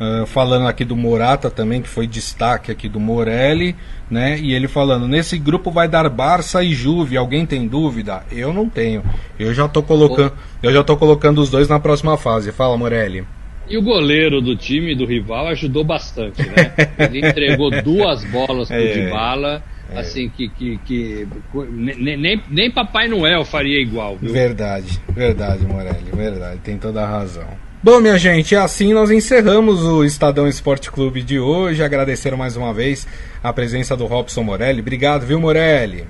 Uh, 0.00 0.26
falando 0.26 0.66
aqui 0.66 0.84
do 0.84 0.96
Morata 0.96 1.48
também, 1.48 1.80
que 1.80 1.88
foi 1.88 2.08
destaque 2.08 2.72
aqui 2.72 2.88
do 2.88 2.98
Morelli, 2.98 3.76
né? 4.10 4.36
E 4.36 4.52
ele 4.52 4.66
falando, 4.66 5.06
nesse 5.06 5.38
grupo 5.38 5.70
vai 5.70 5.86
dar 5.86 6.08
Barça 6.08 6.64
e 6.64 6.72
Juve, 6.72 7.16
alguém 7.16 7.46
tem 7.46 7.68
dúvida? 7.68 8.24
Eu 8.32 8.52
não 8.52 8.68
tenho. 8.68 9.04
Eu 9.38 9.54
já 9.54 9.68
tô 9.68 9.80
colocando, 9.80 10.32
eu 10.60 10.72
já 10.72 10.82
tô 10.82 10.96
colocando 10.96 11.40
os 11.40 11.50
dois 11.50 11.68
na 11.68 11.78
próxima 11.78 12.16
fase. 12.16 12.50
Fala, 12.50 12.76
Morelli. 12.76 13.24
E 13.68 13.76
o 13.76 13.82
goleiro 13.82 14.40
do 14.40 14.56
time 14.56 14.94
do 14.94 15.04
rival 15.06 15.46
ajudou 15.48 15.84
bastante, 15.84 16.42
né? 16.42 16.72
Ele 16.98 17.28
entregou 17.28 17.70
duas 17.82 18.24
bolas 18.24 18.68
pro 18.68 18.76
é. 18.76 18.92
Dybala 18.92 19.62
é. 19.90 20.00
Assim, 20.00 20.28
que, 20.28 20.48
que, 20.48 20.78
que 20.78 21.28
nem, 21.70 22.40
nem, 22.48 22.70
Papai 22.70 23.08
Noel 23.08 23.44
faria 23.44 23.80
igual. 23.80 24.16
Viu? 24.16 24.32
Verdade, 24.32 25.00
verdade, 25.08 25.66
Morelli, 25.66 26.10
verdade, 26.14 26.60
tem 26.60 26.78
toda 26.78 27.02
a 27.02 27.06
razão. 27.06 27.48
Bom, 27.82 28.00
minha 28.00 28.16
gente, 28.16 28.54
assim 28.54 28.94
nós 28.94 29.10
encerramos 29.10 29.82
o 29.84 30.04
Estadão 30.04 30.46
Esporte 30.46 30.90
Clube 30.90 31.20
de 31.20 31.40
hoje. 31.40 31.82
Agradecer 31.82 32.36
mais 32.36 32.56
uma 32.56 32.72
vez 32.72 33.08
a 33.42 33.52
presença 33.52 33.96
do 33.96 34.06
Robson 34.06 34.44
Morelli. 34.44 34.80
Obrigado, 34.80 35.26
viu, 35.26 35.40
Morelli? 35.40 36.06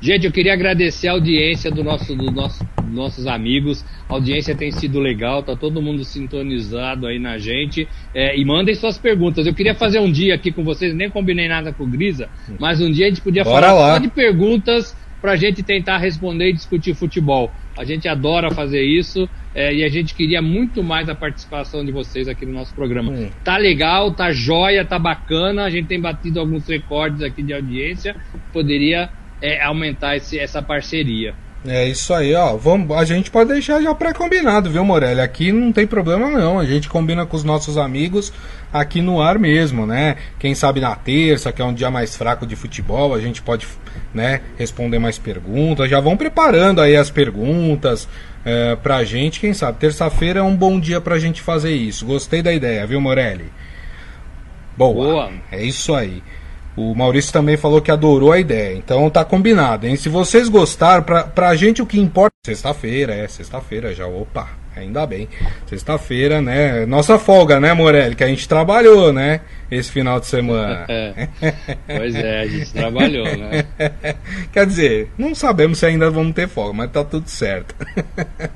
Gente, 0.00 0.24
eu 0.24 0.32
queria 0.32 0.54
agradecer 0.54 1.08
a 1.08 1.12
audiência 1.12 1.70
do 1.70 1.84
nosso, 1.84 2.16
do 2.16 2.30
nosso, 2.30 2.64
dos 2.82 2.94
nossos 2.94 3.26
amigos. 3.26 3.84
A 4.08 4.14
audiência 4.14 4.54
tem 4.54 4.70
sido 4.70 4.98
legal, 4.98 5.42
tá 5.42 5.54
todo 5.54 5.82
mundo 5.82 6.04
sintonizado 6.04 7.06
aí 7.06 7.18
na 7.18 7.36
gente. 7.36 7.86
É, 8.14 8.34
e 8.38 8.42
mandem 8.42 8.74
suas 8.74 8.96
perguntas. 8.96 9.46
Eu 9.46 9.52
queria 9.52 9.74
fazer 9.74 10.00
um 10.00 10.10
dia 10.10 10.34
aqui 10.34 10.50
com 10.50 10.64
vocês, 10.64 10.94
nem 10.94 11.10
combinei 11.10 11.48
nada 11.48 11.70
com 11.70 11.84
o 11.84 11.86
Grisa, 11.86 12.30
mas 12.58 12.80
um 12.80 12.90
dia 12.90 13.06
a 13.06 13.08
gente 13.10 13.20
podia 13.20 13.44
Bora 13.44 13.66
falar 13.66 13.78
lá. 13.78 13.94
só 13.94 13.98
de 13.98 14.08
perguntas 14.08 14.96
para 15.20 15.32
a 15.32 15.36
gente 15.36 15.62
tentar 15.62 15.98
responder 15.98 16.48
e 16.48 16.52
discutir 16.54 16.94
futebol. 16.94 17.52
A 17.76 17.84
gente 17.84 18.08
adora 18.08 18.50
fazer 18.50 18.82
isso 18.82 19.28
é, 19.54 19.74
e 19.74 19.84
a 19.84 19.88
gente 19.88 20.14
queria 20.14 20.40
muito 20.40 20.82
mais 20.82 21.10
a 21.10 21.14
participação 21.14 21.84
de 21.84 21.92
vocês 21.92 22.26
aqui 22.26 22.46
no 22.46 22.52
nosso 22.52 22.74
programa. 22.74 23.12
Hum. 23.12 23.28
Tá 23.44 23.58
legal, 23.58 24.12
tá 24.12 24.32
jóia, 24.32 24.82
tá 24.82 24.98
bacana. 24.98 25.64
A 25.64 25.70
gente 25.70 25.86
tem 25.86 26.00
batido 26.00 26.40
alguns 26.40 26.66
recordes 26.66 27.22
aqui 27.22 27.42
de 27.42 27.52
audiência. 27.52 28.16
Poderia 28.50 29.10
é, 29.40 29.62
aumentar 29.62 30.16
esse, 30.16 30.38
essa 30.38 30.62
parceria. 30.62 31.34
É 31.66 31.86
isso 31.86 32.14
aí, 32.14 32.34
ó. 32.34 32.56
Vamos, 32.56 32.96
a 32.96 33.04
gente 33.04 33.30
pode 33.30 33.52
deixar 33.52 33.82
já 33.82 33.94
pré-combinado, 33.94 34.70
viu, 34.70 34.82
Morelli? 34.82 35.20
Aqui 35.20 35.52
não 35.52 35.70
tem 35.72 35.86
problema 35.86 36.30
não. 36.30 36.58
A 36.58 36.64
gente 36.64 36.88
combina 36.88 37.26
com 37.26 37.36
os 37.36 37.44
nossos 37.44 37.76
amigos 37.76 38.32
aqui 38.72 39.02
no 39.02 39.20
ar 39.20 39.38
mesmo, 39.38 39.86
né? 39.86 40.16
Quem 40.38 40.54
sabe 40.54 40.80
na 40.80 40.96
terça, 40.96 41.52
que 41.52 41.60
é 41.60 41.64
um 41.64 41.74
dia 41.74 41.90
mais 41.90 42.16
fraco 42.16 42.46
de 42.46 42.56
futebol, 42.56 43.14
a 43.14 43.20
gente 43.20 43.42
pode, 43.42 43.68
né, 44.14 44.40
responder 44.56 44.98
mais 44.98 45.18
perguntas. 45.18 45.90
Já 45.90 46.00
vão 46.00 46.16
preparando 46.16 46.80
aí 46.80 46.96
as 46.96 47.10
perguntas 47.10 48.08
é, 48.42 48.74
pra 48.76 49.04
gente. 49.04 49.38
Quem 49.38 49.52
sabe 49.52 49.78
terça-feira 49.78 50.40
é 50.40 50.42
um 50.42 50.56
bom 50.56 50.80
dia 50.80 51.00
pra 51.00 51.18
gente 51.18 51.42
fazer 51.42 51.74
isso. 51.74 52.06
Gostei 52.06 52.40
da 52.40 52.54
ideia, 52.54 52.86
viu, 52.86 53.02
Morelli? 53.02 53.52
Boa. 54.78 54.94
Boa. 54.94 55.32
É 55.52 55.62
isso 55.62 55.94
aí. 55.94 56.22
O 56.80 56.94
Maurício 56.94 57.32
também 57.32 57.58
falou 57.58 57.82
que 57.82 57.90
adorou 57.90 58.32
a 58.32 58.38
ideia. 58.40 58.74
Então 58.74 59.10
tá 59.10 59.22
combinado, 59.24 59.86
hein? 59.86 59.96
Se 59.96 60.08
vocês 60.08 60.48
gostaram, 60.48 61.02
pra, 61.02 61.24
pra 61.24 61.54
gente 61.54 61.82
o 61.82 61.86
que 61.86 62.00
importa. 62.00 62.30
Sexta-feira, 62.46 63.14
é, 63.14 63.28
sexta-feira 63.28 63.94
já. 63.94 64.06
Opa, 64.06 64.48
ainda 64.80 65.06
bem. 65.06 65.28
Sexta-feira, 65.66 66.40
né? 66.40 66.84
Nossa 66.86 67.18
folga, 67.18 67.60
né, 67.60 67.72
Morelli? 67.72 68.14
Que 68.14 68.24
a 68.24 68.28
gente 68.28 68.48
trabalhou, 68.48 69.12
né? 69.12 69.40
Esse 69.70 69.90
final 69.90 70.18
de 70.18 70.26
semana. 70.26 70.86
É. 70.90 71.28
pois 71.86 72.14
é, 72.14 72.40
a 72.40 72.46
gente 72.46 72.72
trabalhou, 72.72 73.24
né? 73.24 73.64
Quer 74.52 74.66
dizer, 74.66 75.10
não 75.16 75.34
sabemos 75.34 75.78
se 75.78 75.86
ainda 75.86 76.10
vamos 76.10 76.34
ter 76.34 76.48
folga, 76.48 76.72
mas 76.72 76.90
tá 76.90 77.04
tudo 77.04 77.28
certo. 77.28 77.74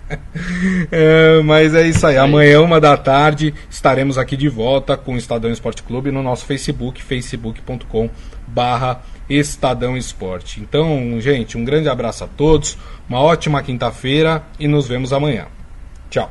é, 0.90 1.40
mas 1.42 1.74
é 1.74 1.86
isso 1.86 2.06
aí. 2.06 2.16
Amanhã, 2.16 2.60
uma 2.60 2.80
da 2.80 2.96
tarde, 2.96 3.54
estaremos 3.70 4.18
aqui 4.18 4.36
de 4.36 4.48
volta 4.48 4.96
com 4.96 5.14
o 5.14 5.16
Estadão 5.16 5.50
Esporte 5.50 5.82
Clube 5.82 6.10
no 6.10 6.22
nosso 6.22 6.44
Facebook, 6.44 7.02
facebook.com 7.02 8.10
barra 8.46 9.02
Estadão 9.28 9.96
Esporte. 9.96 10.60
Então, 10.60 11.20
gente, 11.20 11.56
um 11.56 11.64
grande 11.64 11.88
abraço 11.88 12.24
a 12.24 12.26
todos, 12.26 12.76
uma 13.08 13.20
ótima 13.20 13.62
quinta-feira 13.62 14.42
e 14.58 14.68
nos 14.68 14.86
vemos 14.86 15.12
amanhã. 15.12 15.46
Tchau. 16.14 16.30